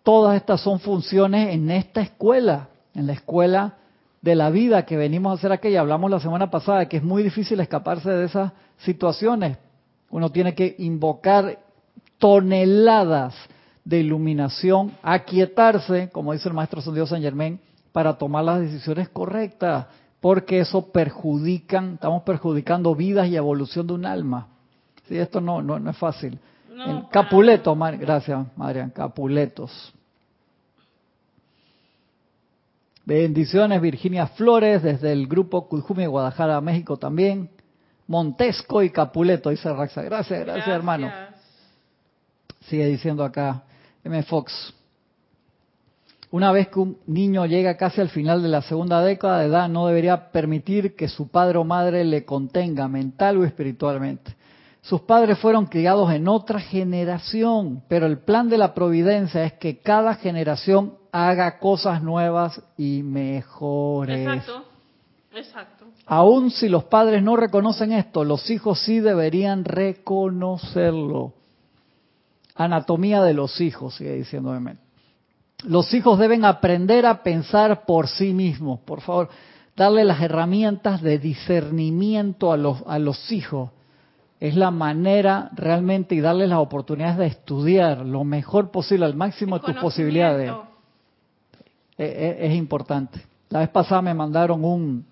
Todas 0.03 0.37
estas 0.37 0.63
son 0.63 0.81
funciones 0.81 1.55
en 1.55 1.71
esta 1.71 2.01
escuela, 2.01 2.69
en 2.95 3.07
la 3.07 3.13
escuela 3.13 3.75
de 4.23 4.35
la 4.35 4.51
vida 4.51 4.85
que 4.85 4.97
venimos 4.97 5.31
a 5.31 5.35
hacer 5.35 5.53
aquella. 5.53 5.81
Hablamos 5.81 6.11
la 6.11 6.21
semana 6.21 6.51
pasada 6.51 6.89
que 6.89 6.99
es 6.99 7.03
muy 7.03 7.23
difícil 7.23 7.61
escaparse 7.61 8.11
de 8.11 8.25
esas 8.25 8.53
situaciones. 8.79 9.59
Uno 10.11 10.31
tiene 10.31 10.55
que 10.55 10.75
invocar 10.79 11.59
toneladas 12.19 13.35
de 13.85 14.01
iluminación, 14.01 14.93
aquietarse, 15.03 16.11
como 16.11 16.33
dice 16.33 16.49
el 16.49 16.55
maestro 16.55 16.81
San 16.81 16.95
Dios 16.95 17.09
San 17.09 17.23
Germain, 17.23 17.61
para 17.93 18.19
tomar 18.19 18.45
las 18.45 18.61
decisiones 18.61 19.09
correctas 19.09 19.87
porque 20.21 20.61
eso 20.61 20.91
perjudican, 20.91 21.95
estamos 21.95 22.23
perjudicando 22.23 22.95
vidas 22.95 23.29
y 23.29 23.37
evolución 23.37 23.87
de 23.87 23.93
un 23.93 24.07
alma. 24.07 24.49
Sí, 25.07 25.17
esto 25.17 25.41
no, 25.41 25.63
no, 25.63 25.79
no 25.79 25.91
es 25.91 25.97
fácil. 25.97 26.39
No, 26.75 27.09
Capuleto, 27.09 27.77
gracias 27.77 28.47
Marian, 28.57 28.91
Capuletos. 28.91 29.93
Bendiciones, 33.09 33.81
Virginia 33.81 34.27
Flores, 34.27 34.83
desde 34.83 35.13
el 35.13 35.27
grupo 35.27 35.67
Cujumi 35.67 36.05
Guadalajara, 36.05 36.61
México 36.61 36.99
también. 36.99 37.49
Montesco 38.07 38.83
y 38.83 38.91
Capuleto, 38.91 39.49
dice 39.49 39.73
Raxa. 39.73 40.03
Gracias, 40.03 40.41
gracias, 40.41 40.47
gracias. 40.47 40.77
hermano. 40.77 41.11
Sigue 42.67 42.85
diciendo 42.85 43.25
acá, 43.25 43.63
M. 44.05 44.23
Fox. 44.25 44.75
Una 46.31 46.53
vez 46.53 46.69
que 46.69 46.81
un 46.81 46.99
niño 47.07 47.47
llega 47.47 47.79
casi 47.79 48.03
al 48.03 48.11
final 48.11 48.43
de 48.43 48.51
la 48.51 48.61
segunda 48.61 49.01
década 49.01 49.39
de 49.39 49.47
edad, 49.47 49.71
no 49.71 49.87
debería 49.87 50.31
permitir 50.31 50.95
que 50.95 51.09
su 51.09 51.29
padre 51.29 51.57
o 51.57 51.65
madre 51.65 52.05
le 52.05 52.27
contenga 52.27 52.89
mental 52.89 53.39
o 53.39 53.45
espiritualmente. 53.47 54.37
Sus 54.89 55.03
padres 55.03 55.39
fueron 55.39 55.67
criados 55.67 56.11
en 56.15 56.29
otra 56.29 56.61
generación, 56.61 57.83
pero 57.89 58.07
el 58.07 58.21
plan 58.21 58.49
de 58.49 58.57
la 58.57 58.73
providencia 58.73 59.45
es 59.45 59.53
que 59.53 59.81
cada 59.83 60.15
generación 60.15 60.95
haga 61.13 61.59
cosas 61.59 62.03
nuevas 62.03 62.63
y 62.79 63.03
mejores. 63.03 64.27
Exacto, 64.27 64.65
exacto. 65.35 65.85
Aún 66.07 66.51
si 66.51 66.71
los 66.71 66.85
padres 66.85 67.23
no 67.23 67.37
reconocen 67.37 67.93
esto, 67.93 68.25
los 68.25 68.49
hijos 68.49 68.81
sí 68.81 69.01
deberían 69.01 69.67
reconocerlo. 69.67 71.35
Anatomía 72.55 73.23
de 73.23 73.35
los 73.35 73.61
hijos, 73.61 73.95
sigue 73.95 74.15
diciendo. 74.15 74.59
Los 75.65 75.93
hijos 75.93 76.19
deben 76.19 76.47
aprender 76.47 77.05
a 77.05 77.23
pensar 77.23 77.85
por 77.85 78.09
sí 78.09 78.33
mismos. 78.33 78.81
Por 78.87 79.03
favor, 79.03 79.29
darle 79.77 80.07
las 80.07 80.23
herramientas 80.23 81.03
de 81.03 81.19
discernimiento 81.19 82.53
a 82.53 82.57
los, 82.57 82.83
a 82.87 82.99
los 82.99 83.31
hijos. 83.31 83.73
Es 84.41 84.55
la 84.57 84.71
manera 84.71 85.51
realmente 85.55 86.15
y 86.15 86.21
darles 86.21 86.49
las 86.49 86.61
oportunidades 86.61 87.19
de 87.19 87.27
estudiar 87.27 88.07
lo 88.07 88.23
mejor 88.25 88.71
posible, 88.71 89.05
al 89.05 89.17
máximo 89.17 89.59
de 89.59 89.65
tus 89.65 89.83
posibilidades. 89.83 90.53
Es, 91.97 92.11
e, 92.11 92.47
es, 92.47 92.55
importante. 92.55 93.21
La 93.49 93.61
vez 93.61 93.69
pasada 93.71 94.01
me 94.03 94.15
mandaron 94.15 94.65
un, 94.65 95.05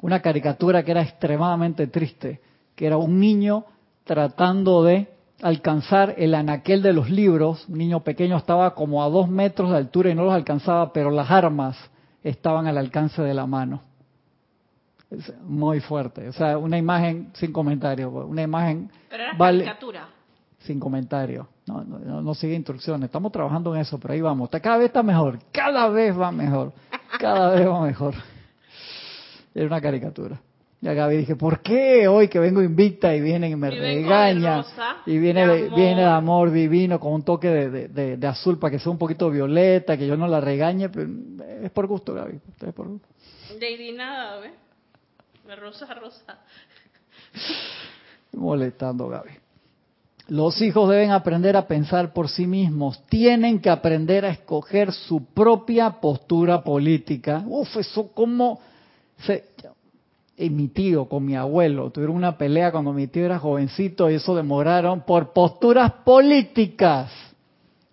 una 0.00 0.20
caricatura 0.20 0.82
que 0.82 0.92
era 0.92 1.02
extremadamente 1.02 1.86
triste, 1.88 2.40
que 2.74 2.86
era 2.86 2.96
un 2.96 3.20
niño 3.20 3.64
tratando 4.04 4.82
de 4.82 5.08
alcanzar 5.42 6.14
el 6.16 6.34
anaquel 6.34 6.82
de 6.82 6.92
los 6.92 7.10
libros. 7.10 7.68
Un 7.68 7.78
niño 7.78 8.00
pequeño 8.00 8.36
estaba 8.36 8.74
como 8.74 9.02
a 9.02 9.08
dos 9.08 9.28
metros 9.28 9.70
de 9.70 9.76
altura 9.76 10.10
y 10.10 10.14
no 10.14 10.24
los 10.24 10.32
alcanzaba, 10.32 10.92
pero 10.92 11.10
las 11.10 11.30
armas 11.30 11.76
estaban 12.22 12.66
al 12.66 12.78
alcance 12.78 13.22
de 13.22 13.34
la 13.34 13.46
mano. 13.46 13.82
Es 15.10 15.32
muy 15.40 15.80
fuerte. 15.80 16.28
O 16.28 16.32
sea, 16.32 16.58
una 16.58 16.76
imagen 16.76 17.30
sin 17.34 17.52
comentario. 17.52 18.10
Una 18.10 18.42
imagen. 18.42 18.90
Pero 19.08 19.22
era 19.24 19.38
caricatura. 19.38 20.08
Sin 20.60 20.78
comentario. 20.78 21.48
No, 21.66 21.82
no, 21.82 22.20
no, 22.20 22.34
sigue 22.34 22.54
instrucciones. 22.54 23.06
Estamos 23.06 23.32
trabajando 23.32 23.74
en 23.74 23.80
eso, 23.80 23.98
pero 23.98 24.14
ahí 24.14 24.20
vamos. 24.20 24.50
Cada 24.50 24.76
vez 24.76 24.86
está 24.86 25.02
mejor. 25.02 25.38
Cada 25.52 25.88
vez 25.88 26.18
va 26.18 26.30
mejor. 26.30 26.72
Cada 27.18 27.54
vez 27.54 27.66
va 27.66 27.80
mejor. 27.80 28.14
Era 29.54 29.66
una 29.66 29.80
caricatura. 29.80 30.40
Y 30.80 30.86
a 30.86 30.94
Gaby 30.94 31.16
dije, 31.16 31.34
¿por 31.34 31.60
qué 31.60 32.06
hoy 32.06 32.28
que 32.28 32.38
vengo 32.38 32.62
invicta 32.62 33.14
y 33.14 33.20
vienen 33.20 33.50
y 33.50 33.56
me 33.56 33.70
regañan? 33.70 34.64
Y 35.06 35.18
viene 35.18 35.44
de, 35.44 35.68
viene 35.70 36.02
de 36.02 36.06
amor 36.06 36.52
divino 36.52 37.00
con 37.00 37.14
un 37.14 37.22
toque 37.24 37.48
de, 37.48 37.88
de, 37.88 38.16
de, 38.16 38.26
azul 38.28 38.58
para 38.60 38.70
que 38.70 38.78
sea 38.78 38.92
un 38.92 38.98
poquito 38.98 39.28
violeta, 39.28 39.96
que 39.96 40.06
yo 40.06 40.16
no 40.16 40.28
la 40.28 40.40
regañe. 40.40 40.88
Pero 40.88 41.08
es 41.62 41.70
por 41.72 41.88
gusto, 41.88 42.14
Gaby. 42.14 42.38
Es 42.60 42.74
por 42.74 42.86
gusto. 42.86 43.08
De 43.58 43.92
nada, 43.92 44.38
¿ves? 44.38 44.52
Rosa 45.56 45.94
rosa. 45.94 46.38
Molestando, 48.32 49.08
Gaby. 49.08 49.30
Los 50.28 50.60
hijos 50.60 50.90
deben 50.90 51.10
aprender 51.10 51.56
a 51.56 51.66
pensar 51.66 52.12
por 52.12 52.28
sí 52.28 52.46
mismos, 52.46 53.02
tienen 53.06 53.60
que 53.60 53.70
aprender 53.70 54.26
a 54.26 54.28
escoger 54.28 54.92
su 54.92 55.24
propia 55.24 55.90
postura 56.00 56.62
política. 56.62 57.42
Uf, 57.46 57.78
eso 57.78 58.12
como 58.12 58.60
se, 59.16 59.44
y 60.36 60.50
mi 60.50 60.68
tío 60.68 61.06
con 61.06 61.24
mi 61.24 61.34
abuelo 61.34 61.90
tuvieron 61.90 62.14
una 62.14 62.36
pelea 62.36 62.70
cuando 62.70 62.92
mi 62.92 63.06
tío 63.06 63.24
era 63.24 63.38
jovencito 63.38 64.10
y 64.10 64.14
eso 64.14 64.36
demoraron 64.36 65.00
por 65.00 65.32
posturas 65.32 65.92
políticas. 66.04 67.10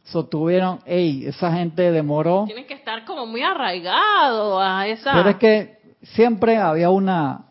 Eso 0.06 0.26
tuvieron, 0.26 0.80
ey, 0.86 1.26
esa 1.26 1.52
gente 1.54 1.90
demoró. 1.90 2.44
Tienen 2.46 2.68
que 2.68 2.76
estar 2.76 3.06
como 3.06 3.26
muy 3.26 3.42
arraigado 3.42 4.62
a 4.62 4.86
esa. 4.88 5.14
Pero 5.14 5.30
es 5.30 5.36
que 5.38 5.85
siempre 6.14 6.58
había 6.58 6.90
una 6.90 7.46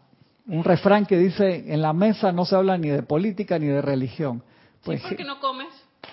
un 0.46 0.62
refrán 0.62 1.06
que 1.06 1.16
dice 1.16 1.72
en 1.72 1.80
la 1.80 1.92
mesa 1.92 2.30
no 2.30 2.44
se 2.44 2.54
habla 2.54 2.76
ni 2.76 2.88
de 2.88 3.02
política 3.02 3.58
ni 3.58 3.66
de 3.66 3.80
religión. 3.80 4.42
Pues, 4.84 5.00
sí, 5.00 5.08
porque 5.08 5.24
no 5.24 5.40
comes. 5.40 5.68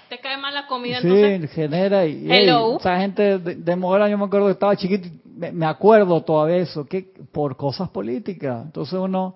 Te 0.08 0.20
cae 0.20 0.38
mal 0.38 0.54
la 0.54 0.68
comida. 0.68 1.02
Sí, 1.02 1.48
genera 1.50 2.06
y 2.06 2.32
esa 2.32 2.98
gente 3.00 3.40
demora. 3.40 4.08
Yo 4.08 4.18
me 4.18 4.26
acuerdo 4.26 4.48
que 4.48 4.54
estaba 4.54 4.76
chiquito 4.78 5.10
me, 5.52 5.66
acuerdo 5.66 6.22
todavía 6.22 6.58
eso, 6.58 6.86
que 6.86 7.12
por 7.32 7.58
cosas 7.58 7.90
políticas. 7.90 8.66
Entonces 8.66 8.94
uno 8.94 9.36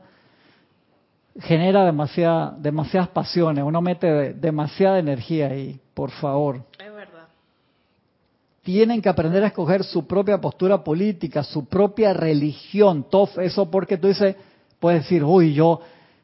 genera 1.40 1.84
demasiada, 1.86 2.56
demasiadas 2.58 3.10
pasiones, 3.10 3.64
uno 3.64 3.82
mete 3.82 4.34
demasiada 4.34 5.00
energía 5.00 5.48
ahí, 5.48 5.80
por 5.94 6.12
favor. 6.12 6.64
Tienen 8.66 9.00
que 9.00 9.10
aprender 9.10 9.44
a 9.44 9.48
escoger 9.48 9.84
su 9.84 10.08
propia 10.08 10.42
postura 10.42 10.84
política, 10.84 11.44
su 11.44 11.66
propia 11.66 12.14
religión. 12.14 13.06
Todo 13.12 13.40
eso 13.40 13.70
porque 13.70 13.96
tú 13.96 14.08
dices, 14.08 14.36
puedes 14.80 15.04
decir, 15.04 15.24
uy, 15.24 15.54
yo 15.54 15.82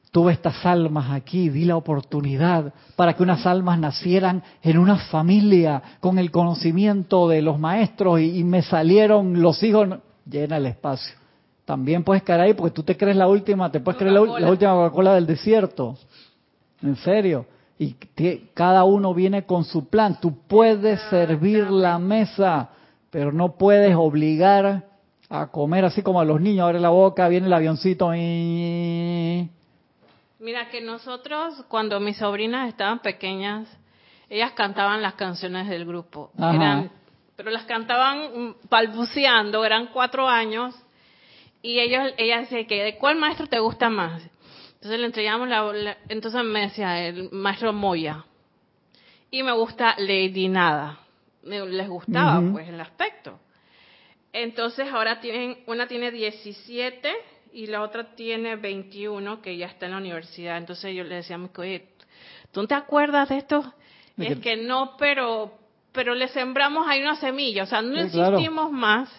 tuve 0.10 0.34
estas 0.34 0.66
almas 0.66 1.12
aquí, 1.12 1.50
di 1.50 1.66
la 1.66 1.76
oportunidad 1.76 2.74
para 2.96 3.14
que 3.14 3.22
unas 3.22 3.46
almas 3.46 3.78
nacieran 3.78 4.42
en 4.64 4.80
una 4.80 4.98
familia 4.98 5.84
con 6.00 6.18
el 6.18 6.32
conocimiento 6.32 7.30
de 7.30 7.44
los 7.44 7.60
maestros 7.60 8.20
y, 8.22 8.44
me 8.44 8.64
salieron 8.64 9.40
los 9.40 9.62
hijos, 9.62 10.00
llena 10.26 10.58
el 10.58 10.66
espacio. 10.66 11.14
También 11.64 12.04
puedes 12.04 12.24
caer 12.24 12.42
ahí 12.42 12.54
porque 12.56 12.74
tú 12.74 12.82
te 12.82 12.98
crees 12.98 13.18
la 13.18 13.28
última, 13.28 13.72
te 13.72 13.82
puedes 13.82 14.00
creer 14.00 14.14
la, 14.14 14.22
última 14.50 14.74
Coca-Cola 14.74 15.14
del 15.14 15.28
desierto. 15.28 15.96
En 16.82 16.96
serio. 16.96 17.46
Y 17.82 17.96
cada 18.54 18.84
uno 18.84 19.12
viene 19.16 19.48
con 19.48 19.66
su 19.66 19.90
plan. 19.90 20.20
Tú 20.22 20.38
puedes 20.48 21.02
servir 21.10 21.72
la 21.72 21.98
mesa, 21.98 22.70
pero 23.10 23.32
no 23.32 23.58
puedes 23.58 23.96
obligar 23.96 24.84
a 25.28 25.48
comer 25.48 25.86
así 25.86 26.04
como 26.04 26.22
a 26.22 26.26
los 26.26 26.40
niños. 26.40 26.66
Abre 26.66 26.80
la 26.80 26.92
boca, 26.92 27.28
viene 27.28 27.48
el 27.48 27.54
avioncito 27.54 28.14
y 28.14 29.50
Mira 30.38 30.70
que 30.70 30.82
nosotros, 30.82 31.66
cuando 31.70 32.00
mis 32.00 32.18
sobrinas 32.18 32.70
estaban 32.70 33.00
pequeñas, 33.00 33.68
ellas 34.30 34.52
cantaban 34.52 35.02
las 35.02 35.16
canciones 35.16 35.68
del 35.68 35.84
grupo. 35.84 36.30
Eran, 36.38 36.92
pero 37.36 37.50
las 37.50 37.64
cantaban 37.64 38.58
balbuceando, 38.70 39.66
eran 39.66 39.88
cuatro 39.88 40.28
años. 40.28 40.76
Y 41.64 41.80
ellos, 41.80 42.14
ella 42.18 42.42
decía 42.42 42.68
que, 42.68 42.84
¿de 42.84 42.98
cuál 43.00 43.16
maestro 43.16 43.48
te 43.48 43.58
gusta 43.58 43.90
más? 43.90 44.22
Entonces 44.82 45.00
le 45.00 45.06
entregamos 45.06 45.48
la, 45.48 45.98
entonces 46.10 46.44
me 46.44 46.62
decía 46.62 47.06
el 47.06 47.30
maestro 47.32 47.72
Moya. 47.72 48.26
Y 49.30 49.44
me 49.44 49.52
gusta 49.52 49.94
Lady 50.00 50.48
Nada. 50.48 50.98
Les 51.44 51.88
gustaba, 51.88 52.42
pues, 52.52 52.68
el 52.68 52.82
aspecto. 52.82 53.40
Entonces 54.34 54.88
ahora 54.92 55.20
tienen, 55.20 55.60
una 55.68 55.88
tiene 55.88 56.10
17 56.10 57.14
y 57.54 57.68
la 57.68 57.84
otra 57.84 58.16
tiene 58.16 58.56
21 58.56 59.40
que 59.44 59.56
ya 59.56 59.68
está 59.68 59.86
en 59.86 59.92
la 59.92 60.00
universidad. 60.00 60.58
Entonces 60.58 60.96
yo 60.96 61.04
le 61.04 61.14
decía 61.14 61.36
a 61.36 61.40
mi 61.40 61.50
oye, 61.56 61.90
¿tú 62.52 62.62
no 62.62 62.68
te 62.68 62.74
acuerdas 62.74 63.30
de 63.30 63.38
esto? 63.38 63.74
es 64.18 64.40
que... 64.40 64.58
no, 64.58 64.98
pero 64.98 65.60
pero 65.92 66.16
le 66.16 66.28
sembramos 66.30 66.88
ahí 66.88 67.02
una 67.02 67.18
semilla, 67.18 67.64
o 67.64 67.66
sea, 67.66 67.82
no 67.82 68.00
insistimos 68.00 68.72
más, 68.72 69.10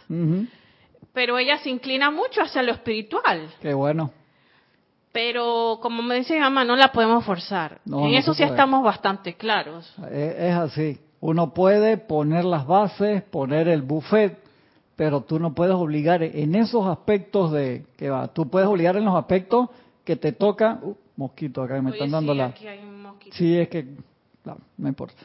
pero 1.12 1.38
ella 1.38 1.58
se 1.58 1.70
inclina 1.70 2.10
mucho 2.10 2.40
hacia 2.42 2.62
lo 2.62 2.72
espiritual. 2.72 3.48
Qué 3.60 3.74
bueno. 3.74 4.12
Pero 5.12 5.78
como 5.82 6.02
me 6.02 6.16
dice 6.16 6.38
mamá, 6.40 6.64
no 6.64 6.74
la 6.74 6.90
podemos 6.90 7.24
forzar. 7.24 7.80
en 7.86 8.14
eso 8.14 8.32
sí 8.34 8.42
estamos 8.42 8.82
bastante 8.82 9.34
claros. 9.34 9.94
es 10.10 10.54
así. 10.54 10.98
Uno 11.20 11.54
puede 11.54 11.98
poner 11.98 12.44
las 12.44 12.66
bases, 12.66 13.22
poner 13.22 13.68
el 13.68 13.82
buffet, 13.82 14.38
pero 14.96 15.20
tú 15.20 15.38
no 15.38 15.54
puedes 15.54 15.74
obligar 15.74 16.22
en 16.22 16.54
esos 16.54 16.86
aspectos 16.86 17.52
de 17.52 17.86
que 17.96 18.10
va, 18.10 18.28
tú 18.28 18.48
puedes 18.48 18.68
obligar 18.68 18.96
en 18.96 19.04
los 19.04 19.14
aspectos 19.14 19.68
que 20.04 20.16
te 20.16 20.32
toca, 20.32 20.80
uh, 20.82 20.96
mosquito 21.16 21.62
acá 21.62 21.80
me 21.80 21.90
están 21.90 22.10
dando 22.10 22.34
la, 22.34 22.52
sí 23.30 23.56
es 23.56 23.68
que 23.68 23.86
no, 24.44 24.58
no 24.76 24.88
importa. 24.88 25.22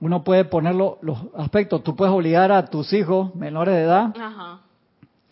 Uno 0.00 0.22
puede 0.22 0.44
poner 0.44 0.76
los 0.76 1.18
aspectos, 1.36 1.82
tú 1.82 1.96
puedes 1.96 2.14
obligar 2.14 2.52
a 2.52 2.66
tus 2.66 2.92
hijos 2.92 3.34
menores 3.34 3.74
de 3.74 3.82
edad 3.82 4.14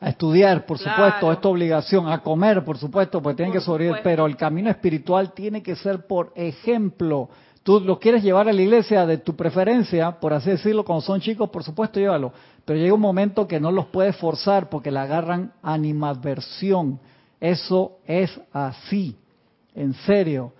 a 0.00 0.10
estudiar, 0.10 0.66
por 0.66 0.78
supuesto, 0.78 1.32
es 1.32 1.40
tu 1.40 1.48
obligación, 1.48 2.08
a 2.08 2.22
comer, 2.22 2.64
por 2.64 2.76
supuesto, 2.76 3.22
porque 3.22 3.36
tienen 3.36 3.52
que 3.52 3.60
sobrevivir, 3.60 4.00
pero 4.02 4.26
el 4.26 4.36
camino 4.36 4.68
espiritual 4.70 5.32
tiene 5.32 5.62
que 5.62 5.74
ser 5.76 6.06
por 6.06 6.32
ejemplo. 6.34 7.30
Tú 7.62 7.80
lo 7.80 7.98
quieres 7.98 8.22
llevar 8.22 8.48
a 8.48 8.52
la 8.52 8.62
iglesia 8.62 9.06
de 9.06 9.18
tu 9.18 9.34
preferencia, 9.34 10.12
por 10.20 10.32
así 10.32 10.50
decirlo, 10.50 10.84
cuando 10.84 11.02
son 11.02 11.20
chicos, 11.20 11.50
por 11.50 11.64
supuesto, 11.64 11.98
llévalo 11.98 12.32
pero 12.66 12.80
llega 12.80 12.94
un 12.94 13.00
momento 13.00 13.46
que 13.46 13.60
no 13.60 13.70
los 13.70 13.86
puedes 13.86 14.16
forzar 14.16 14.68
porque 14.68 14.90
le 14.90 14.98
agarran 14.98 15.52
animadversión. 15.62 16.98
Eso 17.40 17.98
es 18.06 18.38
así, 18.52 19.16
en 19.74 19.94
serio. 19.94 20.52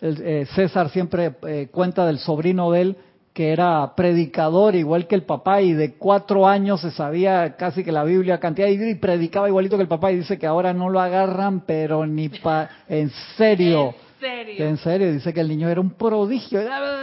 Eh, 0.00 0.46
César 0.54 0.90
siempre 0.90 1.34
eh, 1.48 1.68
cuenta 1.72 2.04
del 2.04 2.18
sobrino 2.18 2.70
de 2.70 2.80
él 2.82 2.96
que 3.34 3.50
era 3.52 3.94
predicador 3.96 4.76
igual 4.76 5.08
que 5.08 5.16
el 5.16 5.24
papá 5.24 5.60
y 5.60 5.72
de 5.72 5.94
cuatro 5.94 6.46
años 6.46 6.80
se 6.80 6.92
sabía 6.92 7.56
casi 7.56 7.82
que 7.82 7.90
la 7.90 8.04
Biblia 8.04 8.38
cantidad 8.38 8.68
y 8.68 8.94
predicaba 8.94 9.48
igualito 9.48 9.76
que 9.76 9.82
el 9.82 9.88
papá 9.88 10.12
y 10.12 10.18
dice 10.18 10.38
que 10.38 10.46
ahora 10.46 10.72
no 10.72 10.88
lo 10.88 11.00
agarran 11.00 11.62
pero 11.66 12.06
ni 12.06 12.28
pa 12.28 12.70
en 12.88 13.10
serio. 13.36 13.88
¿En 13.88 14.20
serio? 14.20 14.66
En 14.66 14.76
serio, 14.78 15.12
dice 15.12 15.34
que 15.34 15.40
el 15.40 15.48
niño 15.48 15.68
era 15.68 15.80
un 15.80 15.90
prodigio 15.90 16.60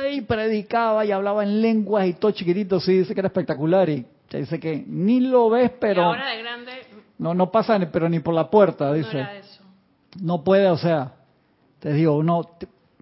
y 0.10 0.22
predicaba 0.22 1.06
y 1.06 1.12
hablaba 1.12 1.44
en 1.44 1.62
lenguas 1.62 2.08
y 2.08 2.14
todo 2.14 2.32
chiquitito, 2.32 2.80
sí, 2.80 3.00
dice 3.00 3.14
que 3.14 3.20
era 3.20 3.28
espectacular 3.28 3.90
y 3.90 4.06
dice 4.32 4.60
que 4.60 4.84
ni 4.88 5.20
lo 5.20 5.50
ves, 5.50 5.72
pero... 5.80 6.04
ahora 6.06 6.30
de 6.30 6.42
grande... 6.42 6.72
No, 7.20 7.36
no 7.36 7.52
pasa, 7.52 7.78
pero 7.92 8.10
ni 8.10 8.20
por 8.20 8.34
la 8.34 8.50
puerta, 8.50 8.92
dice. 8.94 9.28
No, 10.20 10.44
puede, 10.44 10.68
o 10.68 10.78
sea, 10.78 11.14
te 11.80 11.94
digo, 11.94 12.18
uno, 12.18 12.50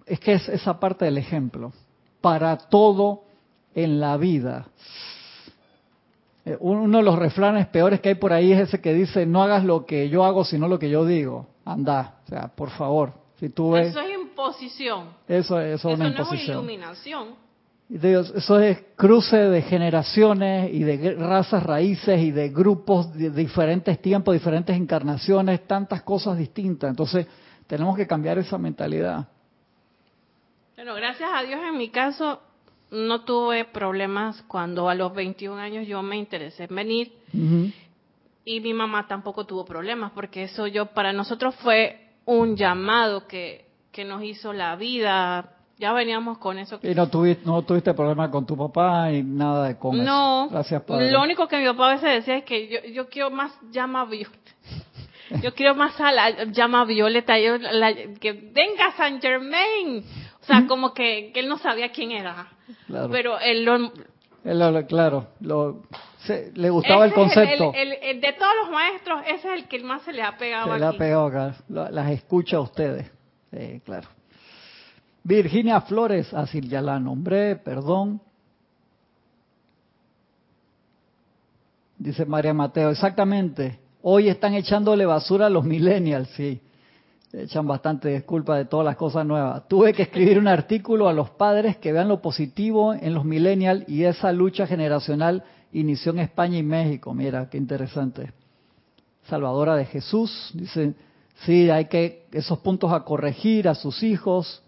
es 0.04 0.20
que 0.20 0.34
es 0.34 0.46
esa 0.50 0.78
parte 0.78 1.06
del 1.06 1.16
ejemplo. 1.16 1.72
Para 2.20 2.56
todo 2.56 3.24
en 3.74 4.00
la 4.00 4.16
vida. 4.16 4.66
Eh, 6.44 6.56
uno 6.60 6.98
de 6.98 7.04
los 7.04 7.18
refranes 7.18 7.66
peores 7.66 8.00
que 8.00 8.10
hay 8.10 8.14
por 8.14 8.32
ahí 8.32 8.52
es 8.52 8.60
ese 8.60 8.80
que 8.80 8.94
dice, 8.94 9.26
no 9.26 9.42
hagas 9.42 9.64
lo 9.64 9.84
que 9.84 10.08
yo 10.08 10.24
hago, 10.24 10.44
sino 10.44 10.68
lo 10.68 10.78
que 10.78 10.88
yo 10.88 11.04
digo. 11.04 11.48
Anda, 11.64 12.20
o 12.24 12.28
sea, 12.28 12.48
por 12.48 12.70
favor. 12.70 13.12
Si 13.38 13.50
tú 13.50 13.72
ves, 13.72 13.88
eso 13.88 14.00
es 14.00 14.14
imposición. 14.14 15.08
Eso, 15.28 15.60
eso, 15.60 15.90
es 15.90 15.98
una 15.98 16.08
imposición. 16.08 16.40
es 16.40 16.48
iluminación. 16.48 17.28
Dios, 17.88 18.32
eso 18.36 18.60
es 18.60 18.78
cruce 18.94 19.36
de 19.36 19.62
generaciones 19.62 20.72
y 20.72 20.84
de 20.84 21.14
razas 21.14 21.62
raíces 21.62 22.20
y 22.20 22.30
de 22.30 22.50
grupos 22.50 23.12
de 23.12 23.30
diferentes 23.30 24.00
tiempos, 24.00 24.32
diferentes 24.32 24.76
encarnaciones, 24.76 25.66
tantas 25.66 26.02
cosas 26.02 26.38
distintas. 26.38 26.90
Entonces, 26.90 27.26
tenemos 27.66 27.96
que 27.96 28.06
cambiar 28.06 28.38
esa 28.38 28.58
mentalidad. 28.58 29.26
Bueno, 30.82 30.94
gracias 30.94 31.28
a 31.30 31.42
Dios 31.42 31.60
en 31.62 31.76
mi 31.76 31.90
caso 31.90 32.40
no 32.90 33.20
tuve 33.24 33.66
problemas 33.66 34.42
cuando 34.48 34.88
a 34.88 34.94
los 34.94 35.12
21 35.12 35.60
años 35.60 35.86
yo 35.86 36.00
me 36.00 36.16
interesé 36.16 36.64
en 36.70 36.74
venir 36.74 37.12
y 38.46 38.60
mi 38.60 38.72
mamá 38.72 39.06
tampoco 39.06 39.44
tuvo 39.44 39.66
problemas 39.66 40.12
porque 40.12 40.44
eso 40.44 40.66
yo 40.66 40.86
para 40.86 41.12
nosotros 41.12 41.54
fue 41.56 42.12
un 42.24 42.56
llamado 42.56 43.26
que, 43.26 43.66
que 43.92 44.06
nos 44.06 44.22
hizo 44.22 44.54
la 44.54 44.74
vida 44.76 45.52
ya 45.76 45.92
veníamos 45.92 46.38
con 46.38 46.58
eso. 46.58 46.80
¿Y 46.82 46.94
no 46.94 47.10
tuviste, 47.10 47.44
no 47.44 47.60
tuviste 47.60 47.92
problema 47.92 48.30
con 48.30 48.46
tu 48.46 48.56
papá 48.56 49.12
y 49.12 49.22
nada 49.22 49.68
de 49.68 49.76
comer? 49.76 50.02
No. 50.02 50.48
Gracias, 50.50 50.82
Lo 50.88 51.22
único 51.22 51.46
que 51.46 51.58
mi 51.58 51.66
papá 51.66 51.90
a 51.90 51.94
veces 51.96 52.10
decía 52.14 52.38
es 52.38 52.44
que 52.44 52.68
yo, 52.68 52.80
yo 52.90 53.08
quiero 53.10 53.30
más 53.30 53.52
llama 53.70 54.08
yo 55.42 55.54
quiero 55.54 55.74
más 55.74 56.00
a 56.00 56.10
la 56.10 56.44
llama 56.46 56.84
violeta, 56.84 57.38
yo, 57.38 57.54
que 58.18 58.32
venga 58.32 58.92
San 58.96 59.20
Germain. 59.20 60.04
O 60.50 60.52
sea, 60.52 60.66
como 60.66 60.92
que, 60.92 61.30
él 61.34 61.48
no 61.48 61.58
sabía 61.58 61.92
quién 61.92 62.10
era. 62.10 62.48
Pero 63.10 63.38
él 63.38 63.64
lo... 63.64 63.92
Él, 64.42 64.86
claro, 64.86 65.28
lo, 65.40 65.82
le 66.54 66.70
gustaba 66.70 67.04
el 67.04 67.12
concepto. 67.12 67.72
de 67.72 68.36
todos 68.38 68.52
los 68.62 68.70
maestros, 68.70 69.20
ese 69.26 69.54
es 69.54 69.62
el 69.62 69.68
que 69.68 69.78
más 69.80 70.02
se 70.02 70.12
le 70.12 70.22
ha 70.22 70.36
pegado 70.36 70.72
se 70.72 70.80
le 70.80 70.86
ha 70.86 70.92
pegado 70.92 71.26
acá. 71.26 71.54
Las 71.68 72.10
escucha 72.10 72.56
a 72.56 72.60
ustedes. 72.60 73.10
claro. 73.84 74.08
Virginia 75.22 75.82
Flores, 75.82 76.32
así 76.34 76.60
ya 76.62 76.80
la 76.80 76.98
nombré, 76.98 77.54
perdón. 77.54 78.20
Dice 81.98 82.24
María 82.24 82.54
Mateo, 82.54 82.90
exactamente. 82.90 83.78
Hoy 84.02 84.30
están 84.30 84.54
echándole 84.54 85.04
basura 85.04 85.46
a 85.46 85.50
los 85.50 85.64
millennials, 85.64 86.28
sí. 86.30 86.60
Echan 87.32 87.66
bastante 87.66 88.08
disculpa 88.08 88.56
de 88.56 88.64
todas 88.64 88.84
las 88.84 88.96
cosas 88.96 89.24
nuevas. 89.24 89.68
Tuve 89.68 89.92
que 89.92 90.02
escribir 90.02 90.38
un 90.38 90.48
artículo 90.48 91.08
a 91.08 91.12
los 91.12 91.30
padres 91.30 91.76
que 91.76 91.92
vean 91.92 92.08
lo 92.08 92.20
positivo 92.20 92.92
en 92.92 93.14
los 93.14 93.24
millennials 93.24 93.88
y 93.88 94.02
esa 94.02 94.32
lucha 94.32 94.66
generacional 94.66 95.44
inició 95.72 96.10
en 96.10 96.18
España 96.20 96.58
y 96.58 96.64
México. 96.64 97.14
Mira, 97.14 97.48
qué 97.48 97.56
interesante. 97.56 98.32
Salvadora 99.28 99.76
de 99.76 99.84
Jesús, 99.84 100.50
dice, 100.54 100.94
sí, 101.44 101.70
hay 101.70 101.84
que 101.84 102.26
esos 102.32 102.58
puntos 102.58 102.92
a 102.92 103.04
corregir 103.04 103.68
a 103.68 103.76
sus 103.76 104.02
hijos. 104.02 104.62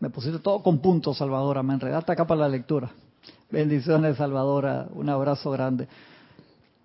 Me 0.00 0.10
pusiste 0.10 0.40
todo 0.40 0.60
con 0.60 0.78
puntos, 0.78 1.18
Salvadora, 1.18 1.62
me 1.62 1.74
enredaste 1.74 2.10
acá 2.10 2.26
para 2.26 2.40
la 2.40 2.48
lectura. 2.48 2.90
Bendiciones, 3.48 4.16
Salvadora, 4.16 4.88
un 4.92 5.08
abrazo 5.08 5.52
grande. 5.52 5.86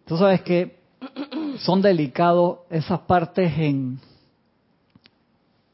Tú 0.05 0.15
sabes 0.15 0.41
que 0.41 0.77
son 1.59 1.81
delicados 1.81 2.59
esas 2.69 2.99
partes 3.01 3.51
en 3.57 3.99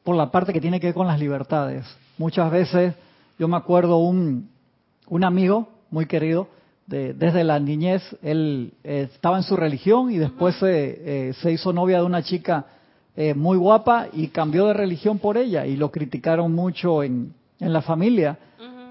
por 0.03 0.15
la 0.15 0.29
parte 0.29 0.53
que 0.53 0.61
tiene 0.61 0.79
que 0.79 0.87
ver 0.87 0.93
con 0.93 1.07
las 1.07 1.19
libertades. 1.19 1.83
Muchas 2.17 2.51
veces, 2.51 2.93
yo 3.39 3.47
me 3.47 3.57
acuerdo 3.57 3.97
un, 3.97 4.49
un 5.07 5.23
amigo 5.23 5.67
muy 5.89 6.05
querido, 6.05 6.47
de, 6.85 7.13
desde 7.13 7.43
la 7.43 7.59
niñez, 7.59 8.03
él 8.21 8.73
eh, 8.83 9.09
estaba 9.11 9.37
en 9.37 9.43
su 9.43 9.55
religión 9.55 10.11
y 10.11 10.17
después 10.17 10.55
se, 10.57 11.29
eh, 11.29 11.33
se 11.33 11.51
hizo 11.51 11.73
novia 11.73 11.97
de 11.97 12.03
una 12.03 12.21
chica 12.21 12.67
eh, 13.15 13.33
muy 13.33 13.57
guapa 13.57 14.07
y 14.13 14.27
cambió 14.27 14.67
de 14.67 14.73
religión 14.73 15.17
por 15.17 15.37
ella 15.37 15.65
y 15.65 15.75
lo 15.75 15.89
criticaron 15.89 16.53
mucho 16.53 17.01
en, 17.01 17.33
en 17.59 17.73
la 17.73 17.81
familia. 17.81 18.37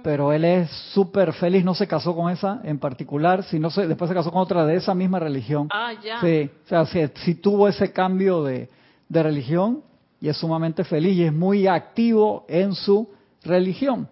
Pero 0.05 0.35
él 0.35 0.45
es 0.45 0.71
súper 0.93 1.33
feliz, 1.33 1.65
no 1.65 1.75
se 1.75 1.89
casó 1.89 2.15
con 2.15 2.31
esa 2.31 2.61
en 2.63 2.79
particular, 2.79 3.43
sino 3.45 3.71
se, 3.71 3.87
después 3.87 4.11
se 4.11 4.15
casó 4.15 4.31
con 4.31 4.43
otra 4.43 4.67
de 4.67 4.77
esa 4.77 4.95
misma 4.95 5.19
religión. 5.19 5.69
Ah, 5.73 5.95
ya. 5.95 6.21
Sí, 6.21 6.51
o 6.71 6.85
sea, 6.85 7.09
si, 7.15 7.37
tuvo 7.37 7.67
ese 7.69 7.91
cambio 7.91 8.45
de, 8.45 8.69
de 9.09 9.23
religión 9.23 9.83
y 10.21 10.29
es 10.29 10.37
sumamente 10.37 10.85
feliz 10.85 11.17
y 11.17 11.25
es 11.25 11.33
muy 11.33 11.67
activo 11.67 12.45
en 12.49 12.75
su 12.75 13.09
religión. 13.45 14.07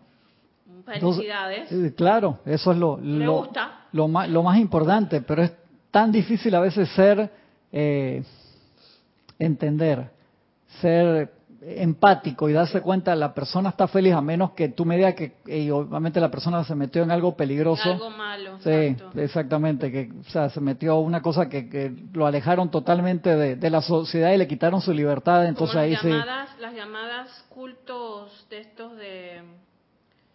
Felicidades. 0.87 1.71
Eh, 1.71 1.93
claro, 1.95 2.39
eso 2.47 2.73
es 2.73 2.79
lo, 2.79 2.97
lo, 2.97 3.51
lo, 3.93 4.09
más, 4.09 4.31
lo 4.31 4.43
más 4.43 4.59
importante, 4.59 5.21
pero 5.21 5.43
es 5.43 5.53
tan 5.91 6.11
difícil 6.11 6.55
a 6.55 6.61
veces 6.61 6.89
ser, 6.93 7.31
eh, 7.71 8.25
entender, 9.39 10.11
ser 10.81 11.35
empático 11.65 12.49
y 12.49 12.53
darse 12.53 12.81
cuenta 12.81 13.15
la 13.15 13.33
persona 13.35 13.69
está 13.71 13.87
feliz 13.87 14.15
a 14.15 14.21
menos 14.21 14.51
que 14.53 14.69
tú 14.69 14.85
me 14.85 14.97
digas 14.97 15.15
que 15.15 15.71
obviamente 15.71 16.21
la 16.21 16.31
persona 16.31 16.65
se 16.65 16.75
metió 16.75 17.03
en 17.03 17.11
algo 17.11 17.37
peligroso. 17.37 17.93
algo 17.93 18.11
malo. 18.11 18.59
Sí, 18.61 18.97
exactamente, 19.15 19.93
que 19.93 20.11
o 20.21 20.31
sea, 20.31 20.51
se 20.51 20.61
metió 20.61 20.99
una 20.99 21.23
cosa 21.23 21.49
que, 21.49 21.69
que 21.69 21.93
lo 22.13 22.27
alejaron 22.27 22.71
totalmente 22.71 23.37
de, 23.37 23.57
de, 23.57 23.71
la 23.71 23.81
sociedad 23.81 24.33
y 24.33 24.39
le 24.39 24.49
quitaron 24.49 24.81
su 24.81 24.93
libertad, 24.93 25.47
entonces 25.47 25.77
ahí 25.77 25.97
sí. 25.97 26.11
Las 26.11 26.75
llamadas 26.75 27.45
cultos 27.49 28.47
de 28.51 28.61
estos 28.61 28.97
de 28.97 29.43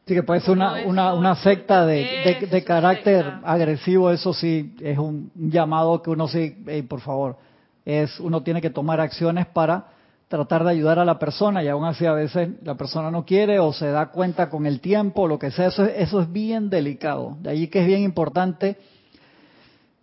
Sí, 0.06 0.14
que 0.14 0.24
puede 0.24 0.40
ser 0.40 0.52
una, 0.52 0.86
una, 0.86 1.14
una 1.14 1.36
secta 1.36 1.86
de, 1.86 2.48
de, 2.50 2.64
carácter 2.64 3.26
agresivo, 3.44 4.10
eso 4.10 4.32
sí, 4.32 4.74
es 4.80 4.98
un 4.98 5.30
llamado 5.36 6.02
que 6.02 6.10
uno 6.10 6.30
sí, 6.30 6.56
por 6.88 7.02
favor, 7.02 7.36
es 7.84 8.18
uno 8.22 8.42
tiene 8.42 8.62
que 8.62 8.70
tomar 8.70 9.02
acciones 9.02 9.48
para 9.48 9.97
tratar 10.28 10.64
de 10.64 10.72
ayudar 10.72 11.00
a 11.00 11.06
la 11.06 11.20
persona 11.20 11.64
y 11.64 11.68
aún 11.68 11.86
así 11.86 12.06
a 12.06 12.14
veces 12.14 12.50
la 12.64 12.76
persona 12.76 13.12
no 13.12 13.26
quiere 13.26 13.60
o 13.60 13.72
se 13.72 13.88
da 13.88 14.08
cuenta 14.08 14.50
con 14.50 14.66
el 14.66 14.82
tiempo, 14.82 15.24
o 15.24 15.28
lo 15.28 15.40
que 15.40 15.52
sea, 15.52 15.68
eso, 15.68 15.86
eso 15.86 16.22
es 16.22 16.32
bien 16.32 16.70
delicado. 16.70 17.38
De 17.42 17.52
ahí 17.52 17.68
que 17.68 17.80
es 17.80 17.88
bien 17.88 18.04
importante 18.04 18.78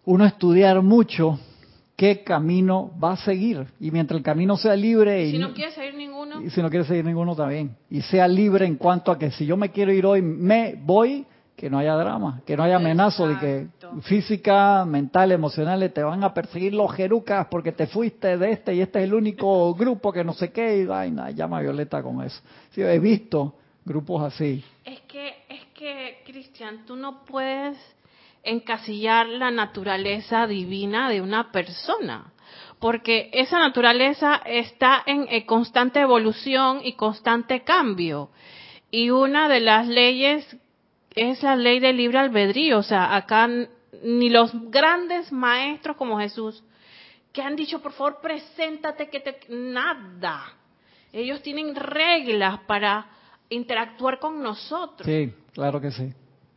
uno 0.06 0.24
estudiar 0.24 0.82
mucho 0.82 1.38
qué 1.96 2.22
camino 2.24 2.90
va 3.02 3.12
a 3.12 3.16
seguir. 3.16 3.66
Y 3.80 3.90
mientras 3.90 4.18
el 4.18 4.24
camino 4.24 4.56
sea 4.56 4.76
libre... 4.76 5.26
Y 5.26 5.32
si 5.32 5.38
no 5.38 5.54
quiere 5.54 5.72
seguir 5.72 5.94
ninguno... 5.94 6.42
Y 6.42 6.50
si 6.50 6.60
no 6.60 6.70
quiere 6.70 6.84
seguir 6.84 7.04
ninguno 7.04 7.36
también. 7.36 7.76
Y 7.90 8.02
sea 8.02 8.26
libre 8.26 8.66
en 8.66 8.76
cuanto 8.76 9.12
a 9.12 9.18
que 9.18 9.30
si 9.30 9.46
yo 9.46 9.56
me 9.56 9.70
quiero 9.70 9.92
ir 9.92 10.04
hoy, 10.04 10.20
me 10.20 10.74
voy, 10.82 11.26
que 11.56 11.70
no 11.70 11.78
haya 11.78 11.94
drama, 11.94 12.42
que 12.44 12.56
no 12.56 12.64
haya 12.64 12.76
amenazo 12.76 13.28
de 13.28 13.38
que 13.38 13.66
física, 14.02 14.84
mental, 14.84 15.30
emocional, 15.30 15.90
te 15.92 16.02
van 16.02 16.24
a 16.24 16.34
perseguir 16.34 16.74
los 16.74 16.92
jerucas 16.92 17.46
porque 17.48 17.72
te 17.72 17.86
fuiste 17.86 18.36
de 18.36 18.52
este 18.52 18.74
y 18.74 18.80
este 18.80 18.98
es 18.98 19.04
el 19.04 19.14
único 19.14 19.72
grupo 19.78 20.12
que 20.12 20.24
no 20.24 20.32
sé 20.32 20.50
qué, 20.52 20.78
y 20.78 20.84
vaina, 20.84 21.30
llama 21.30 21.60
Violeta 21.60 22.02
con 22.02 22.22
eso. 22.22 22.40
Sí, 22.70 22.82
he 22.82 22.98
visto 22.98 23.54
grupos 23.84 24.24
así. 24.24 24.64
Es 24.84 25.00
que, 25.02 25.44
es 25.48 25.64
que, 25.74 26.22
Cristian, 26.24 26.84
tú 26.86 26.96
no 26.96 27.24
puedes 27.24 27.78
encasillar 28.42 29.26
la 29.28 29.50
naturaleza 29.50 30.46
divina 30.46 31.08
de 31.08 31.20
una 31.20 31.52
persona, 31.52 32.32
porque 32.80 33.30
esa 33.32 33.58
naturaleza 33.58 34.42
está 34.44 35.02
en 35.06 35.26
constante 35.46 36.00
evolución 36.00 36.80
y 36.82 36.94
constante 36.94 37.62
cambio. 37.62 38.30
Y 38.90 39.10
una 39.10 39.48
de 39.48 39.60
las 39.60 39.88
leyes 39.88 40.56
es 41.14 41.42
la 41.42 41.56
ley 41.56 41.80
del 41.80 41.96
libre 41.96 42.18
albedrío, 42.18 42.78
o 42.78 42.82
sea, 42.82 43.14
acá 43.14 43.48
ni 44.02 44.28
los 44.28 44.52
grandes 44.70 45.32
maestros 45.32 45.96
como 45.96 46.18
Jesús, 46.18 46.62
que 47.32 47.42
han 47.42 47.56
dicho, 47.56 47.80
por 47.80 47.92
favor, 47.92 48.18
preséntate, 48.20 49.08
que 49.08 49.20
te... 49.20 49.40
Nada. 49.48 50.44
Ellos 51.12 51.42
tienen 51.42 51.74
reglas 51.74 52.60
para 52.66 53.06
interactuar 53.48 54.18
con 54.18 54.42
nosotros. 54.42 55.06
Sí, 55.06 55.32
claro 55.52 55.80
que 55.80 55.90
sí 55.90 56.12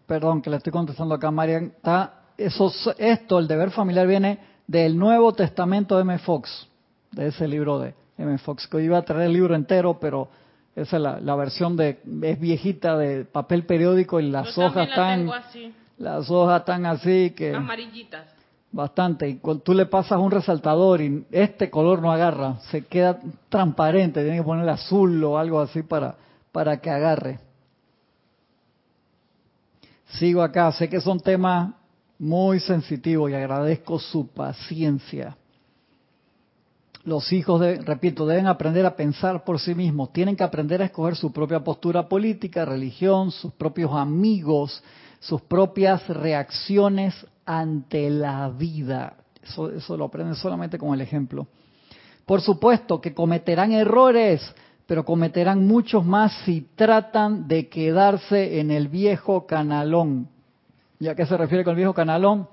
perdón, 0.08 0.42
que 0.42 0.50
le 0.50 0.58
estoy 0.58 0.72
contestando 0.72 1.14
acá, 1.14 1.30
Marian, 1.30 1.66
está, 1.66 2.22
eso, 2.38 2.72
esto, 2.98 3.38
el 3.38 3.48
deber 3.48 3.72
familiar 3.72 4.08
viene 4.08 4.40
del 4.66 4.98
Nuevo 4.98 5.34
Testamento 5.34 5.98
de 5.98 6.02
M. 6.02 6.18
Fox, 6.20 6.68
de 7.12 7.28
ese 7.28 7.48
libro 7.48 7.78
de 7.80 7.94
M. 8.18 8.38
Fox, 8.40 8.68
que 8.68 8.82
iba 8.82 8.98
a 8.98 9.02
traer 9.04 9.28
el 9.28 9.34
libro 9.34 9.54
entero, 9.54 10.00
pero 10.00 10.30
esa 10.78 10.98
es 10.98 11.02
la, 11.02 11.36
versión 11.36 11.76
de, 11.76 12.00
es 12.22 12.40
viejita 12.40 12.96
de 13.00 13.26
papel 13.26 13.66
periódico 13.66 14.20
y 14.20 14.30
las 14.30 14.56
hojas 14.60 14.88
están, 14.88 15.28
las 15.98 16.30
hojas 16.30 16.60
están 16.60 16.86
así 16.86 17.32
que... 17.32 17.56
Amarillitas. 17.56 18.28
Bastante, 18.72 19.28
y 19.28 19.38
cuando 19.38 19.64
tú 19.64 19.74
le 19.74 19.88
pasas 19.88 20.20
un 20.20 20.30
resaltador 20.30 21.02
y 21.02 21.26
este 21.32 21.72
color 21.72 22.00
no 22.00 22.12
agarra, 22.12 22.60
se 22.70 22.86
queda 22.86 23.20
transparente, 23.50 24.22
tienes 24.22 24.42
que 24.42 24.46
ponerle 24.46 24.72
azul 24.72 25.24
o 25.24 25.40
algo 25.40 25.60
así 25.60 25.82
para, 25.82 26.16
para 26.52 26.78
que 26.80 26.92
agarre. 26.92 27.40
Sigo 30.10 30.44
acá, 30.44 30.72
sé 30.74 30.90
que 30.90 31.02
son 31.02 31.20
temas 31.20 31.72
muy 32.20 32.60
sensitivos 32.60 33.32
y 33.32 33.34
agradezco 33.34 33.98
su 33.98 34.28
paciencia. 34.28 35.36
Los 37.08 37.32
hijos, 37.32 37.62
de, 37.62 37.78
repito, 37.78 38.28
deben 38.28 38.48
aprender 38.48 38.86
a 38.86 38.98
pensar 38.98 39.46
por 39.46 39.62
sí 39.62 39.74
mismos, 39.74 40.12
tienen 40.12 40.36
que 40.36 40.44
aprender 40.44 40.82
a 40.82 40.86
escoger 40.88 41.16
su 41.16 41.32
propia 41.32 41.62
postura 41.62 42.10
política, 42.10 42.66
religión, 42.66 43.32
sus 43.32 43.54
propios 43.54 43.94
amigos, 43.94 44.84
sus 45.22 45.40
propias 45.44 46.06
reacciones 46.10 47.16
ante 47.46 48.10
la 48.10 48.50
vida. 48.50 49.14
Eso, 49.42 49.70
eso 49.70 49.96
lo 49.96 50.04
aprenden 50.04 50.36
solamente 50.36 50.78
con 50.78 50.94
el 50.94 51.00
ejemplo. 51.00 51.48
Por 52.26 52.42
supuesto 52.42 53.00
que 53.00 53.14
cometerán 53.14 53.72
errores, 53.72 54.54
pero 54.86 55.06
cometerán 55.06 55.66
muchos 55.66 56.06
más 56.06 56.34
si 56.44 56.68
tratan 56.76 57.48
de 57.48 57.70
quedarse 57.70 58.60
en 58.60 58.70
el 58.70 58.90
viejo 58.90 59.48
canalón. 59.48 60.28
¿Y 61.00 61.08
a 61.08 61.16
qué 61.16 61.26
se 61.26 61.38
refiere 61.38 61.64
con 61.64 61.72
el 61.72 61.78
viejo 61.78 61.94
canalón? 61.94 62.50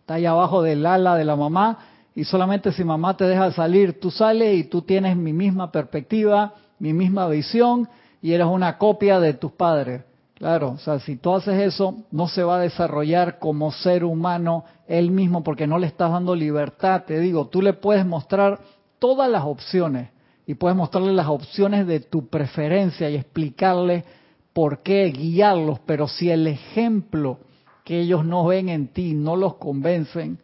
Está 0.00 0.14
ahí 0.14 0.24
abajo 0.24 0.62
del 0.62 0.86
ala 0.86 1.14
de 1.14 1.26
la 1.26 1.36
mamá 1.36 1.78
y 2.16 2.24
solamente 2.24 2.72
si 2.72 2.82
mamá 2.82 3.16
te 3.16 3.24
deja 3.24 3.52
salir, 3.52 4.00
tú 4.00 4.10
sales 4.10 4.58
y 4.58 4.64
tú 4.64 4.82
tienes 4.82 5.16
mi 5.16 5.32
misma 5.32 5.70
perspectiva, 5.70 6.54
mi 6.80 6.92
misma 6.92 7.28
visión 7.28 7.88
y 8.20 8.32
eres 8.32 8.46
una 8.46 8.78
copia 8.78 9.20
de 9.20 9.34
tus 9.34 9.52
padres. 9.52 10.02
Claro, 10.34 10.70
o 10.70 10.78
sea, 10.78 10.98
si 10.98 11.16
tú 11.16 11.34
haces 11.34 11.60
eso, 11.60 11.94
no 12.10 12.26
se 12.26 12.42
va 12.42 12.56
a 12.56 12.60
desarrollar 12.60 13.38
como 13.38 13.70
ser 13.70 14.02
humano 14.02 14.64
él 14.88 15.10
mismo 15.10 15.44
porque 15.44 15.68
no 15.68 15.78
le 15.78 15.86
estás 15.86 16.10
dando 16.10 16.34
libertad. 16.34 17.04
Te 17.06 17.20
digo, 17.20 17.46
tú 17.46 17.62
le 17.62 17.74
puedes 17.74 18.04
mostrar 18.04 18.58
todas 18.98 19.30
las 19.30 19.44
opciones, 19.44 20.08
y 20.46 20.54
puedes 20.54 20.76
mostrarle 20.76 21.12
las 21.12 21.26
opciones 21.26 21.86
de 21.86 22.00
tu 22.00 22.28
preferencia 22.28 23.10
y 23.10 23.16
explicarle 23.16 24.04
por 24.52 24.82
qué, 24.82 25.06
guiarlos, 25.10 25.80
pero 25.84 26.06
si 26.06 26.30
el 26.30 26.46
ejemplo 26.46 27.40
que 27.84 28.00
ellos 28.00 28.24
no 28.24 28.46
ven 28.46 28.68
en 28.68 28.88
ti 28.88 29.12
no 29.12 29.36
los 29.36 29.56
convencen, 29.56 30.38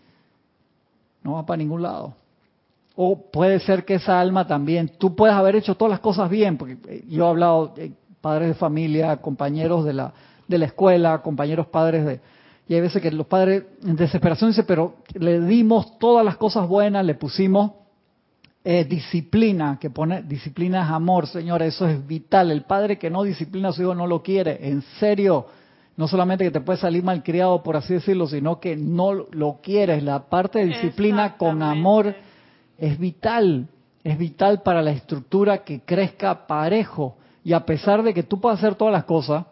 no 1.23 1.35
va 1.35 1.47
para 1.47 1.59
ningún 1.59 1.83
lado. 1.83 2.15
O 2.95 3.31
puede 3.31 3.61
ser 3.61 3.85
que 3.85 3.95
esa 3.95 4.21
alma 4.21 4.47
también, 4.47 4.93
tú 4.99 5.17
puedes 5.17 5.35
haber 5.35 5.57
hecho 5.57 5.77
todas 5.77 5.91
las 5.91 6.01
cosas 6.01 6.29
bien, 6.29 6.59
porque 6.59 6.77
eh, 6.89 7.05
yo 7.09 7.27
he 7.27 7.29
hablado 7.29 7.69
de 7.69 7.93
padres 8.21 8.49
de 8.49 8.55
familia, 8.55 9.17
compañeros 9.17 9.85
de 9.85 9.95
la, 9.95 10.13
de 10.47 10.59
la 10.59 10.67
escuela, 10.67 11.23
compañeros 11.23 11.67
padres 11.67 12.05
de... 12.05 12.21
Y 12.69 12.75
hay 12.75 12.81
veces 12.81 13.03
que 13.03 13.11
los 13.11 13.27
padres 13.27 13.65
en 13.83 13.97
desesperación 13.97 14.51
dicen, 14.51 14.65
pero 14.67 14.95
le 15.15 15.41
dimos 15.41 15.99
todas 15.99 16.25
las 16.25 16.37
cosas 16.37 16.69
buenas, 16.69 17.05
le 17.05 17.15
pusimos 17.15 17.73
eh, 18.65 18.85
disciplina, 18.85 19.77
que 19.81 19.91
pone 19.91 20.23
disciplina 20.23 20.85
es 20.85 20.91
amor, 20.91 21.27
señores, 21.27 21.75
eso 21.75 21.89
es 21.89 22.07
vital. 22.07 22.53
El 22.53 22.63
padre 22.63 22.97
que 22.97 23.11
no 23.11 23.25
disciplina 23.25 23.71
a 23.71 23.73
su 23.73 23.83
hijo 23.83 23.95
no 23.95 24.07
lo 24.07 24.23
quiere, 24.23 24.69
en 24.69 24.83
serio. 25.01 25.47
No 25.97 26.09
solamente 26.09 26.45
que 26.45 26.51
te 26.51 26.61
puede 26.61 26.79
salir 26.79 27.03
mal 27.03 27.23
criado, 27.23 27.63
por 27.63 27.77
así 27.77 27.95
decirlo, 27.95 28.27
sino 28.27 28.61
que 28.61 28.77
no 28.77 29.13
lo 29.13 29.61
quieres. 29.63 30.03
La 30.03 30.21
parte 30.29 30.61
de 30.61 30.67
disciplina 30.67 31.37
con 31.37 31.63
amor 31.63 32.15
es 32.79 32.99
vital, 32.99 33.69
es 34.03 34.17
vital 34.19 34.63
para 34.63 34.83
la 34.83 34.93
estructura 34.93 35.65
que 35.65 35.81
crezca 35.81 36.47
parejo. 36.47 37.17
Y 37.45 37.53
a 37.53 37.67
pesar 37.67 38.03
de 38.03 38.15
que 38.15 38.23
tú 38.23 38.41
puedas 38.41 38.59
hacer 38.59 38.75
todas 38.75 38.93
las 38.93 39.05
cosas, 39.05 39.45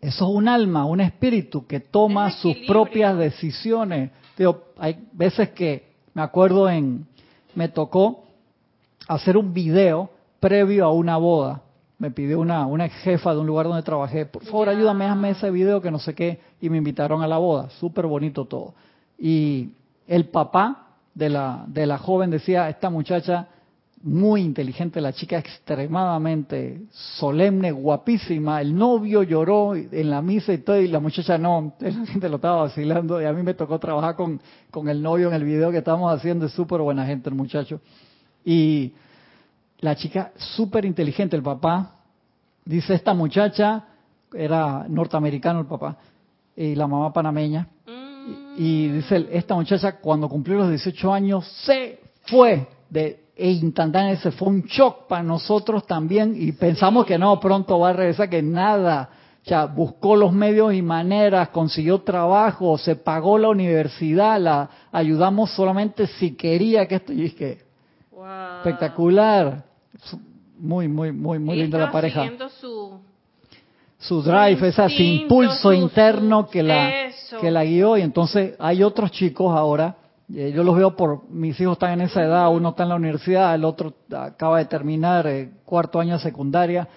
eso 0.00 0.28
es 0.28 0.36
un 0.36 0.48
alma, 0.48 0.84
un 0.84 1.00
espíritu 1.00 1.66
que 1.66 1.80
toma 1.80 2.30
sus 2.32 2.56
propias 2.66 3.16
decisiones. 3.16 4.10
hay 4.78 4.98
veces 5.12 5.50
que 5.50 5.92
me 6.12 6.22
acuerdo 6.22 6.68
en, 6.68 7.06
me 7.54 7.68
tocó 7.68 8.24
hacer 9.08 9.36
un 9.36 9.54
video 9.54 10.10
previo 10.40 10.84
a 10.84 10.92
una 10.92 11.16
boda. 11.16 11.62
Me 12.02 12.10
pidió 12.10 12.40
una, 12.40 12.66
una 12.66 12.88
jefa 12.88 13.32
de 13.32 13.38
un 13.38 13.46
lugar 13.46 13.68
donde 13.68 13.84
trabajé, 13.84 14.26
por 14.26 14.42
favor 14.42 14.68
ayúdame, 14.68 15.04
hazme 15.04 15.30
ese 15.30 15.52
video 15.52 15.80
que 15.80 15.92
no 15.92 16.00
sé 16.00 16.16
qué, 16.16 16.40
y 16.60 16.68
me 16.68 16.78
invitaron 16.78 17.22
a 17.22 17.28
la 17.28 17.38
boda, 17.38 17.70
súper 17.78 18.06
bonito 18.06 18.44
todo. 18.44 18.74
Y 19.16 19.70
el 20.08 20.24
papá 20.24 20.88
de 21.14 21.28
la, 21.28 21.64
de 21.68 21.86
la 21.86 21.98
joven 21.98 22.30
decía, 22.30 22.68
esta 22.68 22.90
muchacha 22.90 23.46
muy 24.02 24.40
inteligente, 24.40 25.00
la 25.00 25.12
chica 25.12 25.38
extremadamente 25.38 26.82
solemne, 26.90 27.70
guapísima, 27.70 28.60
el 28.60 28.76
novio 28.76 29.22
lloró 29.22 29.76
en 29.76 30.10
la 30.10 30.20
misa 30.22 30.52
y 30.52 30.58
todo, 30.58 30.80
y 30.80 30.88
la 30.88 30.98
muchacha 30.98 31.38
no, 31.38 31.74
la 31.78 32.04
gente 32.06 32.28
lo 32.28 32.34
estaba 32.34 32.62
vacilando, 32.62 33.22
y 33.22 33.26
a 33.26 33.32
mí 33.32 33.44
me 33.44 33.54
tocó 33.54 33.78
trabajar 33.78 34.16
con, 34.16 34.40
con 34.72 34.88
el 34.88 35.00
novio 35.00 35.28
en 35.28 35.34
el 35.34 35.44
video 35.44 35.70
que 35.70 35.78
estábamos 35.78 36.12
haciendo, 36.12 36.46
es 36.46 36.52
súper 36.52 36.80
buena 36.80 37.06
gente 37.06 37.28
el 37.28 37.36
muchacho. 37.36 37.80
Y 38.44 38.92
la 39.82 39.94
chica 39.94 40.32
súper 40.36 40.86
inteligente, 40.86 41.36
el 41.36 41.42
papá, 41.42 41.96
dice 42.64 42.94
esta 42.94 43.12
muchacha, 43.12 43.84
era 44.32 44.86
norteamericano 44.88 45.60
el 45.60 45.66
papá, 45.66 45.98
y 46.56 46.74
la 46.74 46.86
mamá 46.86 47.12
panameña, 47.12 47.68
y, 48.56 48.64
y 48.64 48.88
dice, 48.88 49.28
esta 49.32 49.54
muchacha 49.54 49.98
cuando 49.98 50.28
cumplió 50.28 50.58
los 50.58 50.70
18 50.70 51.12
años 51.12 51.46
se 51.64 52.00
fue 52.26 52.66
de 52.88 53.22
e 53.34 53.50
instantáneo 53.50 54.12
ese 54.14 54.30
fue 54.30 54.48
un 54.48 54.62
shock 54.62 55.08
para 55.08 55.22
nosotros 55.22 55.86
también 55.86 56.34
y 56.36 56.52
pensamos 56.52 57.06
que 57.06 57.18
no, 57.18 57.40
pronto 57.40 57.78
va 57.78 57.90
a 57.90 57.92
regresar, 57.92 58.28
que 58.28 58.42
nada. 58.42 59.10
Ya 59.44 59.64
buscó 59.64 60.14
los 60.14 60.32
medios 60.32 60.72
y 60.72 60.82
maneras, 60.82 61.48
consiguió 61.48 62.02
trabajo, 62.02 62.78
se 62.78 62.94
pagó 62.94 63.38
la 63.38 63.48
universidad, 63.48 64.40
la 64.40 64.70
ayudamos 64.92 65.50
solamente 65.50 66.06
si 66.06 66.36
quería 66.36 66.86
que 66.86 66.94
esto. 66.94 67.12
Y 67.12 67.24
es 67.24 67.34
que 67.34 67.58
espectacular, 68.58 69.64
muy, 70.58 70.88
muy, 70.88 71.12
muy, 71.12 71.38
muy 71.38 71.56
linda 71.56 71.78
la 71.78 71.90
pareja. 71.90 72.30
Su, 72.60 73.00
su 73.98 74.22
drive, 74.22 74.68
ese 74.68 75.02
impulso 75.02 75.72
interno 75.72 76.48
que 76.48 76.62
la, 76.62 77.10
que 77.40 77.50
la 77.50 77.64
guió. 77.64 77.96
Y 77.96 78.02
entonces 78.02 78.54
hay 78.58 78.82
otros 78.82 79.10
chicos 79.10 79.54
ahora 79.56 79.96
eh, 80.34 80.52
yo 80.54 80.64
los 80.64 80.76
veo 80.76 80.96
por, 80.96 81.28
mis 81.28 81.60
hijos 81.60 81.74
están 81.74 81.92
en 81.92 82.02
esa 82.02 82.22
edad, 82.22 82.50
uno 82.50 82.70
está 82.70 82.84
en 82.84 82.88
la 82.88 82.94
universidad, 82.94 83.54
el 83.54 83.64
otro 83.64 83.92
acaba 84.16 84.58
de 84.58 84.64
terminar 84.64 85.26
eh, 85.26 85.50
cuarto 85.64 86.00
año 86.00 86.14
de 86.14 86.20
secundaria, 86.20 86.88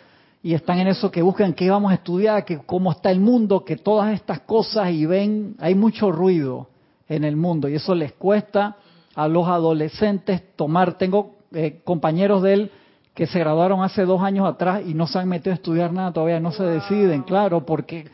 y 0.41 0.54
están 0.54 0.80
en 0.80 0.88
eso 0.88 1.12
que 1.12 1.22
buscan 1.22 1.54
qué 1.54 1.70
vamos 1.70 1.91
a 1.91 1.96
estudiar, 1.96 2.46
que 2.46 2.60
cómo 2.60 2.91
está 2.91 3.12
el 3.12 3.20
mundo, 3.20 3.66
que 3.66 3.76
todas 3.76 4.14
estas 4.14 4.41
cosas, 4.41 4.91
y 4.91 5.06
ven, 5.06 5.56
hay 5.60 5.76
mucho 5.76 6.12
ruido 6.12 6.70
en 7.10 7.26
el 7.26 7.36
mundo, 7.36 7.68
y 7.68 7.76
eso 7.76 7.93
les 7.93 8.14
cuesta 8.14 8.78
a 9.16 9.28
los 9.28 9.48
adolescentes 9.48 10.56
tomar, 10.56 10.98
tengo 10.98 11.36
eh, 11.52 11.82
compañeros 11.84 12.41
de 12.41 12.54
él 12.54 12.72
que 13.16 13.26
se 13.28 13.39
graduaron 13.39 13.82
hace 13.82 14.03
dos 14.03 14.22
años 14.22 14.45
atrás 14.45 14.84
y 14.86 14.93
no 14.93 15.07
se 15.07 15.18
han 15.18 15.30
metido 15.30 15.53
a 15.53 15.55
estudiar 15.55 15.91
nada 15.93 16.11
todavía, 16.11 16.39
no 16.41 16.51
se 16.51 16.63
deciden, 16.63 17.24
claro, 17.24 17.66
porque 17.66 18.05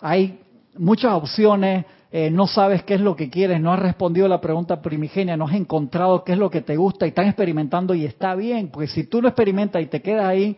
hay 0.00 0.40
muchas 0.78 1.12
opciones, 1.12 1.84
eh, 2.12 2.30
no 2.30 2.46
sabes 2.46 2.84
qué 2.84 2.94
es 2.94 3.00
lo 3.00 3.16
que 3.16 3.30
quieres, 3.30 3.60
no 3.60 3.72
has 3.72 3.80
respondido 3.80 4.26
a 4.26 4.28
la 4.28 4.40
pregunta 4.40 4.80
primigenia, 4.80 5.36
no 5.36 5.46
has 5.46 5.54
encontrado 5.54 6.22
qué 6.22 6.32
es 6.32 6.38
lo 6.38 6.50
que 6.50 6.60
te 6.60 6.76
gusta 6.76 7.04
y 7.04 7.08
están 7.08 7.26
experimentando 7.26 7.94
y 7.94 8.04
está 8.04 8.36
bien, 8.36 8.68
porque 8.68 8.86
si 8.86 9.04
tú 9.04 9.20
no 9.20 9.26
experimentas 9.26 9.82
y 9.82 9.86
te 9.86 10.00
quedas 10.00 10.26
ahí 10.26 10.56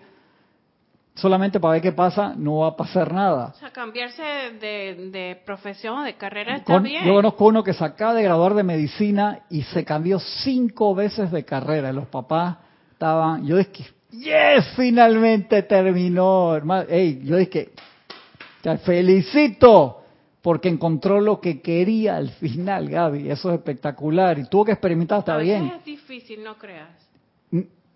solamente 1.14 1.58
para 1.58 1.72
ver 1.72 1.82
qué 1.82 1.92
pasa, 1.92 2.34
no 2.36 2.58
va 2.58 2.68
a 2.68 2.76
pasar 2.76 3.14
nada. 3.14 3.54
O 3.56 3.58
sea, 3.58 3.70
cambiarse 3.70 4.22
de, 4.60 5.40
profesión 5.46 6.00
o 6.00 6.02
de 6.02 6.14
carrera 6.14 6.56
está 6.56 6.78
bien. 6.80 7.06
Yo 7.06 7.14
conozco 7.14 7.46
uno 7.46 7.64
que 7.64 7.72
se 7.72 7.82
acaba 7.82 8.12
de 8.12 8.24
graduar 8.24 8.52
de 8.52 8.62
medicina 8.62 9.40
y 9.48 9.62
se 9.62 9.86
cambió 9.86 10.18
cinco 10.18 10.94
veces 10.94 11.30
de 11.30 11.46
carrera. 11.46 11.92
Los 11.94 12.06
papás 12.08 12.58
estaban, 13.00 13.46
yo 13.46 13.56
dije, 13.56 13.86
yes, 14.10 14.74
finalmente 14.76 15.62
terminó, 15.62 16.54
hermano. 16.54 16.84
Hey, 16.86 17.22
yo 17.24 17.38
dije, 17.38 17.70
te 18.60 18.76
felicito 18.76 20.02
porque 20.42 20.68
encontró 20.68 21.18
lo 21.18 21.40
que 21.40 21.62
quería 21.62 22.16
al 22.16 22.28
final, 22.28 22.90
Gaby. 22.90 23.30
Eso 23.30 23.48
es 23.48 23.54
espectacular. 23.56 24.38
Y 24.38 24.44
tuvo 24.50 24.66
que 24.66 24.72
experimentar, 24.72 25.20
está 25.20 25.38
bien. 25.38 25.72
es 25.78 25.82
difícil, 25.82 26.44
no 26.44 26.58
creas. 26.58 26.90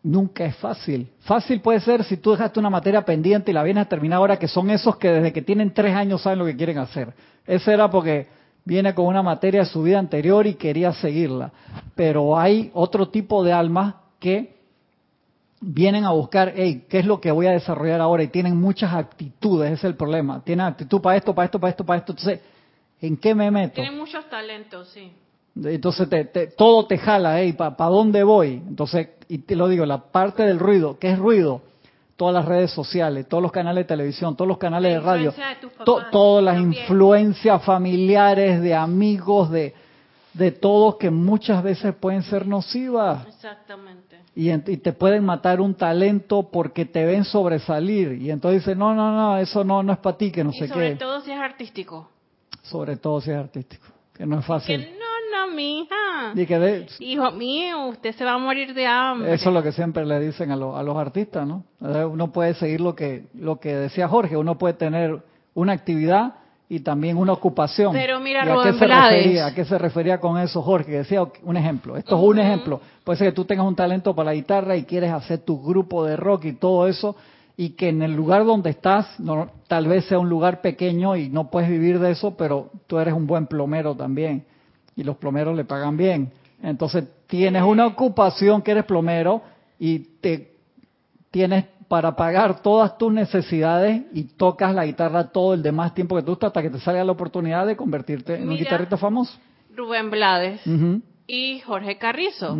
nunca 0.02 0.46
es 0.46 0.56
fácil. 0.56 1.10
Fácil 1.20 1.60
puede 1.60 1.80
ser 1.80 2.02
si 2.04 2.16
tú 2.16 2.30
dejaste 2.30 2.58
una 2.58 2.70
materia 2.70 3.04
pendiente 3.04 3.50
y 3.50 3.54
la 3.54 3.62
vienes 3.62 3.84
a 3.84 3.88
terminar 3.88 4.16
ahora, 4.16 4.38
que 4.38 4.48
son 4.48 4.70
esos 4.70 4.96
que 4.96 5.10
desde 5.10 5.34
que 5.34 5.42
tienen 5.42 5.74
tres 5.74 5.94
años 5.94 6.22
saben 6.22 6.38
lo 6.38 6.46
que 6.46 6.56
quieren 6.56 6.78
hacer. 6.78 7.12
Ese 7.46 7.74
era 7.74 7.90
porque 7.90 8.26
viene 8.64 8.94
con 8.94 9.04
una 9.04 9.22
materia 9.22 9.60
de 9.60 9.66
su 9.66 9.82
vida 9.82 9.98
anterior 9.98 10.46
y 10.46 10.54
quería 10.54 10.94
seguirla. 10.94 11.52
Pero 11.94 12.38
hay 12.38 12.70
otro 12.72 13.10
tipo 13.10 13.44
de 13.44 13.52
almas 13.52 13.96
que 14.18 14.53
vienen 15.66 16.04
a 16.04 16.10
buscar, 16.10 16.52
hey, 16.54 16.84
¿qué 16.88 16.98
es 16.98 17.06
lo 17.06 17.20
que 17.20 17.30
voy 17.30 17.46
a 17.46 17.52
desarrollar 17.52 18.00
ahora? 18.00 18.22
Y 18.22 18.28
tienen 18.28 18.56
muchas 18.56 18.92
actitudes, 18.92 19.68
ese 19.68 19.74
es 19.74 19.84
el 19.84 19.96
problema. 19.96 20.42
Tienen 20.44 20.66
actitud 20.66 21.00
para 21.00 21.16
esto, 21.16 21.34
para 21.34 21.46
esto, 21.46 21.58
para 21.58 21.70
esto, 21.70 21.84
para 21.84 21.98
esto. 21.98 22.12
Entonces, 22.12 22.40
¿en 23.00 23.16
qué 23.16 23.34
me 23.34 23.50
meto? 23.50 23.74
Tienen 23.74 23.96
muchos 23.96 24.28
talentos, 24.28 24.88
sí. 24.88 25.10
Entonces, 25.56 26.08
todo 26.56 26.86
te 26.86 26.98
jala, 26.98 27.40
hey, 27.40 27.52
¿para 27.52 27.90
dónde 27.90 28.22
voy? 28.24 28.62
Entonces, 28.66 29.08
y 29.28 29.38
te 29.38 29.56
lo 29.56 29.68
digo, 29.68 29.86
la 29.86 29.98
parte 29.98 30.42
del 30.42 30.58
ruido, 30.58 30.98
¿qué 30.98 31.12
es 31.12 31.18
ruido? 31.18 31.62
Todas 32.16 32.34
las 32.34 32.44
redes 32.44 32.70
sociales, 32.70 33.28
todos 33.28 33.42
los 33.42 33.52
canales 33.52 33.84
de 33.84 33.88
televisión, 33.88 34.36
todos 34.36 34.48
los 34.48 34.58
canales 34.58 34.94
de 34.94 35.00
radio, 35.00 35.32
todas 35.84 36.44
las 36.44 36.58
influencias 36.58 37.62
familiares, 37.64 38.60
de 38.60 38.74
amigos, 38.74 39.50
de, 39.50 39.74
de 40.34 40.50
todos 40.50 40.96
que 40.96 41.10
muchas 41.10 41.62
veces 41.62 41.94
pueden 41.94 42.22
ser 42.22 42.46
nocivas. 42.46 43.26
Exactamente 43.26 44.14
y, 44.36 44.76
te 44.78 44.92
pueden 44.92 45.24
matar 45.24 45.60
un 45.60 45.74
talento 45.74 46.48
porque 46.50 46.84
te 46.84 47.04
ven 47.04 47.24
sobresalir 47.24 48.20
y 48.20 48.30
entonces 48.30 48.62
dicen, 48.62 48.78
no, 48.78 48.94
no, 48.94 49.12
no, 49.12 49.38
eso 49.38 49.62
no, 49.62 49.82
no 49.82 49.92
es 49.92 49.98
para 49.98 50.16
ti, 50.16 50.32
que 50.32 50.42
no 50.42 50.52
sé 50.52 50.66
qué. 50.66 50.68
Sobre 50.68 50.96
todo 50.96 51.20
si 51.20 51.30
es 51.30 51.38
artístico. 51.38 52.08
Sobre 52.62 52.96
todo 52.96 53.20
si 53.20 53.30
es 53.30 53.36
artístico, 53.36 53.86
que 54.12 54.26
no 54.26 54.40
es 54.40 54.46
fácil. 54.46 54.80
Que 54.80 54.90
no, 54.92 55.46
no, 55.46 55.54
mija. 55.54 56.32
Y 56.34 56.46
que 56.46 56.86
Hijo 56.98 57.30
mío, 57.32 57.86
usted 57.86 58.14
se 58.14 58.24
va 58.24 58.32
a 58.32 58.38
morir 58.38 58.74
de 58.74 58.86
hambre. 58.86 59.34
Eso 59.34 59.50
es 59.50 59.54
lo 59.54 59.62
que 59.62 59.70
siempre 59.70 60.04
le 60.04 60.18
dicen 60.18 60.50
a, 60.50 60.54
a 60.54 60.82
los 60.82 60.96
artistas, 60.96 61.46
¿no? 61.46 61.64
Uno 61.80 62.32
puede 62.32 62.54
seguir 62.54 62.80
lo 62.80 62.96
que, 62.96 63.26
lo 63.34 63.60
que 63.60 63.74
decía 63.74 64.08
Jorge, 64.08 64.36
uno 64.36 64.58
puede 64.58 64.74
tener 64.74 65.22
una 65.54 65.74
actividad 65.74 66.34
y 66.74 66.80
también 66.80 67.16
una 67.16 67.32
ocupación. 67.32 67.92
Pero 67.92 68.18
mira, 68.18 68.42
a 68.42 68.64
qué 68.64 68.72
se 68.72 68.86
refería? 68.86 69.46
¿A 69.46 69.54
qué 69.54 69.64
se 69.64 69.78
refería 69.78 70.18
con 70.18 70.38
eso, 70.38 70.60
Jorge? 70.60 70.90
Decía 70.90 71.22
un 71.44 71.56
ejemplo. 71.56 71.96
Esto 71.96 72.16
es 72.16 72.22
un 72.22 72.38
ejemplo. 72.40 72.80
Puede 73.04 73.18
ser 73.18 73.28
que 73.28 73.36
tú 73.36 73.44
tengas 73.44 73.64
un 73.64 73.76
talento 73.76 74.12
para 74.12 74.30
la 74.30 74.34
guitarra 74.34 74.76
y 74.76 74.82
quieres 74.82 75.12
hacer 75.12 75.38
tu 75.38 75.62
grupo 75.62 76.04
de 76.04 76.16
rock 76.16 76.46
y 76.46 76.52
todo 76.54 76.88
eso, 76.88 77.14
y 77.56 77.70
que 77.70 77.90
en 77.90 78.02
el 78.02 78.12
lugar 78.12 78.44
donde 78.44 78.70
estás, 78.70 79.20
no, 79.20 79.50
tal 79.68 79.86
vez 79.86 80.06
sea 80.06 80.18
un 80.18 80.28
lugar 80.28 80.60
pequeño 80.60 81.14
y 81.14 81.28
no 81.28 81.48
puedes 81.48 81.70
vivir 81.70 82.00
de 82.00 82.10
eso, 82.10 82.36
pero 82.36 82.70
tú 82.88 82.98
eres 82.98 83.14
un 83.14 83.28
buen 83.28 83.46
plomero 83.46 83.94
también. 83.94 84.44
Y 84.96 85.04
los 85.04 85.16
plomeros 85.16 85.56
le 85.56 85.64
pagan 85.64 85.96
bien. 85.96 86.32
Entonces 86.60 87.04
tienes 87.28 87.62
una 87.62 87.86
ocupación 87.86 88.62
que 88.62 88.72
eres 88.72 88.84
plomero 88.84 89.42
y 89.78 90.00
te 90.20 90.54
tienes 91.30 91.66
para 91.88 92.16
pagar 92.16 92.62
todas 92.62 92.96
tus 92.98 93.12
necesidades 93.12 94.02
y 94.12 94.24
tocas 94.24 94.74
la 94.74 94.84
guitarra 94.84 95.28
todo 95.28 95.54
el 95.54 95.62
demás 95.62 95.94
tiempo 95.94 96.16
que 96.16 96.22
tú 96.22 96.32
estás 96.32 96.48
hasta 96.48 96.62
que 96.62 96.70
te 96.70 96.80
salga 96.80 97.04
la 97.04 97.12
oportunidad 97.12 97.66
de 97.66 97.76
convertirte 97.76 98.36
en 98.36 98.48
un 98.48 98.56
guitarrista 98.56 98.96
famoso. 98.96 99.38
Rubén 99.74 100.10
Blades 100.10 100.60
y 101.26 101.60
Jorge 101.60 101.98
Carrizo, 101.98 102.56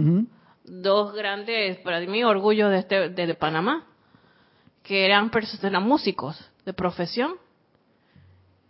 dos 0.65 1.15
grandes, 1.15 1.79
para 1.79 2.01
mí, 2.01 2.25
orgullo 2.25 2.69
de, 2.69 2.79
este, 2.79 3.09
de, 3.11 3.35
Panamá, 3.35 3.85
que 4.83 5.05
eran, 5.05 5.31
eran 5.63 5.83
músicos 5.83 6.51
de 6.65 6.73
profesión 6.73 7.33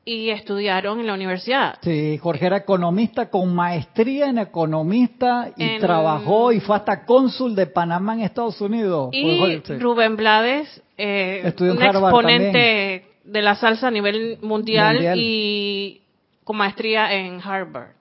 y 0.05 0.31
estudiaron 0.31 1.01
en 1.01 1.07
la 1.07 1.15
universidad. 1.15 1.79
Sí, 1.83 2.19
Jorge 2.19 2.47
era 2.47 2.59
economista 2.59 3.31
con 3.31 3.55
maestría 3.55 4.27
en 4.27 4.39
economista 4.39 5.51
y 5.57 5.79
trabajó 5.79 6.53
y 6.53 6.61
fue 6.61 6.77
hasta 6.77 7.05
cónsul 7.05 7.55
de 7.55 7.67
Panamá 7.67 8.15
en 8.15 8.21
Estados 8.21 8.61
Unidos. 8.61 9.11
Y 9.13 9.61
Rubén 9.79 10.17
Blades, 10.17 10.83
eh, 10.99 11.53
un 11.61 11.83
exponente 11.83 13.07
de 13.25 13.43
la 13.43 13.55
salsa 13.55 13.89
a 13.89 13.91
nivel 13.91 14.39
mundial, 14.43 15.17
y 15.17 16.03
con 16.45 16.57
maestría 16.59 17.13
en 17.15 17.41
Harvard. 17.41 17.93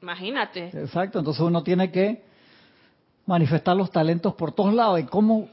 Imagínate. 0.00 0.68
Exacto, 0.68 1.18
entonces 1.18 1.42
uno 1.42 1.62
tiene 1.62 1.90
que 1.90 2.22
manifestar 3.26 3.76
los 3.76 3.90
talentos 3.90 4.34
por 4.34 4.52
todos 4.52 4.72
lados. 4.72 5.00
¿Y 5.00 5.04
cómo 5.04 5.48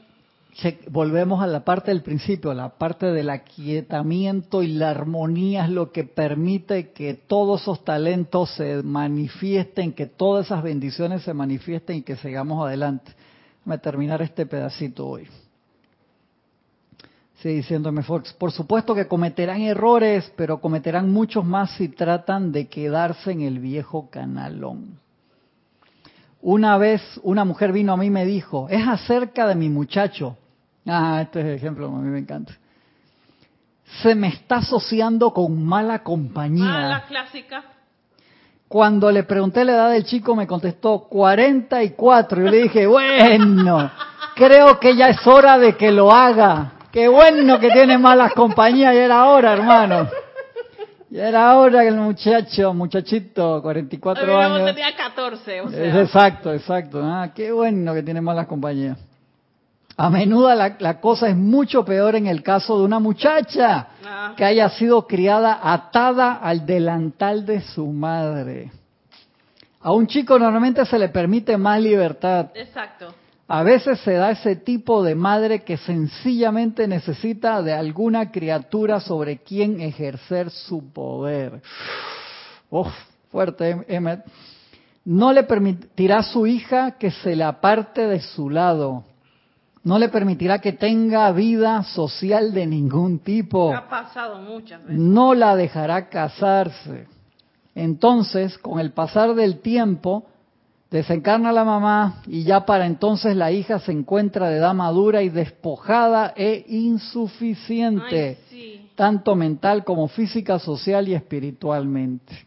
volvemos 0.90 1.40
a 1.40 1.46
la 1.46 1.64
parte 1.64 1.92
del 1.92 2.02
principio, 2.02 2.52
la 2.52 2.70
parte 2.70 3.06
del 3.06 3.30
aquietamiento 3.30 4.62
y 4.62 4.68
la 4.68 4.90
armonía 4.90 5.64
es 5.64 5.70
lo 5.70 5.92
que 5.92 6.02
permite 6.02 6.90
que 6.90 7.14
todos 7.14 7.62
esos 7.62 7.84
talentos 7.84 8.50
se 8.56 8.82
manifiesten, 8.82 9.92
que 9.92 10.06
todas 10.06 10.46
esas 10.46 10.64
bendiciones 10.64 11.22
se 11.22 11.32
manifiesten 11.32 11.98
y 11.98 12.02
que 12.02 12.16
sigamos 12.16 12.66
adelante. 12.66 13.12
Déjame 13.60 13.78
terminar 13.78 14.22
este 14.22 14.46
pedacito 14.46 15.06
hoy. 15.06 15.28
Sigue 17.40 17.54
diciéndome 17.54 18.02
Fox, 18.02 18.32
por 18.32 18.50
supuesto 18.50 18.96
que 18.96 19.06
cometerán 19.06 19.60
errores, 19.60 20.32
pero 20.34 20.60
cometerán 20.60 21.12
muchos 21.12 21.44
más 21.44 21.70
si 21.76 21.88
tratan 21.88 22.50
de 22.50 22.66
quedarse 22.66 23.30
en 23.30 23.42
el 23.42 23.60
viejo 23.60 24.10
canalón. 24.10 24.98
Una 26.42 26.78
vez 26.78 27.00
una 27.22 27.44
mujer 27.44 27.72
vino 27.72 27.92
a 27.92 27.96
mí 27.96 28.06
y 28.06 28.10
me 28.10 28.24
dijo, 28.24 28.66
es 28.70 28.84
acerca 28.88 29.46
de 29.46 29.54
mi 29.54 29.68
muchacho. 29.68 30.36
Ah, 30.88 31.20
este 31.22 31.40
es 31.40 31.46
el 31.46 31.54
ejemplo, 31.54 31.86
a 31.86 31.90
mí 31.90 32.08
me 32.08 32.18
encanta. 32.18 32.54
Se 34.02 34.14
me 34.14 34.28
está 34.28 34.56
asociando 34.56 35.32
con 35.32 35.64
mala 35.64 36.02
compañía. 36.02 36.86
Ah, 36.86 36.88
la 36.88 37.06
clásica. 37.06 37.62
Cuando 38.68 39.10
le 39.10 39.22
pregunté 39.22 39.64
la 39.64 39.72
edad 39.72 39.90
del 39.90 40.04
chico 40.04 40.34
me 40.34 40.46
contestó 40.46 41.00
44 41.08 42.46
y 42.46 42.50
le 42.50 42.62
dije, 42.64 42.86
bueno, 42.86 43.90
creo 44.34 44.78
que 44.78 44.96
ya 44.96 45.06
es 45.06 45.26
hora 45.26 45.58
de 45.58 45.76
que 45.76 45.90
lo 45.90 46.12
haga. 46.12 46.72
Qué 46.90 47.08
bueno 47.08 47.58
que 47.60 47.70
tiene 47.70 47.98
malas 47.98 48.32
compañías, 48.32 48.94
y 48.94 48.98
era 48.98 49.26
hora, 49.26 49.52
hermano. 49.52 50.08
Ya 51.10 51.28
era 51.28 51.56
hora 51.56 51.80
que 51.82 51.88
el 51.88 51.96
muchacho, 51.96 52.74
muchachito, 52.74 53.62
44 53.62 54.38
años. 54.38 54.66
tenía 54.66 54.94
14, 54.94 55.60
o 55.62 55.70
sea. 55.70 56.00
exacto, 56.02 56.52
exacto. 56.52 57.00
Ah, 57.02 57.30
qué 57.34 57.50
bueno 57.50 57.94
que 57.94 58.02
tiene 58.02 58.20
malas 58.20 58.46
compañías. 58.46 58.98
A 60.00 60.10
menudo 60.10 60.54
la, 60.54 61.00
cosa 61.00 61.28
es 61.28 61.36
mucho 61.36 61.84
peor 61.84 62.14
en 62.14 62.28
el 62.28 62.44
caso 62.44 62.78
de 62.78 62.84
una 62.84 63.00
muchacha 63.00 63.88
ah. 64.06 64.32
que 64.36 64.44
haya 64.44 64.68
sido 64.68 65.08
criada 65.08 65.58
atada 65.60 66.34
al 66.34 66.64
delantal 66.64 67.44
de 67.44 67.62
su 67.62 67.84
madre. 67.88 68.70
A 69.80 69.90
un 69.90 70.06
chico 70.06 70.38
normalmente 70.38 70.86
se 70.86 71.00
le 71.00 71.08
permite 71.08 71.56
más 71.56 71.80
libertad. 71.80 72.50
Exacto. 72.54 73.12
A 73.48 73.64
veces 73.64 73.98
se 74.00 74.12
da 74.12 74.30
ese 74.30 74.54
tipo 74.54 75.02
de 75.02 75.16
madre 75.16 75.64
que 75.64 75.76
sencillamente 75.76 76.86
necesita 76.86 77.60
de 77.60 77.72
alguna 77.72 78.30
criatura 78.30 79.00
sobre 79.00 79.38
quien 79.38 79.80
ejercer 79.80 80.50
su 80.50 80.92
poder. 80.92 81.60
Uf, 82.70 82.86
fuerte, 83.32 83.84
Emmet. 83.88 84.20
No 85.04 85.32
le 85.32 85.42
permitirá 85.42 86.18
a 86.18 86.22
su 86.22 86.46
hija 86.46 86.92
que 86.92 87.10
se 87.10 87.34
le 87.34 87.42
aparte 87.42 88.06
de 88.06 88.20
su 88.20 88.48
lado. 88.48 89.02
No 89.84 89.98
le 89.98 90.08
permitirá 90.08 90.60
que 90.60 90.72
tenga 90.72 91.30
vida 91.32 91.82
social 91.84 92.52
de 92.52 92.66
ningún 92.66 93.20
tipo. 93.20 93.74
Ha 93.74 93.88
pasado 93.88 94.38
muchas 94.40 94.82
veces. 94.82 94.98
No 94.98 95.34
la 95.34 95.56
dejará 95.56 96.08
casarse. 96.08 97.06
Entonces, 97.74 98.58
con 98.58 98.80
el 98.80 98.92
pasar 98.92 99.34
del 99.34 99.60
tiempo, 99.60 100.26
Desencarna 100.90 101.52
la 101.52 101.64
mamá 101.64 102.22
y 102.26 102.44
ya 102.44 102.64
para 102.64 102.86
entonces 102.86 103.36
la 103.36 103.52
hija 103.52 103.78
se 103.78 103.92
encuentra 103.92 104.48
de 104.48 104.56
edad 104.56 104.72
madura 104.72 105.22
y 105.22 105.28
despojada 105.28 106.32
e 106.34 106.64
insuficiente, 106.66 108.38
tanto 108.94 109.34
mental 109.34 109.84
como 109.84 110.08
física, 110.08 110.58
social 110.58 111.06
y 111.08 111.14
espiritualmente. 111.14 112.46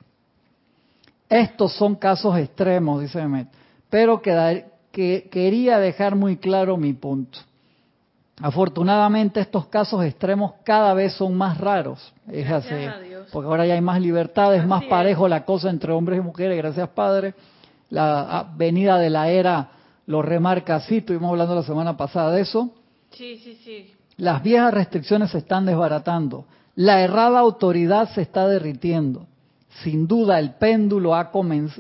Estos 1.30 1.74
son 1.76 1.96
casos 1.96 2.36
extremos, 2.36 3.02
dice 3.02 3.24
pero 3.92 4.22
que, 4.92 5.30
quería 5.32 5.80
dejar 5.80 6.16
muy 6.16 6.38
claro 6.38 6.78
mi 6.78 6.94
punto. 6.94 7.40
Afortunadamente 8.42 9.40
estos 9.40 9.68
casos 9.68 10.04
extremos 10.04 10.54
cada 10.64 10.94
vez 10.94 11.14
son 11.14 11.36
más 11.36 11.60
raros, 11.60 12.14
es 12.28 12.50
así, 12.50 12.74
porque 13.32 13.48
ahora 13.48 13.68
ya 13.68 13.76
hay 13.76 13.82
más 13.82 14.02
libertad, 14.02 14.56
es 14.56 14.66
más 14.66 14.84
parejo 14.86 15.28
la 15.28 15.46
cosa 15.46 15.70
entre 15.70 15.92
hombres 15.92 16.20
y 16.20 16.24
mujeres, 16.24 16.58
gracias 16.58 16.90
Padre 16.90 17.36
la 17.92 18.48
venida 18.56 18.98
de 18.98 19.10
la 19.10 19.30
era 19.30 19.70
lo 20.08 20.22
remarca 20.22 20.78
así, 20.78 20.98
estuvimos 20.98 21.30
hablando 21.30 21.56
la 21.56 21.64
semana 21.64 21.96
pasada 21.96 22.32
de 22.32 22.42
eso. 22.42 22.72
Sí, 23.12 23.38
sí, 23.38 23.60
sí. 23.64 23.94
Las 24.18 24.42
viejas 24.42 24.74
restricciones 24.74 25.32
se 25.32 25.38
están 25.38 25.66
desbaratando, 25.66 26.46
la 26.76 27.02
errada 27.02 27.40
autoridad 27.40 28.10
se 28.10 28.22
está 28.22 28.48
derritiendo. 28.48 29.28
Sin 29.84 30.08
duda 30.08 30.40
el 30.40 30.56
péndulo 30.56 31.16
ha, 31.16 31.32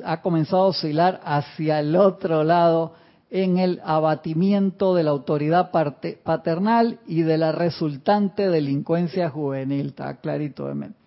ha 0.05 0.21
comenzado 0.21 0.63
a 0.63 0.67
oscilar 0.67 1.19
hacia 1.25 1.79
el 1.79 1.95
otro 1.95 2.43
lado 2.43 2.93
en 3.31 3.57
el 3.57 3.79
abatimiento 3.85 4.93
de 4.93 5.03
la 5.03 5.11
autoridad 5.11 5.71
paternal 5.71 6.99
y 7.07 7.21
de 7.21 7.37
la 7.37 7.53
resultante 7.53 8.49
delincuencia 8.49 9.29
juvenil. 9.29 9.87
Está 9.87 10.17
clarito 10.19 10.67
de 10.67 10.75
mente. 10.75 10.99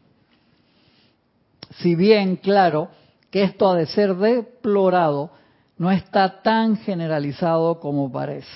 Si 1.82 1.94
bien, 1.94 2.36
claro, 2.36 2.88
que 3.30 3.42
esto 3.42 3.70
ha 3.70 3.76
de 3.76 3.86
ser 3.86 4.16
deplorado, 4.16 5.32
no 5.76 5.90
está 5.90 6.40
tan 6.40 6.78
generalizado 6.78 7.78
como 7.78 8.10
parece. 8.10 8.48